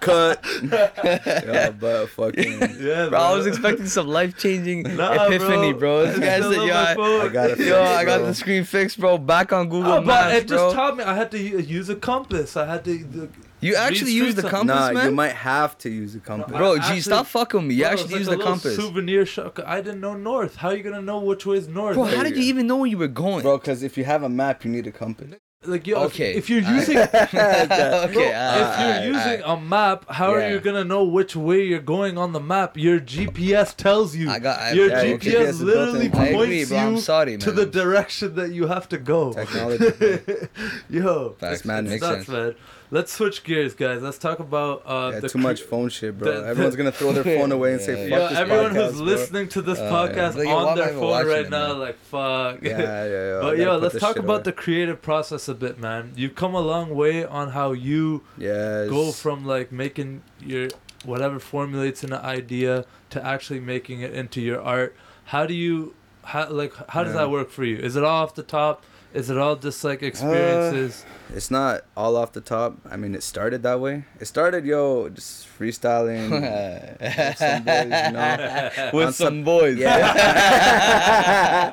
[0.00, 0.42] Cut.
[0.62, 2.60] yeah, but fucking.
[2.80, 6.06] yeah, Bro, I was expecting some life changing Nah, epiphany, bro.
[6.06, 7.26] This I guy said, yo, I.
[7.26, 9.18] I got it yo, I got the screen fixed, bro.
[9.18, 10.56] Back on Google Oh, but it bro.
[10.56, 12.56] just taught me I had to use a compass.
[12.56, 13.28] I had to.
[13.66, 15.06] The, you actually use the streets- compass, Nah, man?
[15.06, 16.52] you might have to use a compass.
[16.52, 17.74] No, Bro, I G, actually- stop fucking with me.
[17.74, 18.76] You Bro, actually like use a the compass.
[18.76, 19.58] Souvenir shop.
[19.66, 20.56] I didn't know north.
[20.56, 21.94] How are you gonna know which way is north?
[21.94, 23.42] Bro, how did you even know where you were going?
[23.42, 25.34] Bro, because if you have a map, you need a compass.
[25.64, 26.32] Like yo, Okay.
[26.32, 29.42] if, if you're using, okay, bro, alright, if you're alright, using alright.
[29.44, 32.76] a map, how are you gonna know which way you're going on the map?
[32.76, 34.30] Your GPS tells you.
[34.30, 36.06] I got I, your Yeah, GPS, GPS literally.
[36.06, 36.78] I points agree, bro.
[36.78, 37.40] I'm you sorry, man.
[37.40, 39.32] to the direction that you have to go.
[39.32, 40.46] Technology.
[40.90, 42.28] Yo, Facts, man, makes nuts, sense.
[42.28, 42.54] man.
[42.90, 44.00] Let's switch gears, guys.
[44.00, 46.30] Let's talk about uh, yeah, the too cre- much phone shit, bro.
[46.32, 48.70] the- the- Everyone's gonna throw their phone away and say, Yeah, "Fuck Yo, this everyone
[48.72, 51.68] podcast, who's bro." listening to this Uh, podcast Like, on their phone right it, now,
[51.68, 51.78] man?
[51.80, 52.62] like fuck.
[52.62, 53.38] Yeah, yeah, yeah.
[53.42, 54.42] But yo, let's talk about away.
[54.44, 56.12] the creative process a bit, man.
[56.16, 58.88] You've come a long way on how you Yes.
[58.88, 60.68] go from like making your
[61.04, 64.94] whatever formulates an idea to actually making it into your art.
[65.26, 67.22] How do you how like how does Yeah.
[67.22, 67.76] that work for you?
[67.78, 68.84] Is it all off the top?
[69.14, 71.04] Is it all just like experiences?
[71.34, 72.76] It's not all off the top.
[72.88, 74.04] I mean, it started that way.
[74.20, 76.30] It started, yo, just freestyling.
[77.00, 78.90] with some boys, you know.
[78.92, 79.76] With On some boys.
[79.78, 79.96] Yeah.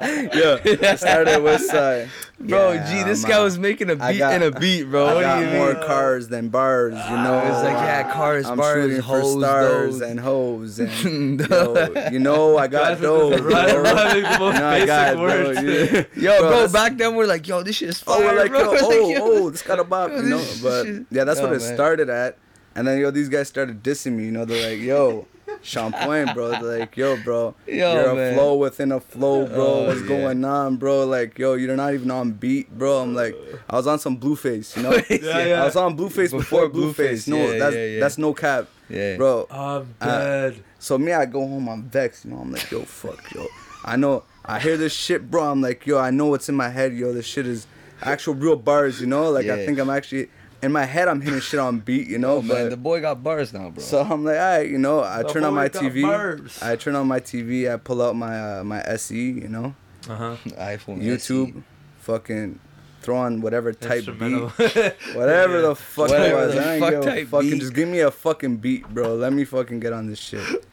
[0.33, 0.57] yeah.
[0.63, 2.05] It started with uh,
[2.39, 4.83] Bro, yeah, G, this I'm guy was making a I beat got- in a beat,
[4.83, 5.05] bro.
[5.05, 5.83] I what got do you more mean?
[5.83, 7.39] cars than bars, you know.
[7.39, 10.09] It was like, yeah, cars, I'm bars, shooting hoes, for stars those.
[10.09, 13.31] and hoes and yo, you know I got those.
[13.31, 13.83] this is right- bro.
[13.83, 15.61] rhyming the most You know, I basic got words.
[15.61, 16.03] those, yeah.
[16.33, 18.59] Yo, Bro, bro, back then we're like, yo, this shit is Oh, we're like, bro.
[18.63, 20.43] yo, Like, oh, yo, oh, this got a bop, you know.
[20.61, 21.75] But yeah, that's Yo, what it man.
[21.75, 22.37] started at.
[22.75, 24.25] And then yo, these guys started dissing me.
[24.25, 25.27] You know, they're like, yo,
[25.61, 26.49] Sean Point, bro.
[26.51, 29.55] They're like, yo, bro, Yo, you're a flow within a flow, bro.
[29.55, 30.07] Oh, What's yeah.
[30.07, 31.05] going on, bro?
[31.05, 33.01] Like, yo, you're not even on beat, bro.
[33.03, 33.35] I'm like,
[33.69, 34.93] I was on some Blueface, you know.
[35.09, 35.61] Yeah, yeah.
[35.61, 37.27] I was on Blueface before, Before Blueface.
[37.27, 37.99] Blueface, No, yeah, that's yeah, yeah.
[37.99, 39.17] that's no cap, Yeah.
[39.17, 39.45] bro.
[39.51, 40.63] I'm Uh, dead.
[40.79, 42.37] So me, I go home, I'm vexed, you know.
[42.39, 43.45] I'm like, yo, fuck, yo.
[43.85, 45.49] I know, I hear this shit, bro.
[45.51, 47.13] I'm like, yo, I know what's in my head, yo.
[47.13, 47.65] This shit is
[48.01, 49.29] actual real bars, you know.
[49.31, 50.29] Like I think I'm actually
[50.61, 52.41] in my head, I'm hitting shit on beat, you know.
[52.41, 53.83] Man, but the boy got bars now, bro.
[53.83, 55.01] so I'm like, alright, you know.
[55.01, 56.01] I The turn on boy my got TV.
[56.03, 56.61] bars.
[56.61, 57.71] I turn on my TV.
[57.73, 59.75] I pull out my uh, my SE, you know,
[60.09, 60.35] Uh huh.
[60.45, 61.63] iPhone, YouTube,
[61.99, 62.59] fucking
[63.01, 64.49] throw on whatever type beat, Instrumental.
[65.13, 66.55] whatever the fuck it Whatever was.
[66.55, 67.59] the I ain't fuck give a type fucking beat.
[67.59, 69.15] just give me a fucking beat, bro.
[69.15, 70.65] Let me fucking get on this shit.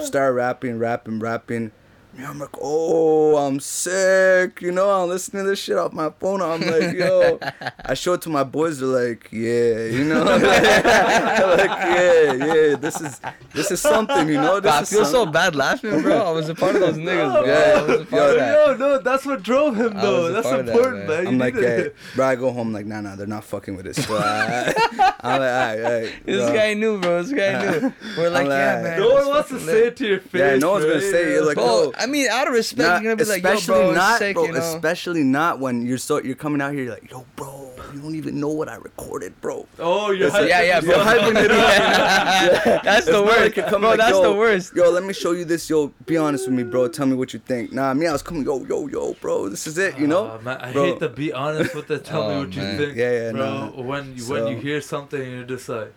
[0.00, 1.70] Start rapping, rapping, rapping.
[2.18, 4.60] Yeah, I'm like, oh, I'm sick.
[4.60, 6.42] You know, I'm listening to this shit off my phone.
[6.42, 7.38] I'm like, yo.
[7.86, 8.80] I show it to my boys.
[8.80, 10.38] They're like, yeah, you know, They're
[11.56, 12.76] like, yeah, yeah.
[12.76, 13.18] This is
[13.54, 14.60] this is something, you know.
[14.60, 16.18] This I is feel so bad laughing, bro.
[16.18, 17.44] I was a part of those niggas, bro.
[17.46, 18.68] Yeah, I was a part yo, of that.
[18.68, 20.30] Yo, no, that's what drove him though.
[20.32, 21.16] That's part of that, important, man.
[21.24, 21.26] man.
[21.28, 22.26] I'm You like, need yeah, to- bro.
[22.26, 24.04] I go home like, nah, nah, they're not fucking with this.
[24.06, 26.12] So I, I'm like, all right, all right.
[26.26, 26.52] This bro.
[26.52, 27.22] guy knew, bro.
[27.22, 27.92] This guy knew.
[28.18, 29.00] We're like, I'm yeah, like- man.
[29.00, 30.40] No one wants to fucking say it to your face.
[30.40, 31.40] Yeah, no one's gonna say it, Yeah.
[31.46, 33.74] like, Bro, yo, I mean, out of respect, Not- you're gonna be like, yo, especially
[33.82, 34.44] bro, not, sick, bro.
[34.46, 34.58] you know?
[34.58, 36.84] Especially not when you're so you're coming out here.
[36.84, 39.66] You're like, yo, bro, you don't even know what I recorded, bro.
[39.78, 40.94] Oh, you're hyping yeah, yeah, bro.
[40.96, 41.58] Hyping it up.
[41.62, 42.80] Yeah.
[42.82, 43.56] That's the not worst.
[43.56, 44.74] like bro, like, that's the worst.
[44.76, 45.68] Yo, let me show you this.
[45.70, 46.88] Yo, be honest with me, bro.
[46.88, 47.72] Tell me what you think.
[47.72, 48.44] Nah, me, I was coming.
[48.44, 49.48] Yo, yo, yo, bro.
[49.48, 49.98] This is it.
[49.98, 50.26] You know.
[50.26, 50.84] Aw, man, I Bro.
[50.84, 52.96] hate to be honest with the tell me Oh, what you think.
[52.96, 53.70] Yeah, yeah, bro.
[53.76, 53.82] no.
[53.82, 55.92] When So- when you hear something, you're just like,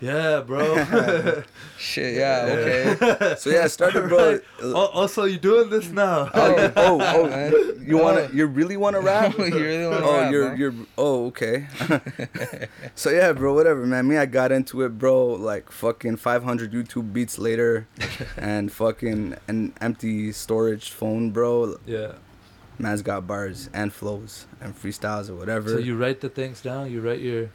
[0.00, 1.42] Yeah, bro.
[1.78, 3.34] Shit, yeah, okay.
[3.38, 4.38] So yeah, I started, bro.
[4.62, 6.28] Uh, Al- also, you doing this now?
[6.34, 7.52] Oh, oh, oh, oh, man.
[7.86, 8.30] you wanna, Oh.
[8.32, 9.36] you really wanna rap?
[9.38, 10.54] You really wanna oh, rap, you're, huh?
[10.56, 11.66] you're, oh, okay.
[12.94, 14.06] so yeah, bro, whatever, man.
[14.06, 15.26] Me, I got into it, bro.
[15.26, 17.86] Like fucking 500 YouTube beats later,
[18.36, 21.76] and fucking an empty storage phone, bro.
[21.86, 22.12] yeah.
[22.76, 25.68] Man's got bars and flows and freestyles or whatever.
[25.70, 26.90] So you write the things down.
[26.90, 27.50] You write your.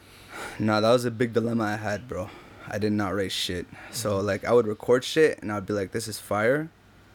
[0.58, 2.28] No, that was a big dilemma I had, bro.
[2.68, 3.66] I did not write shit.
[3.90, 4.26] So mm-hmm.
[4.26, 6.70] like I would record shit and I'd be like, this is fire,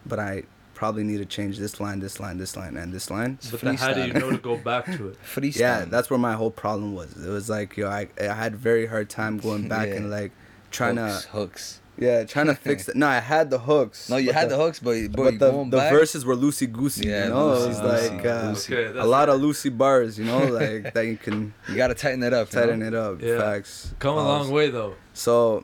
[0.05, 3.39] but I probably need to change this line, this line, this line, and this line.
[3.49, 5.17] But then how do you know to go back to it?
[5.25, 5.59] Freestyle.
[5.59, 7.15] Yeah, that's where my whole problem was.
[7.15, 9.95] It was like, yo, I, I had very hard time going back Yeah.
[9.95, 10.31] and like
[10.71, 11.81] trying hooks, to, hooks.
[11.97, 12.95] Yeah, trying to fix it.
[12.95, 14.09] No, I had the hooks.
[14.09, 15.91] No, you had the, hooks, but but, But the, the back.
[15.93, 17.47] verses were loosey goosey, Yeah, you know?
[17.53, 18.73] it was loosey-goosey, like uh, loosey.
[18.89, 19.35] Okay, a lot it.
[19.35, 22.51] of loosey bars, you know, like that you can You gotta tighten it up.
[22.51, 22.65] you know?
[22.65, 23.21] tighten it up.
[23.21, 23.39] Yeah.
[23.39, 23.93] Facts.
[23.99, 24.45] Come a Pause.
[24.47, 24.95] long way though.
[25.13, 25.63] So,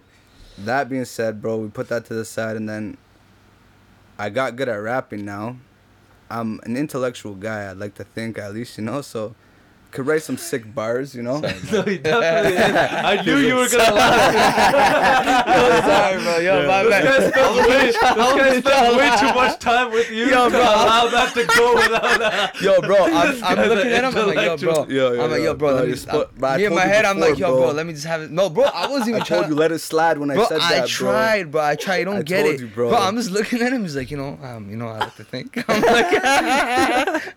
[0.60, 2.98] that being said, bro, we put that to the side, and then
[4.20, 5.58] I got good at rapping now.
[6.30, 7.70] I'm an intellectual guy.
[7.70, 9.02] I'd like to think, at least, you know.
[9.02, 9.36] So,
[9.92, 11.40] could write some sick bars, you know.
[11.72, 12.76] no, he definitely is.
[12.76, 15.48] I knew you were gonna laugh.
[15.48, 16.38] Yo, sorry, bro.
[16.38, 17.34] Yo, my This guy bad.
[17.34, 20.62] spent way, this guy spent way too much time with you Yo, to bro.
[20.62, 22.62] allow that to go without that.
[22.62, 24.18] Yo, bro, I'm, I'm looking at him.
[24.18, 24.86] I'm like, yo, bro.
[24.88, 25.70] Yo, yo, I'm like, yo, yo, bro.
[25.70, 26.08] bro, let me just.
[26.08, 27.62] spo- I me in my you head, I'm like, yo, bro.
[27.64, 27.72] bro.
[27.72, 28.32] Let me just have it.
[28.32, 28.64] No, bro.
[28.66, 29.22] I wasn't even.
[29.22, 29.52] I even told trying.
[29.52, 30.88] you let it slide when I said that, bro.
[30.88, 31.62] tried, bro.
[31.62, 31.98] I tried.
[31.98, 32.94] You don't I get told it, you, bro.
[32.96, 33.82] I'm just looking at him.
[33.84, 35.58] He's like, you know, um, you know, I like to think.
[35.70, 36.24] I'm like,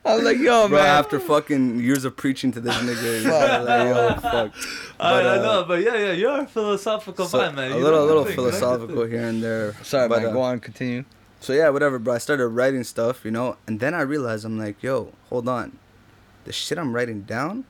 [0.05, 0.87] I'm like, yo, Bro, man.
[0.87, 3.25] after fucking years of preaching to this nigga,
[3.65, 4.53] like, yo, fuck.
[5.01, 7.73] I, But, I uh, know, but yeah, yeah, you're a philosophical So, guy, man.
[7.73, 9.11] a little, a little the thing, you know the philosophical thing.
[9.11, 9.75] here and there.
[9.83, 10.31] Sorry, but, man.
[10.31, 10.61] uh, Go on.
[10.61, 11.05] Continue.
[11.41, 12.15] So yeah, whatever, bro.
[12.15, 15.79] I started writing stuff, you know, and then I realized I'm like, yo, hold on,
[16.45, 17.65] the shit I'm writing down,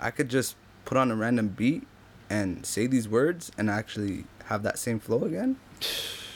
[0.00, 0.54] I could just
[0.84, 1.86] put on a random beat
[2.28, 5.56] and say these words and actually have that same flow again.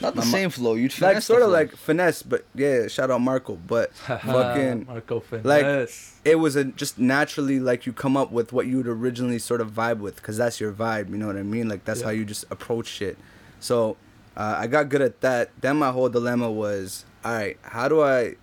[0.01, 0.73] Not the my same flow.
[0.75, 5.45] You Like sort of like finesse, but yeah, shout out Marco, but fucking Marco Finesse.
[5.45, 9.39] like, it was a just naturally like you come up with what you would originally
[9.39, 11.99] sort of vibe with because that's your vibe you know what i mean like that's
[11.99, 12.07] Yeah.
[12.07, 13.15] how you just approach shit
[13.59, 13.95] so
[14.35, 18.01] uh, i got good at that then my whole dilemma was all right how do
[18.01, 18.33] i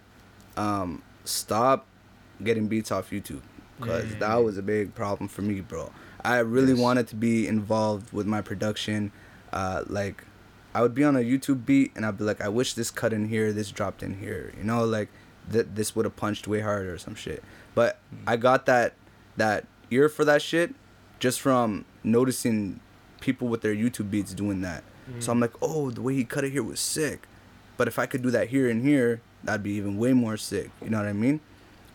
[0.57, 1.87] um, stop
[2.43, 3.43] getting beats off youtube
[3.81, 4.19] because Mm.
[4.21, 5.91] that was a big problem for me bro
[6.25, 6.81] i really Yes.
[6.81, 9.11] wanted to be involved with my production
[9.53, 10.23] uh, like
[10.75, 13.12] i would be on a youtube beat and i'd be like i wish this cut
[13.12, 15.09] in here this dropped in here you know like
[15.51, 17.43] th- this would have punched way harder or some shit
[17.75, 18.18] but mm.
[18.27, 18.95] I got that
[19.37, 20.75] that ear for that shit
[21.18, 22.81] just from noticing
[23.20, 24.83] people with their YouTube beats doing that.
[25.20, 25.43] So I'm mm.
[25.43, 27.27] like, oh, the way he cut it here was sick.
[27.77, 30.70] But if I could do that here and here, that'd be even way more sick.
[30.83, 31.41] You know what I mean?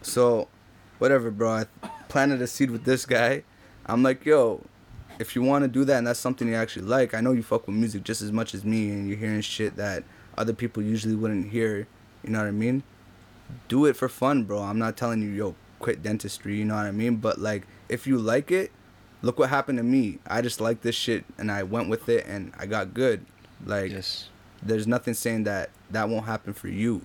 [0.02, 0.50] So,
[0.98, 1.52] whatever, bro.
[1.52, 1.66] I
[2.10, 3.44] planted a seed with this guy.
[3.86, 4.64] I'm like, yo,
[5.20, 7.44] if you want to do that and that's something you actually like, I know you
[7.44, 10.04] fuck with music just as much as me, and you're hearing shit that
[10.38, 11.88] other people usually wouldn't hear.
[12.24, 12.84] You know what I mean?
[13.68, 14.60] do it for fun, bro.
[14.62, 17.16] I'm not telling you, yo, quit dentistry, you know what I mean?
[17.18, 18.72] But like, if you like it,
[19.22, 20.20] look what happened to me.
[20.28, 23.26] I just like this shit and I went with it and I got good.
[23.66, 24.30] Like, Yes.
[24.62, 27.02] there's nothing saying that that won't happen for you.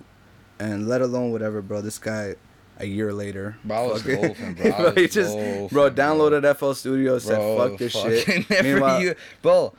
[0.59, 1.81] And let alone whatever, bro.
[1.81, 2.35] This guy,
[2.79, 4.71] a year later, Bro, I was golfing, bro.
[4.71, 6.03] I bro, was just, golfing, bro, bro.
[6.05, 8.49] downloaded FL Studio, said, Bro, fuck this shit.
[8.63, 9.73] Meanwhile- year- bro.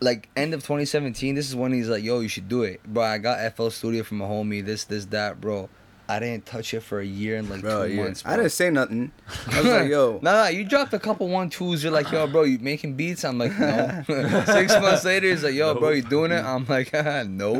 [0.00, 3.02] Like end of 2017, this is when he's like, "Yo, you should do it, bro."
[3.02, 4.64] I got FL Studio from a homie.
[4.64, 5.68] This, this, that, bro.
[6.08, 8.02] I didn't touch it for a year and like Bro, two yeah.
[8.04, 8.22] months.
[8.22, 8.32] Bro.
[8.32, 9.10] I didn't say nothing.
[9.48, 11.82] I was like, yo, no, no, you dropped a couple one twos.
[11.82, 13.24] You're like, yo, bro, you making beats?
[13.24, 14.04] I'm like, no.
[14.46, 16.44] Six months later, he's like, yo, bro, you doing it?
[16.44, 16.92] I'm like,
[17.28, 17.54] no.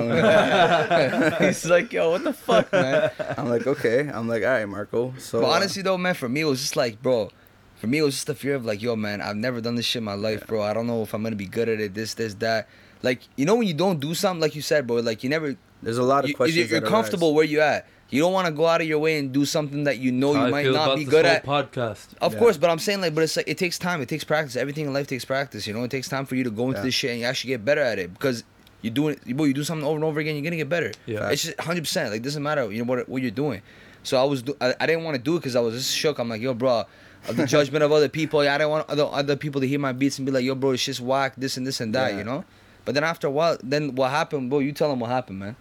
[1.41, 3.11] he's like, yo, what the fuck, man?
[3.37, 4.09] I'm like, okay.
[4.09, 5.13] I'm like, all right, Marco.
[5.19, 7.31] So, But uh, honestly, though, man, for me, it was just like, bro,
[7.75, 9.87] for me, it was just the fear of like, yo, man, I've never done this
[9.87, 10.63] shit in my life, bro.
[10.63, 11.95] I don't know if I'm gonna be good at it.
[11.95, 12.69] This, this, that.
[13.03, 15.57] Like, you know, when you don't do something, like you said, bro, like you never,
[15.83, 16.71] there's a lot of you, questions.
[16.71, 17.35] you're that comfortable arise.
[17.35, 17.87] where you at.
[18.11, 20.33] You don't want to go out of your way and do something that you know
[20.33, 21.45] How you I might feel not about be this good whole at.
[21.73, 22.07] Podcast.
[22.21, 22.39] Of Yeah.
[22.39, 24.01] course, but I'm saying like, but it's like it takes time.
[24.01, 24.55] It takes practice.
[24.55, 25.67] Everything in life takes practice.
[25.67, 26.85] You know, it takes time for you to go into Yeah.
[26.85, 28.45] this shit and you actually get better at it because
[28.83, 29.25] you do it.
[29.37, 30.93] Boy, you do something over and over again, you're gonna get better.
[31.07, 31.29] Yeah.
[31.31, 31.83] it's just 100.
[31.83, 32.71] percent Like it doesn't matter.
[32.71, 33.63] You know what what you're doing.
[34.05, 35.93] So I was do- I, I didn't want to do it because I was just
[35.97, 36.19] shook.
[36.21, 36.85] I'm like, yo, bro.
[37.29, 39.81] Of the judgment of other people, yeah, I didn't want other other people to hear
[39.81, 42.13] my beats and be like, "Yo, bro, it's just whack, this and this and that,"
[42.13, 42.19] Yeah.
[42.19, 42.45] you know.
[42.85, 44.61] But then after a while, then what happened, bro?
[44.61, 45.57] You tell them what happened, man.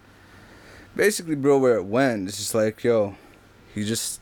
[0.96, 3.14] Basically, bro, where it went, it's just like, yo,
[3.74, 4.20] he just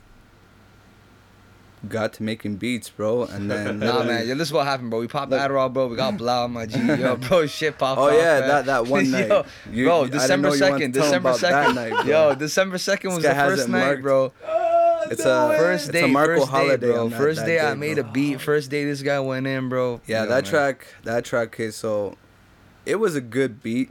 [1.88, 5.00] got to making beats, bro, and then Nah, man, yo, this is what happened, bro.
[5.00, 5.86] We popped Look- Adderall, bro.
[5.88, 6.78] We got blah, my G.
[6.78, 8.48] Yo, bro, shit popped Oh off, yeah, man.
[8.48, 11.74] that that one night, Yo, You- bro, December know you wanted to second, December second.
[11.74, 12.02] night, bro.
[12.04, 14.02] Yo, December second was the first night, marked.
[14.02, 14.32] bro.
[14.46, 17.08] Oh, it's a First day, it's day, a Marco first day, holiday bro.
[17.08, 18.08] that- First that day, I made bro.
[18.08, 18.40] a beat.
[18.40, 20.00] First day, this guy went in, bro.
[20.06, 20.50] Yeah, Yo, that man.
[20.50, 21.48] track, that track.
[21.48, 22.16] Okay, so
[22.86, 23.90] it was a good beat.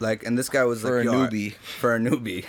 [0.00, 1.52] Like, and this guy was For like, a yo, I- newbie.
[1.78, 2.44] For a newbie.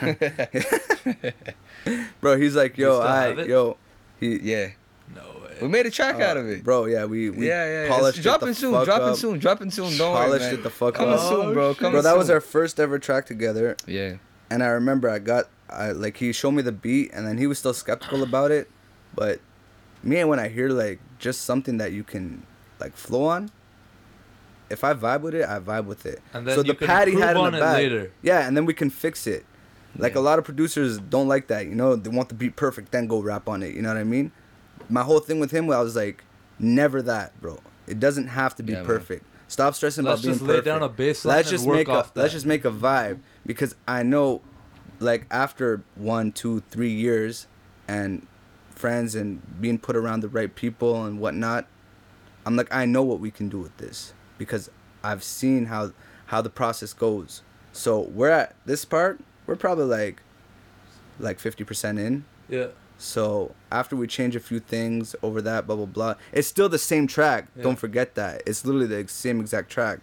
[2.22, 3.78] bro, he's like, yo, I, have yo,
[4.20, 4.70] he, Yeah,
[5.14, 5.58] No way.
[5.62, 6.64] we made a track uh, out of it.
[6.64, 6.86] bro.
[6.86, 7.90] Yeah, we, we yeah, yeah, yeah.
[7.90, 9.16] polished It's dropping it the soon, fuck dropping up.
[9.18, 9.98] soon, dropping soon.
[9.98, 10.54] Don't worry, Polished man.
[10.56, 11.20] it the fuck Coming up.
[11.20, 11.70] soon, bro.
[11.70, 14.16] Oh, Coming Bro, that was our first ever track together, Yeah,
[14.50, 17.48] and I remember I got, I like he showed me the beat, and then he
[17.48, 18.70] was still skeptical about it,
[19.16, 19.40] but
[20.04, 22.46] me and when I hear like just something that you can
[22.80, 23.52] like flow on,
[24.72, 26.22] if I vibe with it, I vibe with it.
[26.34, 27.76] And then so you the can patty had in on the back.
[27.78, 28.12] later.
[28.22, 29.46] Yeah, and then we can fix it.
[29.98, 30.22] Like Yeah.
[30.22, 31.96] a lot of producers don't like that, you know.
[31.96, 33.76] They want the beat perfect, then go rap on it.
[33.76, 34.32] You know what I mean?
[34.90, 36.24] My whole thing with him, I was like,
[36.60, 37.60] never that, bro.
[37.88, 38.86] It doesn't have to be Yeah, man.
[38.88, 39.26] perfect.
[39.48, 40.66] Stop stressing Let's about being just lay perfect.
[40.66, 43.20] down a baseline let's and just work make off a let's just make a vibe
[43.46, 44.42] because I know,
[45.02, 47.48] like after one, two, three years,
[47.88, 48.26] and
[48.74, 51.68] friends and being put around the right people and whatnot,
[52.46, 54.72] I'm like I know what we can do with this because
[55.04, 55.92] I've seen how
[56.26, 57.44] how the process goes.
[57.74, 59.20] So we're at this part.
[59.46, 60.24] We're probably like
[61.20, 62.26] like fifty percent in.
[62.50, 62.70] Yeah.
[62.98, 66.80] So after we change a few things over that, blah blah blah, it's still the
[66.80, 67.50] same track.
[67.56, 67.62] Yeah.
[67.62, 68.42] Don't forget that.
[68.48, 70.00] It's literally the same exact track,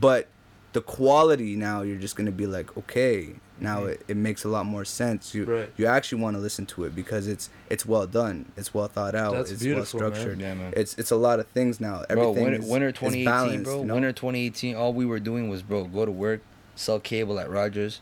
[0.00, 0.28] but
[0.72, 4.66] the quality now you're just gonna be like, okay, now it, it makes a lot
[4.66, 5.34] more sense.
[5.34, 5.44] You.
[5.44, 5.72] Right.
[5.76, 8.50] you actually want to listen to it because it's it's well done.
[8.56, 9.34] It's well thought out.
[9.34, 10.18] That's it's beautiful, well man.
[10.18, 10.40] structured.
[10.40, 10.74] Yeah, man.
[10.76, 12.04] It's it's a lot of things now.
[12.08, 12.32] bro.
[12.32, 13.78] Winter, is, winter is 2018, balanced, bro.
[13.80, 13.94] you know?
[13.94, 14.76] Winter 2018.
[14.76, 16.40] All we were doing was, bro, go to work,
[16.74, 18.00] sell cable at Rogers,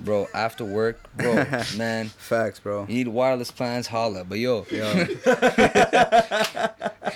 [0.00, 0.28] bro.
[0.34, 1.34] After work, bro,
[1.76, 2.08] man.
[2.08, 2.86] Facts, bro.
[2.88, 4.24] You need wireless plans, holla.
[4.24, 4.92] But yo, Yo.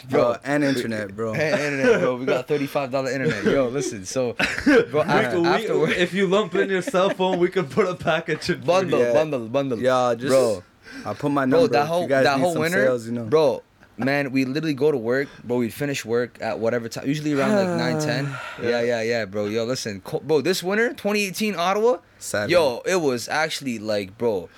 [0.09, 1.33] bro, and internet, bro.
[1.33, 2.17] Hey, internet, bro.
[2.17, 3.45] We got thirty-five dollar internet.
[3.45, 4.05] Yo, listen.
[4.05, 4.35] So,
[4.65, 7.71] bro, We after, we- after work, if you lump in your cell phone, we could
[7.71, 8.61] put a package in.
[8.61, 9.01] for bundle.
[9.01, 9.13] Yeah.
[9.13, 9.79] bundle, bundle.
[9.79, 10.63] Yeah, just bro,
[11.05, 11.69] I'll put my number.
[11.69, 11.79] bro.
[11.81, 13.25] That whole you guys that need whole some winter, sales, you know.
[13.25, 13.63] bro.
[14.05, 15.59] Man, we literally go to work, bro.
[15.59, 17.69] We finish work at whatever time, usually around like
[17.99, 18.37] 9, 10.
[18.63, 19.47] Yeah, yeah, yeah, bro.
[19.47, 20.41] Yo, listen, co- bro.
[20.41, 22.51] This winter, 2018 Ottawa, Seven.
[22.51, 24.49] yo, it was actually like, bro,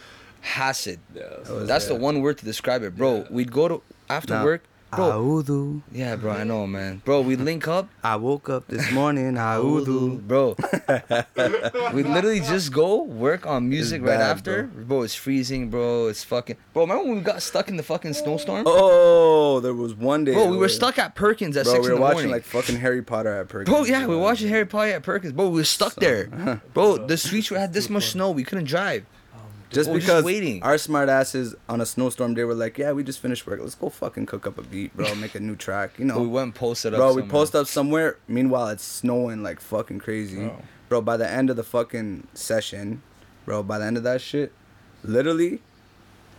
[0.57, 1.01] acid.
[1.15, 1.23] Yeah.
[1.45, 3.19] That was- That's the one word to describe it, bro.
[3.19, 3.25] Yeah.
[3.31, 4.45] We'd go to after Nah.
[4.45, 4.63] work.
[4.93, 5.81] Audu.
[5.91, 6.33] Yeah, bro.
[6.33, 7.01] I know, man.
[7.05, 7.89] Bro, we link up.
[8.05, 9.35] I woke up this morning.
[9.35, 10.21] Audu.
[10.21, 10.57] Bro,
[11.95, 14.65] we literally just go work on music right bad, after.
[14.65, 15.03] Bro.
[15.03, 16.09] it's freezing, bro.
[16.09, 16.57] It's fucking.
[16.75, 18.65] Bro, remember when we got stuck in the fucking snowstorm?
[18.67, 20.35] Oh, there was one day.
[20.35, 22.33] bro, we were stuck at Perkins at Bro, six we were watching morning.
[22.33, 23.75] like fucking Harry Potter at Perkins.
[23.75, 25.33] bro, yeah, we were watching Harry Potter at Perkins.
[25.33, 26.27] Bro, we were stuck there.
[26.75, 28.31] Bro, the streets were had this much snow.
[28.31, 29.07] We couldn't drive.
[29.73, 30.63] Just Bro, just because waiting.
[30.63, 33.61] our smart asses on a snowstorm day were like, yeah, we just finished work.
[33.61, 35.15] Let's go fucking cook up a beat, bro.
[35.17, 36.21] Make a new track, you know.
[36.21, 36.99] We went and posted up.
[36.99, 37.31] bro, we somewhere.
[37.31, 38.17] post up somewhere.
[38.29, 40.37] Meanwhile, it's snowing like fucking crazy.
[40.41, 40.63] Bro.
[40.89, 43.03] Bro, by the end of the fucking session,
[43.47, 44.53] bro, by the end of that shit,
[45.03, 45.61] literally,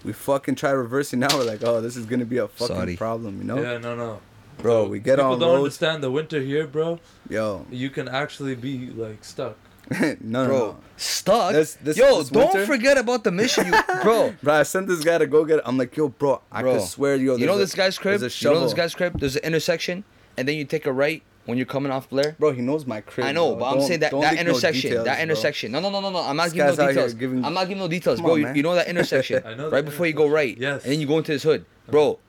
[0.04, 1.36] we fucking try reversing now.
[1.38, 2.96] We're like, oh, this is gonna be a fucking Sorry.
[2.96, 3.62] problem, you know?
[3.62, 4.20] Yeah, no, no.
[4.60, 5.64] Bro, we get People on People don't roads.
[5.82, 7.00] understand the winter here, bro.
[7.28, 9.58] Yo, You can actually be like stuck.
[10.02, 10.78] no, no, Bro, no.
[10.98, 11.52] stuck.
[11.54, 13.72] This- this- yo, this don't winter- forget about the mission, you,
[14.04, 14.34] bro.
[14.44, 15.64] Bro, I sent this guy to go get it.
[15.66, 17.36] I'm like, yo, bro, I Bro, could swear, yo.
[17.36, 18.22] you know there's this guy's crib?
[18.22, 19.20] A You know this guy's crib?
[19.20, 20.04] There's an intersection,
[20.38, 22.36] and then you take a right when you're coming off Blair.
[22.40, 23.28] Bro, he knows my crib.
[23.28, 23.60] I know, bro.
[23.60, 25.24] but I'm Don't- saying that that leak no intersection, details, that bro.
[25.24, 25.72] intersection.
[25.74, 26.20] No, no, no, no, no.
[26.20, 27.14] I'm not This giving no guy's out here details.
[27.16, 28.34] giving- I'm not giving no details, Come bro.
[28.36, 30.84] on, you, you know that intersection, I know right the before you go right, Yes.
[30.84, 32.20] and then you go into this hood, bro.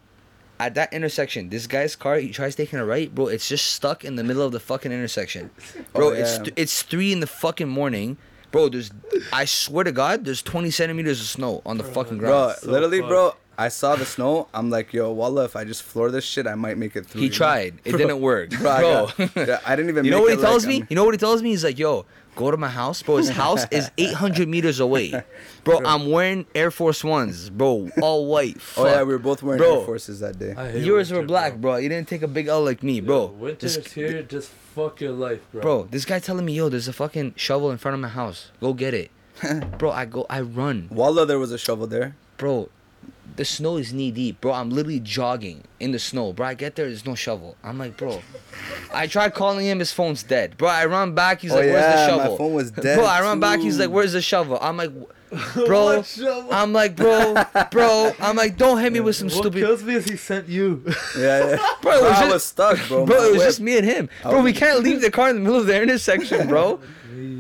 [0.61, 3.27] At that intersection, this guy's car, he tries taking a right, bro.
[3.27, 5.51] It's just stuck in the middle of the fucking intersection,
[5.93, 6.11] bro.
[6.11, 8.17] Oh, It's th- it's three in the fucking morning,
[8.53, 8.69] bro.
[8.69, 8.91] There's,
[9.33, 12.55] I swear to God, there's 20 centimeters of snow on the fucking Bro, ground.
[12.61, 13.09] So literally, fucked.
[13.09, 14.47] bro, I saw the snow.
[14.55, 17.21] I'm like, yo, wallah, if I just floor this shit, I might make it through.
[17.23, 17.37] He you know?
[17.37, 20.33] tried, it didn't work, Bro, I, got- yeah, I didn't even You know make what
[20.35, 20.77] it he tells like me?
[20.79, 21.51] I'm- You know what he tells me?
[21.51, 22.07] He's like, yo,
[22.37, 23.17] go to my house, bro.
[23.17, 25.23] His house is 800 meters away.
[25.65, 28.59] Bro, I'm wearing Air Force Ones, bro, all white.
[28.77, 29.81] Oh, yeah, we were both wearing Bro.
[29.81, 30.53] Air Forces that day.
[30.79, 31.77] Yours winter, were black, bro.
[31.77, 33.27] You didn't take a big L like me, Yo, bro.
[33.27, 35.61] winter's Just- here, just fuck your life, bro.
[35.63, 38.51] Bro, this guy telling me, yo, there's a fucking shovel in front of my house.
[38.61, 39.11] Go get it.
[39.79, 40.89] bro, I go, I run.
[40.91, 42.17] Wallah, there was a shovel there.
[42.37, 42.69] Bro,
[43.37, 44.53] the snow is knee deep, bro.
[44.53, 46.47] I'm literally jogging in the snow, bro.
[46.47, 47.57] I get there, there's no shovel.
[47.65, 48.23] I'm like, bro.
[48.93, 50.69] I tried calling him, his phone's dead, bro.
[50.69, 53.05] I run back, he's Oh, like, "Where's yeah, the my shovel?" phone was dead, Bro,
[53.07, 54.91] I run back, he's like, "Where's the shovel?" I'm like,
[55.55, 56.53] "Bro." What shovel?
[56.53, 57.35] I'm like, bro,
[57.73, 58.13] bro.
[58.21, 59.59] I'm like, don't hit me with some what stupid.
[59.63, 60.85] kills me is he sent you.
[61.19, 61.57] Yeah, yeah.
[61.83, 63.05] Bro, it was I was stuck, bro.
[63.05, 63.47] Bro, it was whip.
[63.49, 64.09] just me and him.
[64.23, 66.81] Bro, we can't leave the car in the middle of the intersection, bro.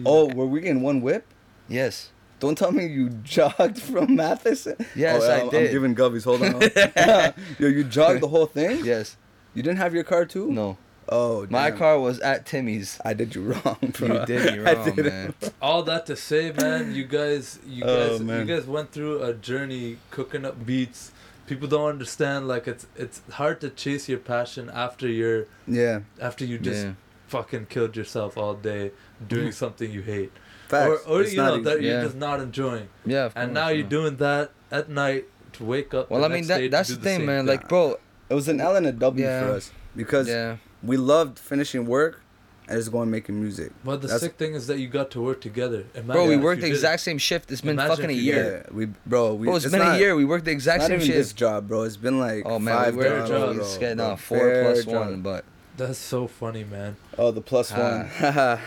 [0.04, 1.24] Oh, were we in one whip?
[1.68, 2.10] Yes.
[2.44, 4.76] Don't tell me you jogged from Matheson.
[4.94, 5.66] Yes, oh, I I'm- did.
[5.66, 6.24] I'm giving Gubbies.
[6.24, 6.60] Hold on.
[7.58, 8.84] Yo, you jogged the whole thing?
[8.84, 9.16] Yes.
[9.54, 10.50] You didn't have your car too?
[10.52, 10.76] No.
[11.08, 12.98] Oh, My car was at Timmy's.
[13.04, 14.20] I did you wrong, bro.
[14.20, 15.34] You did me I wrong, did man.
[15.62, 19.32] All that to say, man, you guys, you Oh, guys, you guys went through a
[19.32, 21.12] journey cooking up beats.
[21.46, 22.46] People don't understand.
[22.48, 26.00] Like it's it's hard to chase your passion after you're Yeah.
[26.20, 26.92] after you just Yeah.
[27.28, 28.92] fucking killed yourself all day
[29.26, 29.54] doing mm.
[29.54, 30.32] something you hate,
[30.74, 31.02] Facts.
[31.06, 31.64] or or you know easy.
[31.64, 32.02] that you're Yeah.
[32.04, 33.26] just not enjoying, Yeah.
[33.26, 35.24] Of and course, now you're doing that at night
[35.54, 36.10] to wake up.
[36.10, 37.40] Well, the I mean next that that's do the thing, man.
[37.46, 37.46] thing.
[37.46, 37.98] Like, bro.
[38.30, 39.40] It was an L and a W Yeah.
[39.46, 40.56] for us because Yeah.
[40.82, 42.22] we loved finishing work
[42.66, 43.70] and just going making music.
[43.84, 45.84] But the That's- sick thing is that you got to work together.
[45.94, 46.76] Imagine Bro, we worked the didn't.
[46.76, 47.52] exact same shift.
[47.52, 48.64] It's been Imagine fucking a year.
[48.66, 50.16] Yeah, we bro, we Bro, it's it's been not, a year.
[50.16, 51.16] We worked the exact Not same even shit.
[51.16, 51.82] this job, bro.
[51.82, 53.56] It's been like Oh man, five we fair worked jobs, jobs.
[53.58, 53.64] bro.
[53.66, 54.94] It's getting Bro, uh, four plus job.
[54.94, 55.44] one, but
[55.76, 56.96] That's so funny, man.
[57.18, 58.08] Oh, the plus one.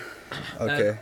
[0.62, 1.00] okay.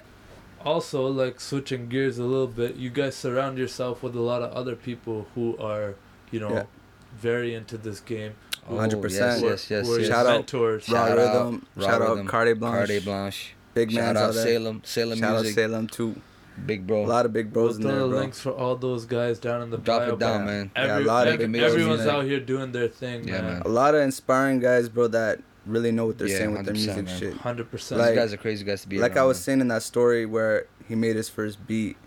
[0.65, 4.51] Also, like switching gears a little bit, you guys surround yourself with a lot of
[4.53, 5.95] other people who are,
[6.31, 6.63] you know, Yeah.
[7.17, 8.33] very into this game.
[8.67, 9.03] oh, 100%.
[9.03, 9.69] Yes, yes, yes.
[9.69, 9.87] yes.
[9.87, 10.89] your Shout out mentors.
[10.89, 11.65] Raw Shout out, Rhythm.
[11.75, 12.75] Raw Shout out Rhythm, Cardi Blanche.
[12.77, 13.53] Cardi Blanche.
[13.75, 14.43] Big Shout man's out out there.
[14.45, 16.15] Salem, Salem Shout out music, Salem too.
[16.65, 17.05] big bro.
[17.05, 18.17] A lot of big We'll bros in throw there, the bro.
[18.19, 20.13] links for all those guys down in the Drop bio.
[20.13, 20.71] it down, but man.
[20.75, 23.53] Yeah, a Every, lot of every- big everyone's out here doing their thing, Yeah, man.
[23.53, 23.61] man.
[23.65, 26.73] A lot of inspiring guys, bro, that really know what they're Yeah, saying with their
[26.73, 27.17] music man.
[27.19, 27.33] shit.
[27.37, 27.99] Hundred percent.
[27.99, 29.43] Like- These guys are crazy guys to be Like I was man.
[29.43, 31.97] saying in that story where he made his first beat,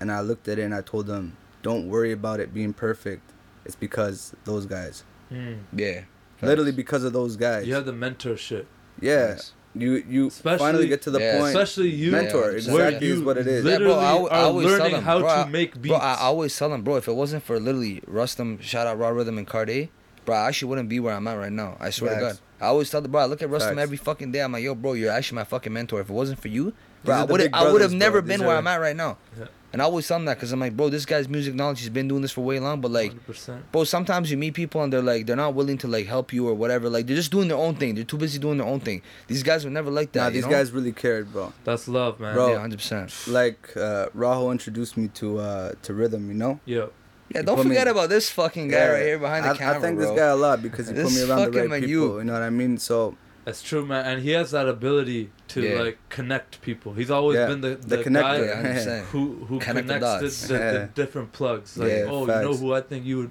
[0.00, 3.22] and I looked at it and I told him, "Don't worry about it being perfect.
[3.64, 5.04] It's because those guys.
[5.30, 5.58] Mm.
[5.76, 6.02] Yeah.
[6.42, 7.66] Literally because of those guys.
[7.68, 8.64] You have the mentorship,
[9.00, 9.28] yeah.
[9.28, 9.52] Yes.
[9.74, 11.38] You you Especially- finally get to the Yeah.
[11.38, 11.54] point.
[11.56, 13.64] especially you, Mentor, Yeah, exactly where is you what it is.
[13.64, 15.80] Yeah, bro, literally I I are always tell learning them, how bro, to I- make
[15.80, 15.88] beats.
[15.92, 18.98] Bro, I I always tell them, bro, if it wasn't for literally Rustum, shout out
[18.98, 19.90] Raw Rhythm and Cardi,
[20.26, 21.76] bro, I actually wouldn't be where I'm at right now.
[21.80, 22.38] I swear to God.
[22.62, 23.80] I always tell the bro, I look at Rustum Facts.
[23.80, 24.40] every fucking day.
[24.40, 26.00] I'm like, yo, bro, you're actually my fucking mentor.
[26.00, 26.72] If it wasn't for you,
[27.04, 28.28] bro, are I would big I would have never bro.
[28.28, 29.18] been These where are- I'm at right now.
[29.38, 29.46] Yeah.
[29.72, 31.88] And I always tell them that because I'm like, bro, this guy's music knowledge, he's
[31.88, 33.62] been doing this for way long, but like, 100%.
[33.72, 36.46] bro, sometimes you meet people and they're like, they're not willing to like help you
[36.46, 36.90] or whatever.
[36.90, 37.94] Like, they're just doing their own thing.
[37.94, 39.00] They're too busy doing their own thing.
[39.28, 40.20] These guys were never like that.
[40.20, 40.50] Nah, you these know?
[40.50, 41.54] guys really cared, bro.
[41.64, 42.34] That's love, man.
[42.34, 42.52] Bro.
[42.52, 43.14] yeah, hundred percent.
[43.26, 46.60] Like uh, Raho introduced me to uh, to rhythm, you know.
[46.66, 46.86] Yeah.
[47.34, 48.86] Yeah, don't put me- forget about this fucking guy Yeah.
[48.88, 50.06] right here behind the I, camera, I thank bro.
[50.08, 51.90] this guy a lot because he put me around the fucking right man, people.
[51.90, 52.78] you- You know what I mean?
[52.78, 54.04] So That's true, man.
[54.06, 55.82] And he has that ability to Yeah.
[55.82, 56.92] like connect people.
[56.94, 58.46] He's always Yeah, been the, the the, connector.
[58.46, 59.00] Guy 100%.
[59.06, 60.46] who who Connect connects dots.
[60.46, 61.76] the, the, the different plugs.
[61.76, 63.30] Like, Yeah, oh, you know who I think you would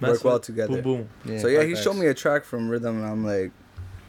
[0.00, 0.80] mess work well together.
[0.80, 1.38] Boom, boom.
[1.40, 1.82] so yeah, he facts.
[1.84, 3.50] showed me a track from Rhythm, and I'm like,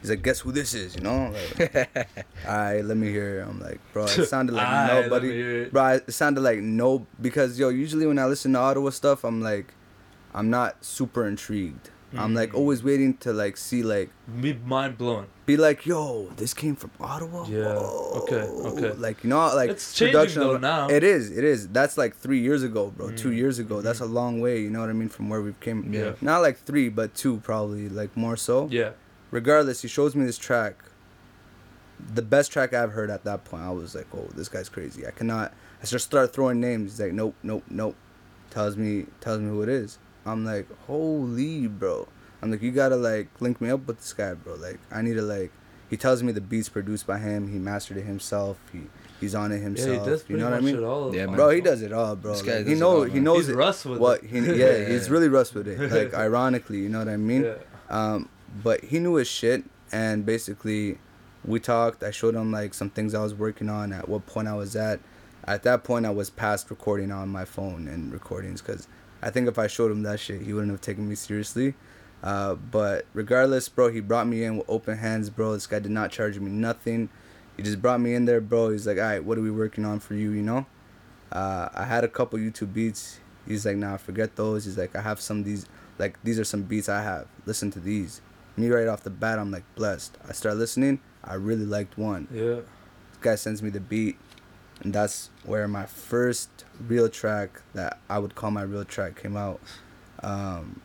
[0.02, 0.96] he's like, guess who this is?
[0.96, 1.34] You know?
[1.34, 1.90] Like,
[2.48, 3.40] all right, let me hear.
[3.40, 3.48] it.
[3.48, 5.30] I'm like, bro, it sounded like Aight, let nobody.
[5.42, 5.72] it.
[5.74, 9.42] Bro, it sounded like no because yo, usually when I listen to Ottawa stuff, I'm
[9.42, 9.74] like,
[10.34, 11.90] I'm not super intrigued.
[12.18, 12.56] I'm like Mm.
[12.58, 15.28] always waiting to like see like Me mind blowing.
[15.46, 17.46] be like, yo, this came from Ottawa.
[17.48, 18.22] Yeah, Whoa.
[18.24, 18.92] okay, okay.
[18.98, 20.90] Like you know, like It's production though now.
[20.90, 21.68] It is, it is.
[21.68, 23.12] That's like three years ago, bro.
[23.12, 23.82] Two Mm, years ago.
[23.82, 24.60] That's a long way.
[24.60, 25.10] You know what I mean?
[25.10, 25.94] From where we came.
[25.94, 26.14] Yeah.
[26.20, 28.68] Not like three, but two probably, like more so.
[28.72, 28.92] Yeah.
[29.32, 30.76] Regardless, he shows me this track.
[32.14, 33.64] The best track I've heard at that point.
[33.64, 35.06] I was like, oh, this guy's crazy.
[35.06, 35.54] I cannot.
[35.82, 36.92] I just start throwing names.
[36.94, 37.96] He's like, nope, nope, nope.
[38.50, 40.00] Tells me, tells me who it is.
[40.26, 42.08] I'm like, holy, bro.
[42.42, 44.56] I'm like, you gotta like link me up with this guy, bro.
[44.56, 45.52] Like, I need to like.
[45.90, 47.52] He tells me the beats produced by him.
[47.52, 48.58] He mastered it himself.
[48.72, 48.82] He
[49.20, 49.90] he's on it Yeah, himself.
[50.06, 50.76] he does you pretty know what I much mean?
[50.78, 51.16] it all.
[51.16, 51.36] Yeah, man.
[51.36, 52.32] Bro, he does it all, bro.
[52.32, 53.56] This guy Like, does he it know all, he knows He's it.
[53.56, 54.30] Russ with What it.
[54.30, 55.92] he yeah, he's really Russ with it.
[55.92, 57.44] Like ironically, you know what I mean?
[57.44, 57.56] Yeah.
[57.90, 58.30] Um,
[58.64, 60.98] but he knew his shit, and basically,
[61.46, 62.04] we talked.
[62.04, 64.76] I showed him like some things I was working on, at what point I was
[64.76, 65.00] at.
[65.46, 68.88] At that point, I was past recording on my phone and recordings, cause
[69.22, 71.74] I think if I showed him that shit, he wouldn't have taken me seriously.
[72.22, 75.54] Uh, but regardless, bro, he brought me in with open hands, bro.
[75.54, 77.10] This guy did not charge me nothing.
[77.58, 78.70] He just brought me in there, bro.
[78.72, 80.66] He's like, all right, what are we working on for you, you know?
[81.32, 83.20] Uh, I had a couple YouTube beats.
[83.48, 84.66] He's like, nah, forget those.
[84.66, 85.66] He's like, I have some these,
[85.98, 87.28] like, these are some beats I have.
[87.46, 88.22] Listen to these.
[88.60, 90.18] Me right off the bat, I'm like, blessed.
[90.28, 91.00] I start listening.
[91.24, 92.28] I really liked one.
[92.30, 92.56] Yeah.
[92.56, 92.66] This
[93.22, 94.18] guy sends me the beat.
[94.82, 96.50] And that's where my first
[96.86, 99.62] real track that I would call my real track came out.
[100.22, 100.82] Um,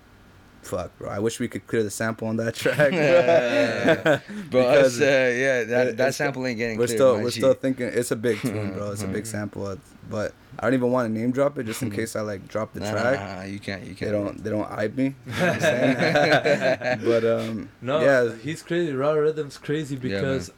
[0.65, 1.09] fuck, bro.
[1.11, 2.91] I wish we could clear the sample on that track.
[2.91, 4.21] bro,
[4.51, 5.05] Because that's, uh,
[5.39, 7.41] yeah, that, it- that sample ain't getting we're cleared, still we're G.
[7.41, 8.93] still thinking it's a big tune, bro.
[8.93, 9.77] It's a big sample, uh,
[10.11, 12.73] but I don't even want to name drop it just in case I like drop
[12.75, 13.21] the Nah, track.
[13.21, 14.11] nah, nah, you can't, you They can't.
[14.13, 15.15] They don't they don't hype me.
[15.27, 18.93] You know what I'm but um No, yeah, he's crazy.
[18.93, 20.51] Raw Rhythm's crazy Yeah, because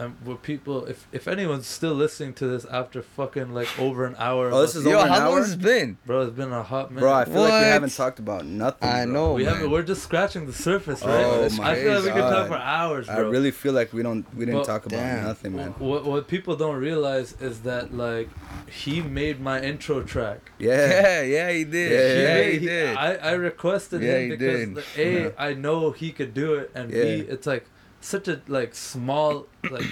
[0.00, 4.04] um, and what people, if if anyone's still listening to this after fucking like over
[4.06, 5.40] an hour, Oh, this is us- Yo, over an how long hour?
[5.40, 5.98] has it been?
[6.06, 7.00] bro, it's been a hot minute.
[7.02, 8.88] bro, I feel like we haven't talked about nothing.
[8.88, 9.12] I bro.
[9.14, 9.32] know.
[9.34, 9.54] we man.
[9.54, 9.70] haven't.
[9.70, 11.24] We're just scratching the surface, right?
[11.24, 13.16] Oh that's my I feel like we could talk for hours, bro.
[13.16, 15.24] I really feel like we don't we didn't But- talk about Damn.
[15.24, 15.70] nothing, man.
[15.78, 18.28] What what people don't realize is that like
[18.70, 20.50] he made my intro track.
[20.58, 20.70] Yeah.
[21.00, 21.90] Yeah, yeah, he did.
[21.92, 22.96] Yeah, Yeah, made- he did.
[22.96, 24.76] I, I requested Yeah, him he because did.
[24.76, 25.28] like, a Yeah.
[25.38, 27.02] I know he could do it, and Yeah.
[27.04, 27.66] b it's like
[28.00, 29.84] such a like small like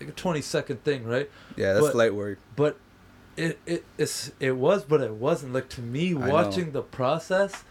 [0.00, 1.30] like a twenty second thing, right?
[1.56, 2.38] Yeah, that's But- light work.
[2.56, 2.76] But
[3.36, 5.52] it it it's, it was, but it wasn't.
[5.52, 6.32] Like to me, I know.
[6.32, 7.64] watching the process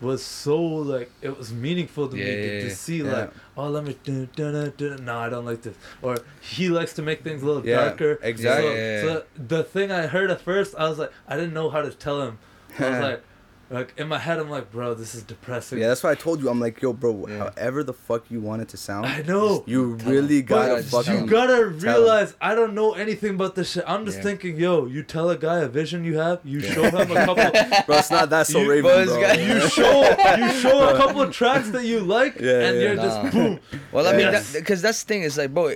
[0.00, 2.72] was so like it was meaningful to me Yeah, to, to yeah.
[2.74, 3.12] see Yeah.
[3.12, 6.94] like oh let me do, do, do, no I don't like this or he likes
[6.94, 8.70] to make things a little Yeah, darker exactly.
[9.02, 11.82] so, so the thing I heard at first I was like I didn't know how
[11.82, 12.38] to tell him
[12.78, 13.22] I was like
[13.70, 16.40] like in my head I'm like bro this is depressing Yeah, that's why I told
[16.42, 16.48] you.
[16.50, 17.26] I'm like, yo, bro.
[17.28, 17.38] Yeah.
[17.56, 20.46] However the fuck you want it to sound, I know you Tell really him.
[20.46, 21.20] gotta But fucking.
[21.24, 21.78] you gotta tell 'em.
[21.78, 23.84] realize I don't know anything about this shit.
[23.86, 24.24] I'm just Yeah.
[24.24, 27.84] thinking, yo, you tell a guy a vision you have, you show him a couple,
[27.86, 29.20] bro, it's not that so You- Raven, Buzz bro.
[29.20, 32.82] guy- you show, you show a couple of tracks that you like, Yeah, and yeah.
[32.82, 33.02] you're Nah.
[33.22, 33.60] just boom.
[33.92, 34.52] Well, I mean, Yes.
[34.52, 35.74] because that's the thing is like, bro,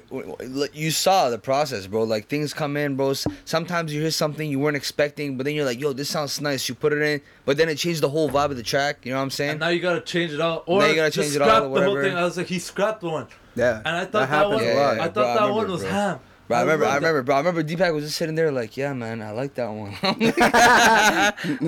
[0.72, 2.04] you saw the process, bro.
[2.04, 3.14] Like things come in, bro.
[3.44, 6.68] Sometimes you hear something you weren't expecting, but then you're like, yo, this sounds nice.
[6.68, 9.04] You put it in, but then it changed the whole vibe of the track.
[9.04, 9.50] You know what I'm saying?
[9.52, 11.62] And now you gotta change it out, or Now you gotta change it out scrap
[11.62, 12.02] or the whole whatever.
[12.02, 12.16] thing.
[12.16, 14.92] I was like, he scrapped one, Yeah, and I thought that, happens one, a lot.
[14.98, 15.90] I bro, thought I that remember, one was bro.
[15.90, 16.18] ham.
[16.46, 17.34] Bro, I remember, I remember, bro.
[17.36, 19.96] I remember Deepak was just sitting there like, yeah, man, I like that one.
[20.02, 20.42] I'm like,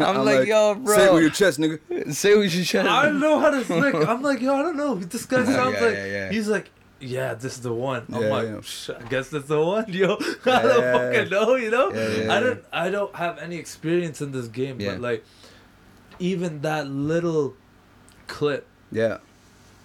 [0.07, 0.95] I'm like, yo, bro.
[0.95, 2.13] Say it with your chest, nigga.
[2.15, 2.85] Say what you should.
[2.87, 3.95] I don't know how to like.
[4.09, 4.97] I'm like, yo, I don't know.
[4.97, 6.31] This guy Yeah, sounds yeah, like yeah, yeah.
[6.31, 6.71] he's like,
[7.01, 8.05] yeah, this is the one.
[8.13, 8.61] I'm Yeah, like, yeah.
[8.63, 10.15] "Sh- I guess that's the one, yo.
[10.45, 10.93] I don't Yeah.
[10.93, 11.93] fucking know, you know.
[11.93, 14.93] Yeah, yeah, I don't, I don't have any experience in this game, Yeah.
[14.93, 15.25] but like,
[16.19, 17.55] even that little
[18.27, 19.19] clip, Yeah,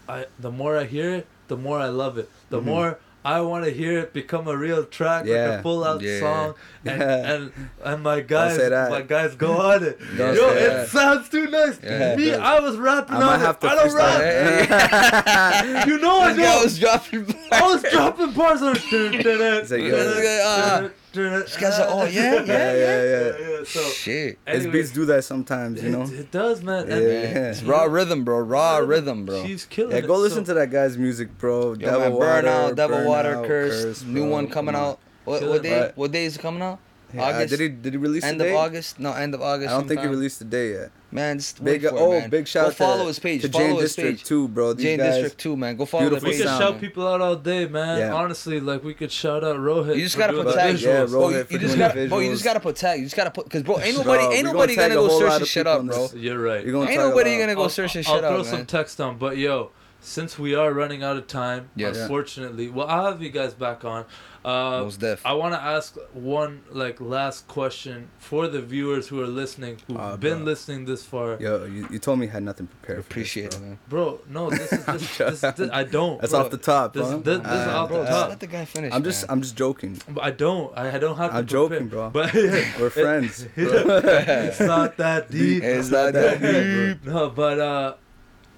[0.08, 2.30] I the more I hear it, the more I love it.
[2.50, 2.66] The Mhm.
[2.66, 5.60] more I want to hear it become a real track, like Yeah.
[5.60, 6.20] a full out Yeah.
[6.20, 6.56] song,
[6.86, 7.32] and, Yeah.
[7.34, 7.52] and
[7.84, 8.58] and my guys,
[8.90, 10.00] my guys go on it.
[10.18, 11.80] Yo, it sounds too nice.
[12.18, 12.34] Me.
[12.34, 13.58] I was rapping I on it.
[13.64, 15.86] I don't rap.
[15.88, 16.42] You know I do.
[16.64, 17.24] was dropping.
[17.26, 17.36] Bars.
[17.52, 19.70] I was dropping bars on it.
[19.70, 20.90] like, yo.
[21.14, 23.64] This guy's like, oh, yeah, yeah, yeah, yeah, yeah.
[23.66, 24.40] So, Shit.
[24.48, 26.04] His anyways, beats do that sometimes, you know.
[26.04, 26.88] It, it does, man.
[26.88, 27.50] Yeah, And yeah.
[27.52, 28.40] It's raw rhythm, bro.
[28.40, 29.46] Raw rhythm, bro.
[29.46, 30.08] She's killing Yeah, it.
[30.08, 31.70] go listen so- to that guy's music, bro.
[31.74, 34.30] Yo, Devil man, Water, Burnout, Devil Water, Burnout, Curse, new bro.
[34.32, 35.00] one coming Come out.
[35.26, 35.80] What, what day?
[35.80, 35.92] bro.
[35.96, 36.80] What day is it coming out?
[37.14, 37.50] Yeah, uh, August.
[37.50, 38.56] did he did he release End the of?
[38.56, 39.00] August?
[39.00, 39.70] No, end of August.
[39.72, 40.92] I don't think he released the day yet.
[41.14, 42.30] Man, just Big wait for oh, it, man.
[42.30, 43.42] big shout Go out follow to, his page.
[43.42, 44.24] to follow Jane his District page.
[44.28, 44.72] too, bro.
[44.72, 45.76] These Jane guys, District too, man.
[45.76, 46.58] Go follow Beautiful We the could page.
[46.60, 46.74] sound.
[46.76, 47.98] shout people out all day, man.
[48.00, 48.14] Yeah.
[48.14, 49.98] Honestly, like we could shout out Rohit.
[49.98, 50.82] You just gotta doing put tags.
[50.82, 51.10] Yeah, visuals.
[51.10, 51.20] bro.
[51.20, 53.00] Bro, Rohit you, you just gotta, bro, you just gotta put tag.
[53.00, 55.08] You just gotta put, cause bro, ain't Bro, nobody, we ain't gonna nobody gonna go
[55.10, 56.10] whole lot search of shit up, bro.
[56.16, 56.66] You're right.
[56.66, 58.66] You gonna Ain't tag a nobody gonna go I'll- search his I'll shit throw some
[58.66, 61.98] text on, but yo, since we are running out of time, Yes.
[61.98, 64.06] Unfortunately, well, I'll have you guys back on.
[64.44, 65.24] Uh, Most def.
[65.24, 69.98] I want to ask one like last question for the viewers who are listening, who've
[69.98, 70.46] Ah, been bro.
[70.46, 71.38] listening this far.
[71.40, 72.98] Yo, you, you told me you had nothing prepared.
[73.00, 73.80] Appreciate for it, man.
[73.88, 76.20] Bro, no, this is this, this, this, I don't.
[76.20, 76.42] That's bro.
[76.42, 77.18] off the top, This- huh?
[77.18, 78.12] this- this is Ah, off the Bro, bro.
[78.12, 78.92] just let the guy finish.
[78.94, 79.32] I'm just man.
[79.32, 80.02] I'm just joking.
[80.10, 80.76] But I don't.
[80.76, 81.36] I, I don't have.
[81.36, 81.70] I'm prepare.
[81.70, 82.10] joking, bro.
[82.10, 82.34] But
[82.80, 83.46] We're friends.
[83.56, 85.62] it's not that deep.
[85.64, 87.06] It's not that deep.
[87.06, 87.94] No, but uh,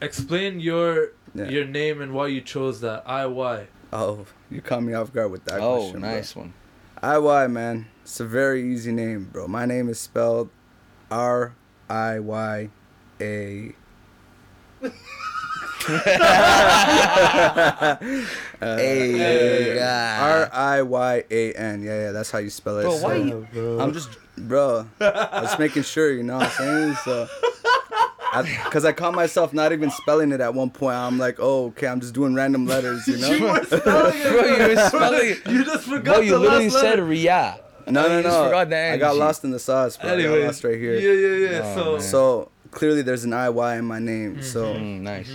[0.02, 1.50] explain your Yeah.
[1.50, 3.04] your name and why you chose that.
[3.08, 3.68] I Y.
[3.92, 6.02] Oh, you caught me off guard with that Oh, question.
[6.02, 6.10] bro.
[6.10, 6.54] nice one.
[7.02, 7.88] IY, man.
[8.04, 9.48] It's a very easy name, bro.
[9.48, 10.50] My name is spelled
[11.12, 11.54] R
[11.90, 12.70] I Y
[13.22, 13.76] A.
[18.60, 21.84] Hey, uh, R I Y A N.
[21.84, 22.84] Yeah, yeah, that's how you spell it.
[22.84, 23.80] Bro, why you- bro?
[23.80, 24.88] I'm just, bro.
[25.02, 26.96] I was making sure, you know what I'm saying?
[27.04, 27.28] So,
[28.66, 30.96] because I, caught myself not even spelling it at one point.
[30.96, 33.30] I'm like, oh, okay, I'm just doing random letters, you know?
[33.32, 34.24] you were spelling it.
[34.34, 35.48] Bro, you were spelling it.
[35.48, 37.06] You just forgot Bro, you the literally last said letter.
[37.06, 37.60] Ria.
[37.88, 38.46] No, no, You just no.
[38.46, 40.14] forgot the I got lost in the sauce, bro.
[40.16, 40.96] I got lost right here.
[40.98, 41.62] Yeah, yeah, yeah.
[41.64, 42.02] Oh, so, man.
[42.02, 44.42] So clearly, there's an IY in my name.
[44.42, 45.30] So Mm, nice.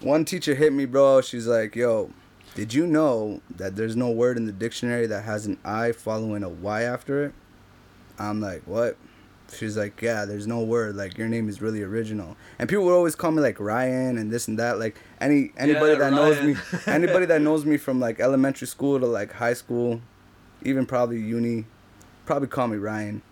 [0.00, 1.22] one teacher hit me, bro.
[1.22, 2.10] She's like, "Yo,
[2.54, 6.42] did you know that there's no word in the dictionary that has an I following
[6.44, 7.32] a Y after it?"
[8.18, 8.96] I'm like, "What?"
[9.52, 10.96] She's like, "Yeah, there's no word.
[10.96, 14.30] Like your name is really original." And people would always call me like Ryan and
[14.30, 14.78] this and that.
[14.78, 16.56] Like any anybody Yeah, that knows me,
[16.86, 20.00] anybody that knows me from like elementary school to like high school,
[20.62, 21.64] even probably uni,
[22.26, 23.22] probably call me Ryan.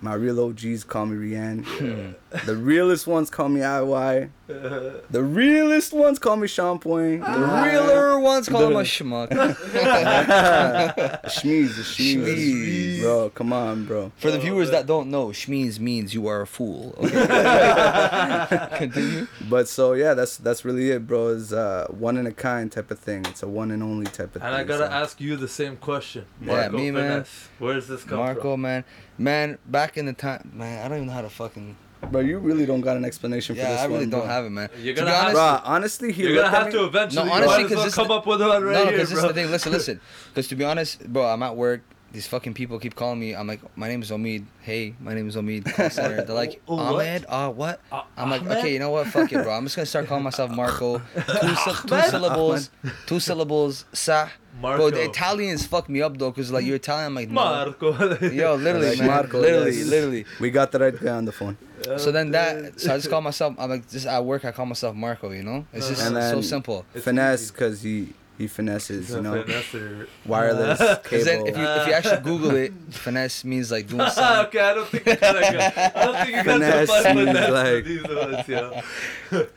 [0.00, 1.64] My real OGs call me Rian.
[1.64, 2.12] Hmm.
[2.46, 4.28] The realest ones call me IY.
[4.46, 7.24] The realest ones call me Shampoing.
[7.24, 9.28] The The realer ones call him a The- schmuck.
[11.24, 12.24] Schmeez, the Schmeez.
[12.26, 13.00] Schmeez.
[13.00, 14.12] Bro, come on, bro.
[14.16, 16.94] For the Oh, viewers that don't know, schmeez means you are a fool.
[16.98, 18.68] Okay.
[18.78, 19.26] Continue.
[19.48, 21.28] But so yeah, that's that's really it, bro.
[21.28, 23.24] Is uh one in a kind type of thing.
[23.26, 24.42] It's a one and only type of and thing.
[24.52, 24.92] And I gotta so.
[24.92, 26.26] ask you the same question.
[26.40, 27.10] Yeah, Marco me, man.
[27.24, 27.48] Finesse.
[27.58, 28.18] Where's this come from?
[28.18, 28.60] Marco, from?
[28.62, 28.84] man,
[29.18, 31.76] man, back in the time, man, I don't even know how to fucking.
[32.10, 33.70] Bro, you really don't got an explanation for this.
[33.70, 34.28] Yeah, I really one, don't bro.
[34.28, 34.68] have it, man.
[34.80, 37.26] You're gonna be have honest, Bro, honestly, he You're gonna have to eventually.
[37.26, 38.92] No, honestly, might as 'cause well this come the- up with one right no, here,
[38.92, 39.50] because this is the thing.
[39.50, 40.00] Listen, listen.
[40.34, 41.82] Because to be honest, bro, I'm at work.
[42.12, 43.34] These fucking people keep calling me.
[43.34, 44.44] I'm like, my name is Omid.
[44.60, 45.64] Hey, my name is Omid.
[45.74, 46.22] Call center.
[46.24, 47.06] They're like, Oh, oh, what?
[47.06, 47.26] Ahmed.
[47.28, 47.80] Uh, what?
[47.90, 48.58] Ah- I'm like, Ahmed?
[48.58, 49.08] okay, you know what?
[49.08, 49.52] Fuck it, bro.
[49.52, 50.98] I'm just gonna start calling myself Marco.
[51.16, 52.70] Two, two syllables.
[53.06, 53.84] Two syllables.
[53.92, 54.28] Sah.
[54.60, 54.90] Marco.
[54.90, 57.06] Bro, the Italians fuck me up though, cause like you're Italian.
[57.06, 57.34] I'm like, no.
[57.34, 57.92] Marco.
[58.28, 59.06] Yo, literally, Like man.
[59.08, 59.86] Marco, literally, yes.
[59.86, 60.24] literally.
[60.40, 61.56] We got the right guy on the phone.
[61.98, 63.54] So then that, so I just call myself.
[63.58, 65.30] I'm like, just at work, I call myself Marco.
[65.30, 65.94] You know, it's uh-huh.
[65.94, 66.86] just And so simple.
[66.94, 70.08] Finesse because he he finesses, you know, Finesser.
[70.26, 74.46] wireless Because then, if you if you actually Google it, finesse means like doing something.
[74.48, 77.50] okay, I don't think you got, I don't think you got Finesse to find finesse
[77.50, 78.80] like- these ones, yo.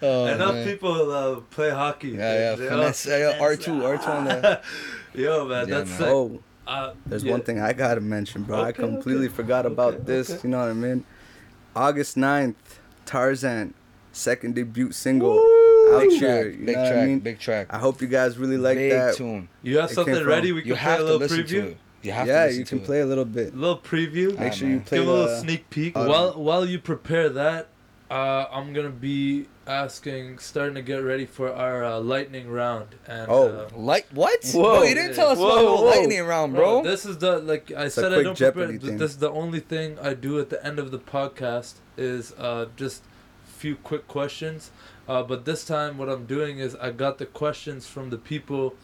[0.01, 0.65] Oh, Enough man.
[0.67, 2.09] people uh, play hockey.
[2.09, 3.07] Yeah, yeah, They- finesse.
[3.39, 4.61] R two, R two on the.
[5.13, 5.97] Yo, man, Yeah, that's man.
[5.99, 6.07] sick.
[6.07, 7.31] oh, Uh, there's yeah.
[7.31, 8.61] one thing I gotta mention, bro.
[8.61, 9.35] I completely okay.
[9.35, 10.29] forgot about Okay, this.
[10.29, 10.41] okay.
[10.43, 11.03] You know what I mean?
[11.75, 12.55] August 9th,
[13.05, 13.73] Tarzan,
[14.11, 15.76] second debut single Woo!
[15.93, 16.43] Out Big here.
[16.51, 17.19] track, big track, I mean?
[17.19, 17.67] big track.
[17.69, 19.15] I hope you guys really like big that.
[19.15, 19.49] tune.
[19.63, 20.49] You have It something ready?
[20.49, 21.47] from- We can play have a little preview.
[21.47, 21.75] to.
[22.03, 22.85] You have yeah, listen you to can it.
[22.85, 23.53] play a little bit.
[23.53, 24.37] A little preview.
[24.39, 24.83] Make Ah, sure you man.
[24.85, 25.97] play Give a little the- sneak peek.
[25.97, 27.67] uh, while while you prepare that,
[28.09, 32.87] uh, I'm gonna be asking, starting to get ready for our uh, lightning round.
[33.05, 33.67] And Oh.
[33.73, 34.45] uh, Light what?
[34.53, 34.61] Whoa.
[34.61, 35.83] Bro, you didn't tell us Whoa, about the whoa.
[35.99, 36.83] lightning round, bro.
[36.83, 38.13] this is the like I a said.
[38.13, 38.67] I don't prepare.
[38.77, 38.97] Thing.
[38.97, 42.67] This is the only thing I do at the end of the podcast is uh,
[42.77, 43.03] just
[43.45, 44.71] few quick questions.
[45.07, 48.75] Uh, but this time, what I'm doing is I got the questions from the people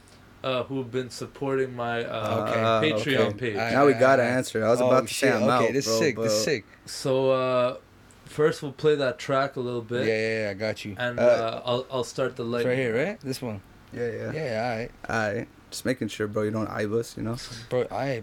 [0.44, 2.62] uh, who've been supporting my uh, Okay.
[2.62, 3.38] Ah, Patreon okay.
[3.38, 3.56] page.
[3.56, 4.66] Alright, Now we gotta answer.
[4.66, 5.36] I was Oh, about to say shit.
[5.36, 6.16] I'm okay, out, this bro, sick.
[6.16, 6.66] but This sick.
[6.86, 7.78] So uh,
[8.26, 10.50] first, we'll play that track a little bit, yeah, yeah.
[10.52, 10.96] I got you.
[10.98, 12.70] and Uh, uh, I'll I'll start the It's lightning.
[12.70, 13.20] right here, right?
[13.22, 13.62] This one.
[13.94, 14.32] Yeah, yeah.
[14.32, 14.64] Yeah, yeah.
[14.64, 15.48] All right, Alright.
[15.72, 17.36] Just making sure, bro, you don't eye us, you know?
[17.70, 17.86] bro.
[17.92, 18.22] I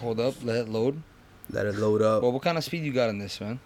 [0.00, 0.34] hold up.
[0.42, 1.02] Let it load.
[1.50, 2.22] Let it load up.
[2.22, 3.60] Well, what kind of speed you got on this, man?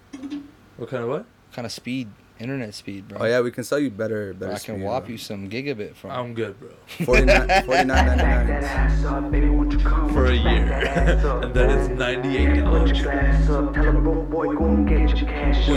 [0.76, 1.18] What kind of what?
[1.20, 2.08] What kind of speed?
[2.38, 3.18] Internet speed, bro.
[3.20, 5.12] Oh, yeah, we can sell you better, Bro, better I can speed, whop bro.
[5.12, 6.10] you some gigabit from.
[6.10, 6.68] I'm good, bro.
[7.04, 10.12] 49 $49.99.
[10.12, 10.72] For a year,
[11.42, 12.90] and then it's ninety eight dollars.
[12.90, 13.02] Who's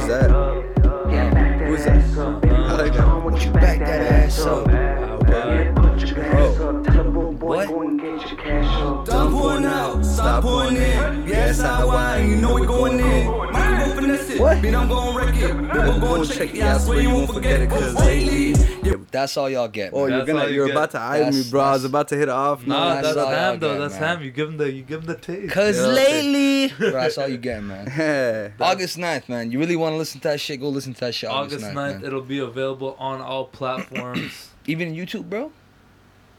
[0.08, 0.30] that?
[1.68, 2.04] Who's that?
[2.18, 2.20] I
[2.76, 3.24] like that.
[3.24, 4.68] Would you back that ass up?
[4.68, 5.06] Oh.
[7.40, 7.68] What?
[9.06, 11.28] Done pouring out, stop pouring in.
[11.28, 13.28] Yeah, it's out the wine, you know we going in.
[14.40, 14.64] Might go finesse it, What?
[14.64, 15.52] bitch, I'm gon' wreck it.
[15.52, 18.50] Bitch, gon' check it, yeah, I swear you won't forget it, cause lately.
[18.84, 18.94] Yeah.
[19.12, 19.92] That's all y'all get.
[19.94, 20.76] Oh, you're That's gonna, you you're get.
[20.76, 21.62] about to eye me, bro.
[21.62, 22.66] I was about to hit off.
[22.66, 23.04] Nah, man.
[23.04, 23.74] that's that's, ham though.
[23.74, 24.04] get, That's man.
[24.18, 24.24] ham.
[24.24, 25.54] You give him the you give him the taste.
[25.54, 25.88] Cause Yeah.
[25.88, 27.92] lately, bro, that's all you get, man.
[27.98, 28.50] Yeah.
[28.60, 29.52] August 9th, man.
[29.52, 30.60] You really want to listen to that shit?
[30.62, 31.30] Go listen to that shit.
[31.30, 32.06] August, August 9th, 9th, man.
[32.06, 34.50] it'll be available on all platforms.
[34.68, 35.52] Even YouTube, bro.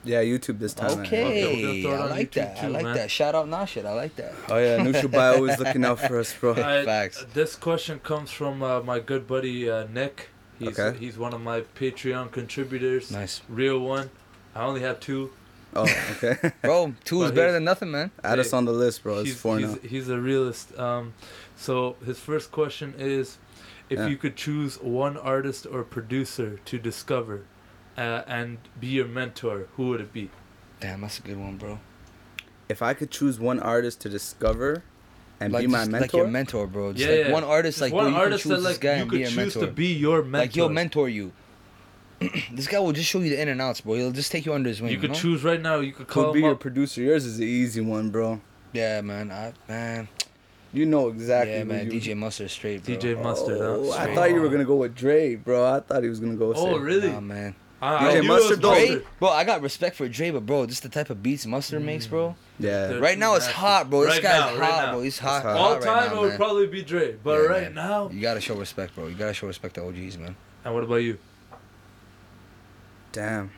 [0.04, 0.96] Yeah, YouTube this time.
[0.96, 1.06] man.
[1.06, 2.64] Okay, we're Okay, throw it I on like YouTube that.
[2.64, 2.94] I like man.
[2.96, 3.10] that.
[3.10, 3.84] Shout out Nashit.
[3.84, 4.32] I like that.
[4.48, 6.50] Oh yeah, Nushubai always looking out for us, bro.
[6.50, 7.24] Alright, Facts.
[7.34, 10.28] This question comes from uh, my good buddy uh, Nick.
[10.58, 10.98] He's Okay.
[10.98, 13.10] he's one of my Patreon contributors.
[13.10, 14.10] Nice, Real one.
[14.54, 15.32] I only have two.
[15.76, 15.82] Oh,
[16.16, 16.52] okay.
[16.62, 16.94] bro.
[17.04, 18.10] Two is better than nothing, man.
[18.24, 19.18] Add us on the list, bro.
[19.20, 19.78] It's he's, four he's, now.
[19.88, 20.76] he's a realist.
[20.78, 21.14] Um,
[21.56, 23.38] so his first question is,
[23.88, 24.06] if Yeah.
[24.08, 27.44] you could choose one artist or producer to discover,
[28.00, 30.30] uh, and be your mentor, who would it be?
[30.80, 31.78] Damn, that's a good one, bro.
[32.68, 34.82] If I could choose one artist to discover
[35.40, 36.92] and like be my just mentor, like your mentor, bro.
[36.92, 37.32] Just Yeah, like yeah.
[37.32, 39.02] one artist, Just like one bro, you artist can choose that this like guy you
[39.02, 39.66] and be could your choose mentor.
[39.66, 40.38] to be your mentor.
[40.38, 41.32] Like he'll mentor you.
[42.52, 43.94] this guy will just show you the in and outs, bro.
[43.94, 44.92] He'll just take you under his wing.
[44.92, 45.16] you could know?
[45.16, 45.80] choose right now.
[45.80, 47.00] You could who'd call be him your producer?
[47.02, 48.40] Yours is the easy one, bro.
[48.72, 49.30] Yeah, man.
[49.30, 50.08] I man.
[50.72, 51.54] You know exactly.
[51.56, 51.90] yeah, man.
[51.90, 52.94] you- DJ Mustard straight, bro.
[52.94, 53.58] DJ Mustard.
[53.60, 53.98] Oh, huh?
[53.98, 55.66] I thought you were gonna go with Dre, bro.
[55.74, 56.52] I thought he was gonna go.
[56.54, 57.10] Oh, say- really?
[57.10, 57.54] Nah, man.
[57.82, 58.74] I, DJ I knew it Mustard, though.
[58.74, 59.28] Dre, bro.
[59.30, 61.86] I got respect for Dre, but bro, just the type of beats Mustard mm.
[61.86, 62.36] makes, bro.
[62.58, 62.88] Yeah.
[62.88, 64.02] They're Right now it's hot, bro.
[64.02, 65.02] This Right guy's now, hot, right bro.
[65.02, 65.42] He's hot.
[65.42, 65.56] hot.
[65.56, 67.74] All hot time right it would probably be Dre, but Yeah, right man.
[67.74, 68.10] now.
[68.10, 69.06] You gotta show respect, bro.
[69.06, 70.36] You gotta show respect to OGs, man.
[70.64, 71.18] And what about you?
[73.12, 73.50] Damn.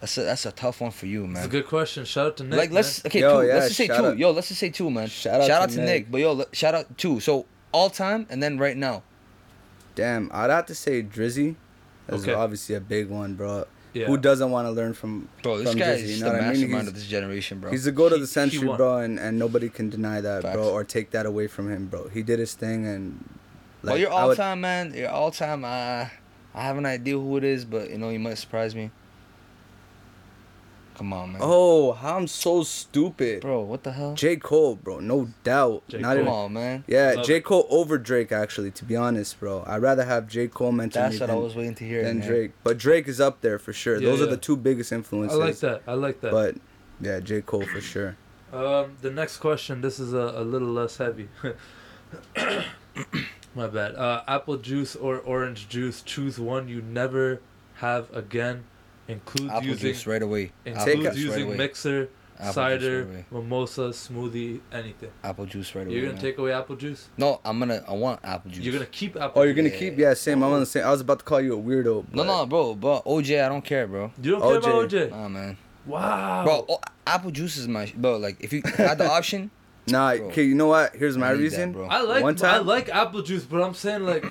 [0.00, 1.30] That's a that's a tough one for you, man.
[1.32, 1.50] It's a man.
[1.50, 2.04] good question.
[2.04, 2.58] Shout out to Nick.
[2.58, 3.46] like let's okay, Yo, two.
[3.46, 3.92] yeah, let's just say two.
[3.92, 5.08] out- Yo, let's just say two, man.
[5.08, 5.86] Shout out to to Nick.
[5.86, 6.10] Nick.
[6.10, 7.20] But yo, le- shout out two.
[7.20, 9.02] So all time and then right now.
[9.94, 10.30] Damn.
[10.32, 11.56] I'd have to say Drizzy.
[12.10, 12.32] That's Okay.
[12.34, 13.64] obviously a big one, bro.
[13.92, 14.06] Yeah.
[14.06, 16.02] Who doesn't want to learn from Bro, this from guy Drizzy?
[16.04, 16.48] is You the know what I mean?
[16.60, 17.70] mastermind He's, of this generation, bro.
[17.72, 20.54] he's the goat of the century, bro, and, and nobody can deny that, Facts.
[20.56, 22.06] bro, or take that away from him, bro.
[22.08, 23.24] He did his thing, and
[23.82, 24.94] well, your I all would- time, man.
[24.94, 25.64] You're all time.
[25.64, 26.06] Uh,
[26.54, 28.90] I have an idea who it is, but you know, you might surprise me.
[31.00, 31.40] Come on, man.
[31.42, 33.40] Oh, how I'm so stupid.
[33.40, 34.12] bro, what the hell?
[34.14, 34.36] J.
[34.36, 35.82] Cole, bro, no doubt.
[35.88, 35.96] J.
[35.96, 36.24] Not Cole.
[36.26, 36.84] Come on, man.
[36.86, 37.36] yeah, Love J.
[37.36, 37.44] it.
[37.44, 39.64] Cole over Drake, actually, to be honest, bro.
[39.66, 40.48] I'd rather have J.
[40.48, 42.04] Cole mention That's me what I than, was waiting to hear.
[42.04, 42.28] than man.
[42.28, 42.52] Drake.
[42.62, 43.98] But Drake is up there for sure.
[43.98, 45.38] Yeah, Those are the two biggest influences.
[45.38, 45.82] I like that.
[45.86, 46.32] I like that.
[46.32, 46.56] But
[47.00, 47.40] yeah, J.
[47.40, 48.18] Cole for sure.
[48.52, 49.80] Um, the next question.
[49.80, 51.30] This is a, a little less heavy.
[53.54, 53.94] My bad.
[53.94, 56.02] Uh, apple juice or orange juice.
[56.02, 57.40] Choose one you never
[57.76, 58.64] have again.
[59.10, 60.52] Includes Apple using juice right away.
[60.64, 61.56] Includes Take a- juice right using away.
[61.56, 62.08] mixer,
[62.38, 65.10] Apple cider, right mimosa, smoothie, anything.
[65.22, 65.94] Apple juice right away.
[65.94, 66.22] You're gonna man.
[66.22, 67.08] take away apple juice.
[67.18, 67.84] No, I'm gonna.
[67.86, 68.64] I want apple juice.
[68.64, 69.42] You're gonna keep apple.
[69.42, 69.98] Oh, you're gonna keep?
[69.98, 70.42] Yeah, same.
[70.42, 70.84] I'm on the same.
[70.84, 71.84] I was about to call you a weirdo.
[71.84, 74.10] No, but- no, bro, but OJ, I don't care, bro.
[74.22, 75.08] You don't care about OJ.
[75.08, 75.10] OJ.
[75.10, 75.56] Nah, man.
[75.86, 76.44] Wow.
[76.44, 78.16] Bro, oh, apple juice is my bro.
[78.16, 79.50] Like, if you had the option,
[79.86, 80.26] Nah, Bro.
[80.28, 80.94] okay, you know what?
[80.94, 81.72] Here's my I need that, reason.
[81.72, 81.86] bro.
[81.86, 84.24] I like One I like apple juice, but I'm saying like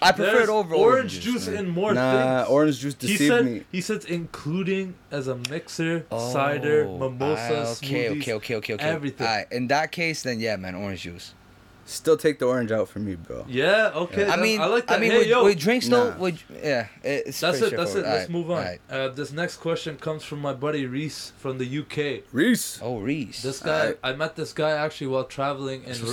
[0.00, 1.56] I prefer there's it over orange juice man.
[1.56, 2.50] and more nah, things.
[2.50, 3.64] orange juice he deceived said me.
[3.72, 8.74] he says including as a mixer, cider, Oh, mimosa, ah, okay, smoothies, okay, okay, okay,
[8.74, 8.84] okay.
[8.84, 9.26] everything.
[9.26, 11.34] Alright, in that case, then yeah, man, orange juice.
[11.84, 13.46] Still take the orange out for me, bro.
[13.48, 14.28] Yeah, okay.
[14.28, 14.98] I mean, I like that.
[14.98, 16.18] I mean, hey, with, yo, with drinks though, Nah.
[16.18, 17.74] with, yeah, it's that's it.
[17.74, 18.04] That's it.
[18.04, 18.04] straightforward.
[18.04, 18.56] Let's Alright, move on.
[18.58, 18.80] alright.
[18.90, 22.24] Uh, this next question comes from my buddy Reese from the UK.
[22.30, 22.78] Reese.
[22.82, 23.40] Oh, Reese.
[23.40, 23.98] This guy, Alright.
[24.04, 26.12] I met this guy actually while traveling in That's what's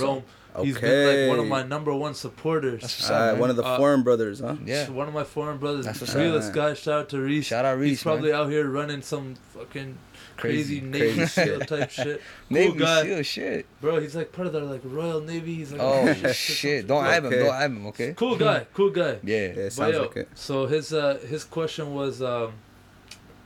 [0.58, 0.66] Rome.
[0.66, 2.80] He's been like one of my number one supporters.
[2.82, 3.40] That's what's Uh, up, man.
[3.40, 4.56] one of the Uh, foreign brothers, huh?
[4.64, 4.88] Yeah.
[4.90, 5.84] One of my foreign brothers.
[5.84, 6.54] That's what's realest up.
[6.54, 6.74] guy.
[6.74, 7.46] Shout out to Reese.
[7.46, 8.40] Shout out He's probably man.
[8.40, 9.98] out here running some fucking
[10.36, 12.20] crazy, Crazy, Navy crazy SEAL type shit.
[12.50, 13.66] Navy guy, SEAL shit.
[13.80, 14.00] bro.
[14.00, 15.54] He's like part of the like Royal Navy.
[15.54, 16.86] He's like Oh some shit!
[16.86, 17.30] Don't hype him.
[17.30, 17.86] Don't hype him.
[17.88, 18.12] Okay.
[18.14, 18.66] Cool guy.
[18.74, 19.18] Cool guy.
[19.22, 19.36] Yeah.
[19.36, 20.28] Yeah, it But sounds yo, like it.
[20.34, 22.52] so his uh his question was um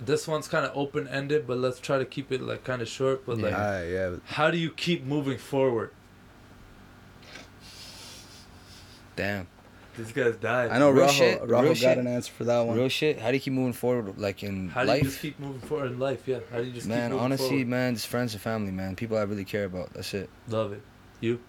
[0.05, 2.89] this one's kind of open ended, but let's try to keep it like kind of
[2.89, 3.27] short.
[3.27, 3.81] But like, Yeah.
[3.81, 4.11] Ah, yeah.
[4.24, 5.91] how do you keep moving forward?
[9.21, 9.47] Damn.
[9.99, 10.71] These guys died.
[10.71, 11.11] I know Real Rahul.
[11.11, 11.99] shit, Rahul real got shit.
[11.99, 12.77] an answer for that one.
[12.77, 13.19] Real shit.
[13.21, 14.75] How do you keep moving forward, like in life?
[14.75, 16.27] How do you just keep moving forward in life?
[16.27, 16.39] Yeah.
[16.51, 17.01] How do you just keep moving?
[17.03, 17.69] man, moving honestly, forward?
[17.69, 18.97] man, just friends and family, man.
[18.97, 19.93] People I really care about.
[19.93, 20.31] That's it.
[20.49, 20.83] Love it.
[21.21, 21.41] You?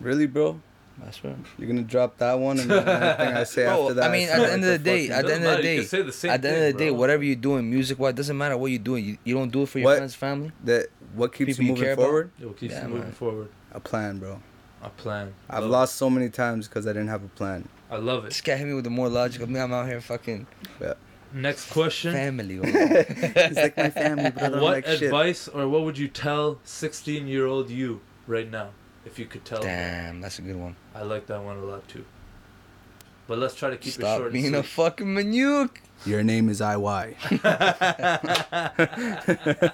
[0.00, 0.60] Really, bro?
[1.02, 1.36] That's right.
[1.56, 4.10] You're gonna drop that one, and then anything I say Bro, after that.
[4.10, 5.56] I mean, at the end of the day, at the end of the Doesn't matter,
[5.58, 8.14] you day, can say At the end of the day, whatever you're doing, music wise,
[8.14, 9.04] doesn't matter what you're doing.
[9.04, 9.98] You, you don't do it for your What?
[9.98, 10.50] friends, family.
[10.64, 12.02] that what keeps People you you moving about?
[12.04, 12.30] forward?
[12.40, 13.12] Yo, keep Yeah, moving man.
[13.12, 13.48] forward.
[13.72, 14.40] A plan, bro.
[14.82, 15.34] A plan.
[15.50, 17.68] I've Love lost so many times because I didn't have a plan.
[17.90, 18.28] I love it.
[18.28, 19.48] This guy hit me with the more logical.
[19.48, 20.46] Me, I'm out here fucking
[20.80, 20.94] Yeah.
[21.32, 22.12] Next question.
[22.12, 22.60] family.
[22.64, 25.02] It's like my family, but I don't what like shit.
[25.02, 28.70] advice or what would you tell 16 year old you right now
[29.04, 29.68] if you could tell them?
[29.68, 30.76] Damn, that's a good one.
[30.94, 32.04] I like that one a lot too.
[33.28, 34.32] But let's try to keep it Stop short.
[34.32, 35.76] being a fucking manuke.
[36.06, 37.14] Your name is IY.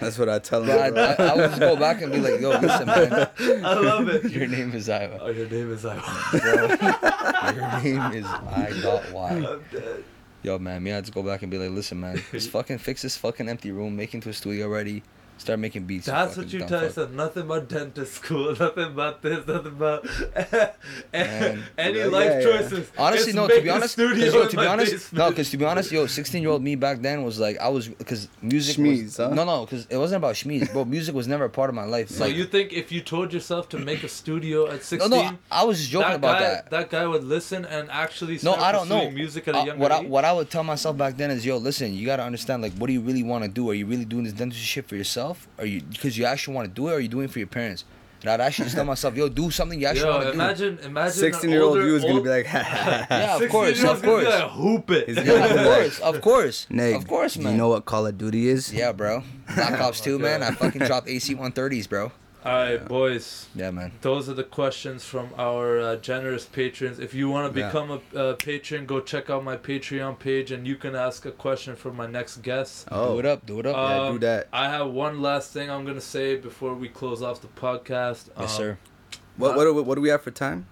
[0.00, 0.94] That's what I tell Bro, I, him.
[0.94, 1.02] Bro.
[1.02, 3.28] I, I would just go back and be like, yo, listen, man.
[3.64, 4.30] I love it.
[4.32, 5.18] Your name is Iowa.
[5.20, 5.96] Oh, your name is I.
[6.32, 9.30] Bro, your name is I dot Y.
[9.30, 10.02] I'm dead.
[10.42, 13.02] Yo, man, me, I just go back and be like, listen, man, just fucking fix
[13.02, 15.02] this fucking empty room, make into a studio already,
[15.40, 16.06] start making beats.
[16.06, 17.10] That's what you dumb tell yourself.
[17.10, 18.54] Nothing about dentist school.
[18.60, 19.46] Nothing about this.
[19.46, 20.06] Nothing about
[21.12, 21.62] Man.
[21.78, 22.42] any Yeah, life yeah.
[22.42, 22.90] choices.
[22.98, 23.48] Honestly, It's no.
[23.48, 25.18] To be honest, studio 'cause, yo, to be honest, basement.
[25.24, 27.68] no, because to be honest, yo, sixteen year old me back then was like, I
[27.68, 29.28] was because music Schmeez, was huh?
[29.34, 30.84] no, no, because it wasn't about schmeez, bro.
[30.84, 32.08] Music was never a part of my life.
[32.10, 35.22] So like, you think if you told yourself to make a studio at 16, no,
[35.30, 35.38] no.
[35.50, 36.90] I was just joking that about guy, that.
[36.90, 39.10] guy would listen and actually No, start I don't know.
[39.10, 40.06] music at a Uh, younger what I, age?
[40.08, 42.86] what I would tell myself back then is, yo, listen, you gotta understand, like, what
[42.88, 43.70] do you really want to do?
[43.70, 45.29] Are you really doing this dentistry shit for yourself?
[45.58, 47.38] Are you because you actually want to do it, or are you doing it for
[47.38, 47.84] your parents?
[48.22, 50.34] And I'd actually just tell myself, yo, do something you actually Yo, want to do.
[50.34, 51.12] imagine, imagine.
[51.12, 54.18] 16 year old you is gonna be like, Yeah, of course, year old's of gonna
[54.18, 54.40] be course.
[54.40, 55.08] like, hoop it.
[55.08, 57.52] He's Yeah, gonna of course, of course, Nate, of course, man.
[57.52, 58.72] you know what Call of Duty is?
[58.74, 59.22] Yeah, bro.
[59.54, 60.42] Black Ops Oh 2, man.
[60.42, 62.12] I fucking dropped AC 130s, bro.
[62.42, 63.48] All right, boys.
[63.54, 63.92] Yeah, man.
[64.00, 66.98] Those are the questions from our uh, generous patrons.
[66.98, 67.66] If you want to Yeah.
[67.66, 71.32] become a uh, patron, go check out my Patreon page, and you can ask a
[71.32, 72.88] question for my next guest.
[72.90, 73.76] Oh, Do it up, do it up.
[73.76, 74.48] Uh, yeah, Um, do that.
[74.54, 78.28] I have one last thing I'm gonna say before we close off the podcast.
[78.38, 78.78] yes, Um, sir.
[79.36, 80.66] What, what, what, what do we have for time?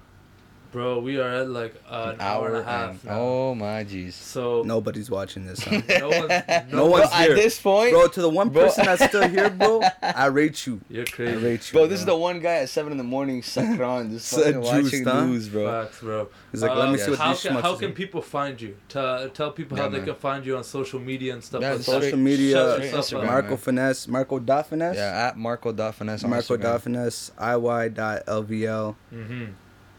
[0.78, 3.18] Bro, we are at like uh, an hour and a half and- now.
[3.18, 4.12] Oh my jeez.
[4.12, 5.58] So Nobody's watching this.
[5.58, 5.80] Huh?
[5.98, 8.62] no one's, no, No one's one's At this point, bro, to the one Bro.
[8.66, 10.80] person that's still here, bro, I rate you.
[10.88, 11.36] You're I crazy.
[11.44, 11.72] rate you.
[11.76, 14.54] bro, this is the one guy at seven in the morning, sucking on, just Said
[14.54, 15.24] fucking watching huh?
[15.26, 15.66] news, bro.
[15.66, 16.28] Facts, bro.
[16.52, 18.22] He's like, let me Um, see what how these can, schmucks how is can people
[18.22, 18.76] find you?
[18.88, 21.70] Tell, tell people Yeah, how they can find you on social media and stuff Yeah,
[21.70, 21.84] like that.
[21.84, 23.26] social Social media, Straight Instagram.
[23.26, 23.56] Marco man.
[23.58, 26.80] Finesse, Marco da Finesse, Yeah, at Marco da Finesse on Marco da Instagram.
[26.82, 29.44] Finesse, iy.lvl, Mm-hmm.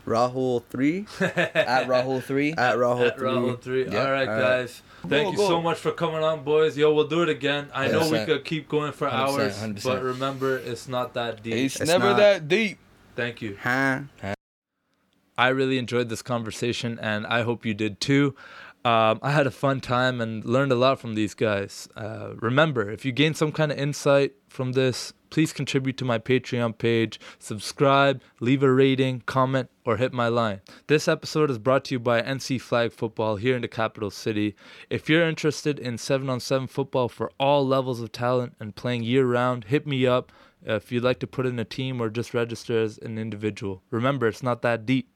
[0.10, 2.52] Rahul three at Rahul three.
[2.53, 3.27] at Rahul At three.
[3.30, 3.88] Rahul three.
[3.88, 4.03] Yeah.
[4.06, 4.41] All right, All right.
[4.41, 4.81] guys.
[5.07, 5.48] Thank Go, you go.
[5.48, 6.77] so much for coming on, boys.
[6.77, 7.69] Yo, we'll do it again.
[7.73, 9.84] I know we could keep going for 100%, hours, 100%.
[9.84, 11.53] but remember, it's not that deep.
[11.53, 12.80] It's, It's never not- that deep.
[13.15, 13.57] Thank you.
[13.61, 14.02] Huh?
[15.38, 18.36] I really enjoyed this conversation, and I hope you did too.
[18.84, 21.88] Um, I had a fun time and learned a lot from these guys.
[21.95, 26.18] Uh, remember, if you gain some kind of insight from this, please contribute to my
[26.18, 30.62] Patreon page, subscribe, leave a rating, comment, or hit my line.
[30.88, 34.56] This episode is brought to you by NC Flag Football here in the capital city.
[34.90, 39.04] If you're interested in 7 on 7 football for all levels of talent and playing
[39.04, 40.32] year round, hit me up.
[40.62, 43.82] If you'd like to put in a team or just register as an individual.
[43.92, 45.10] Remember, it's not that deep.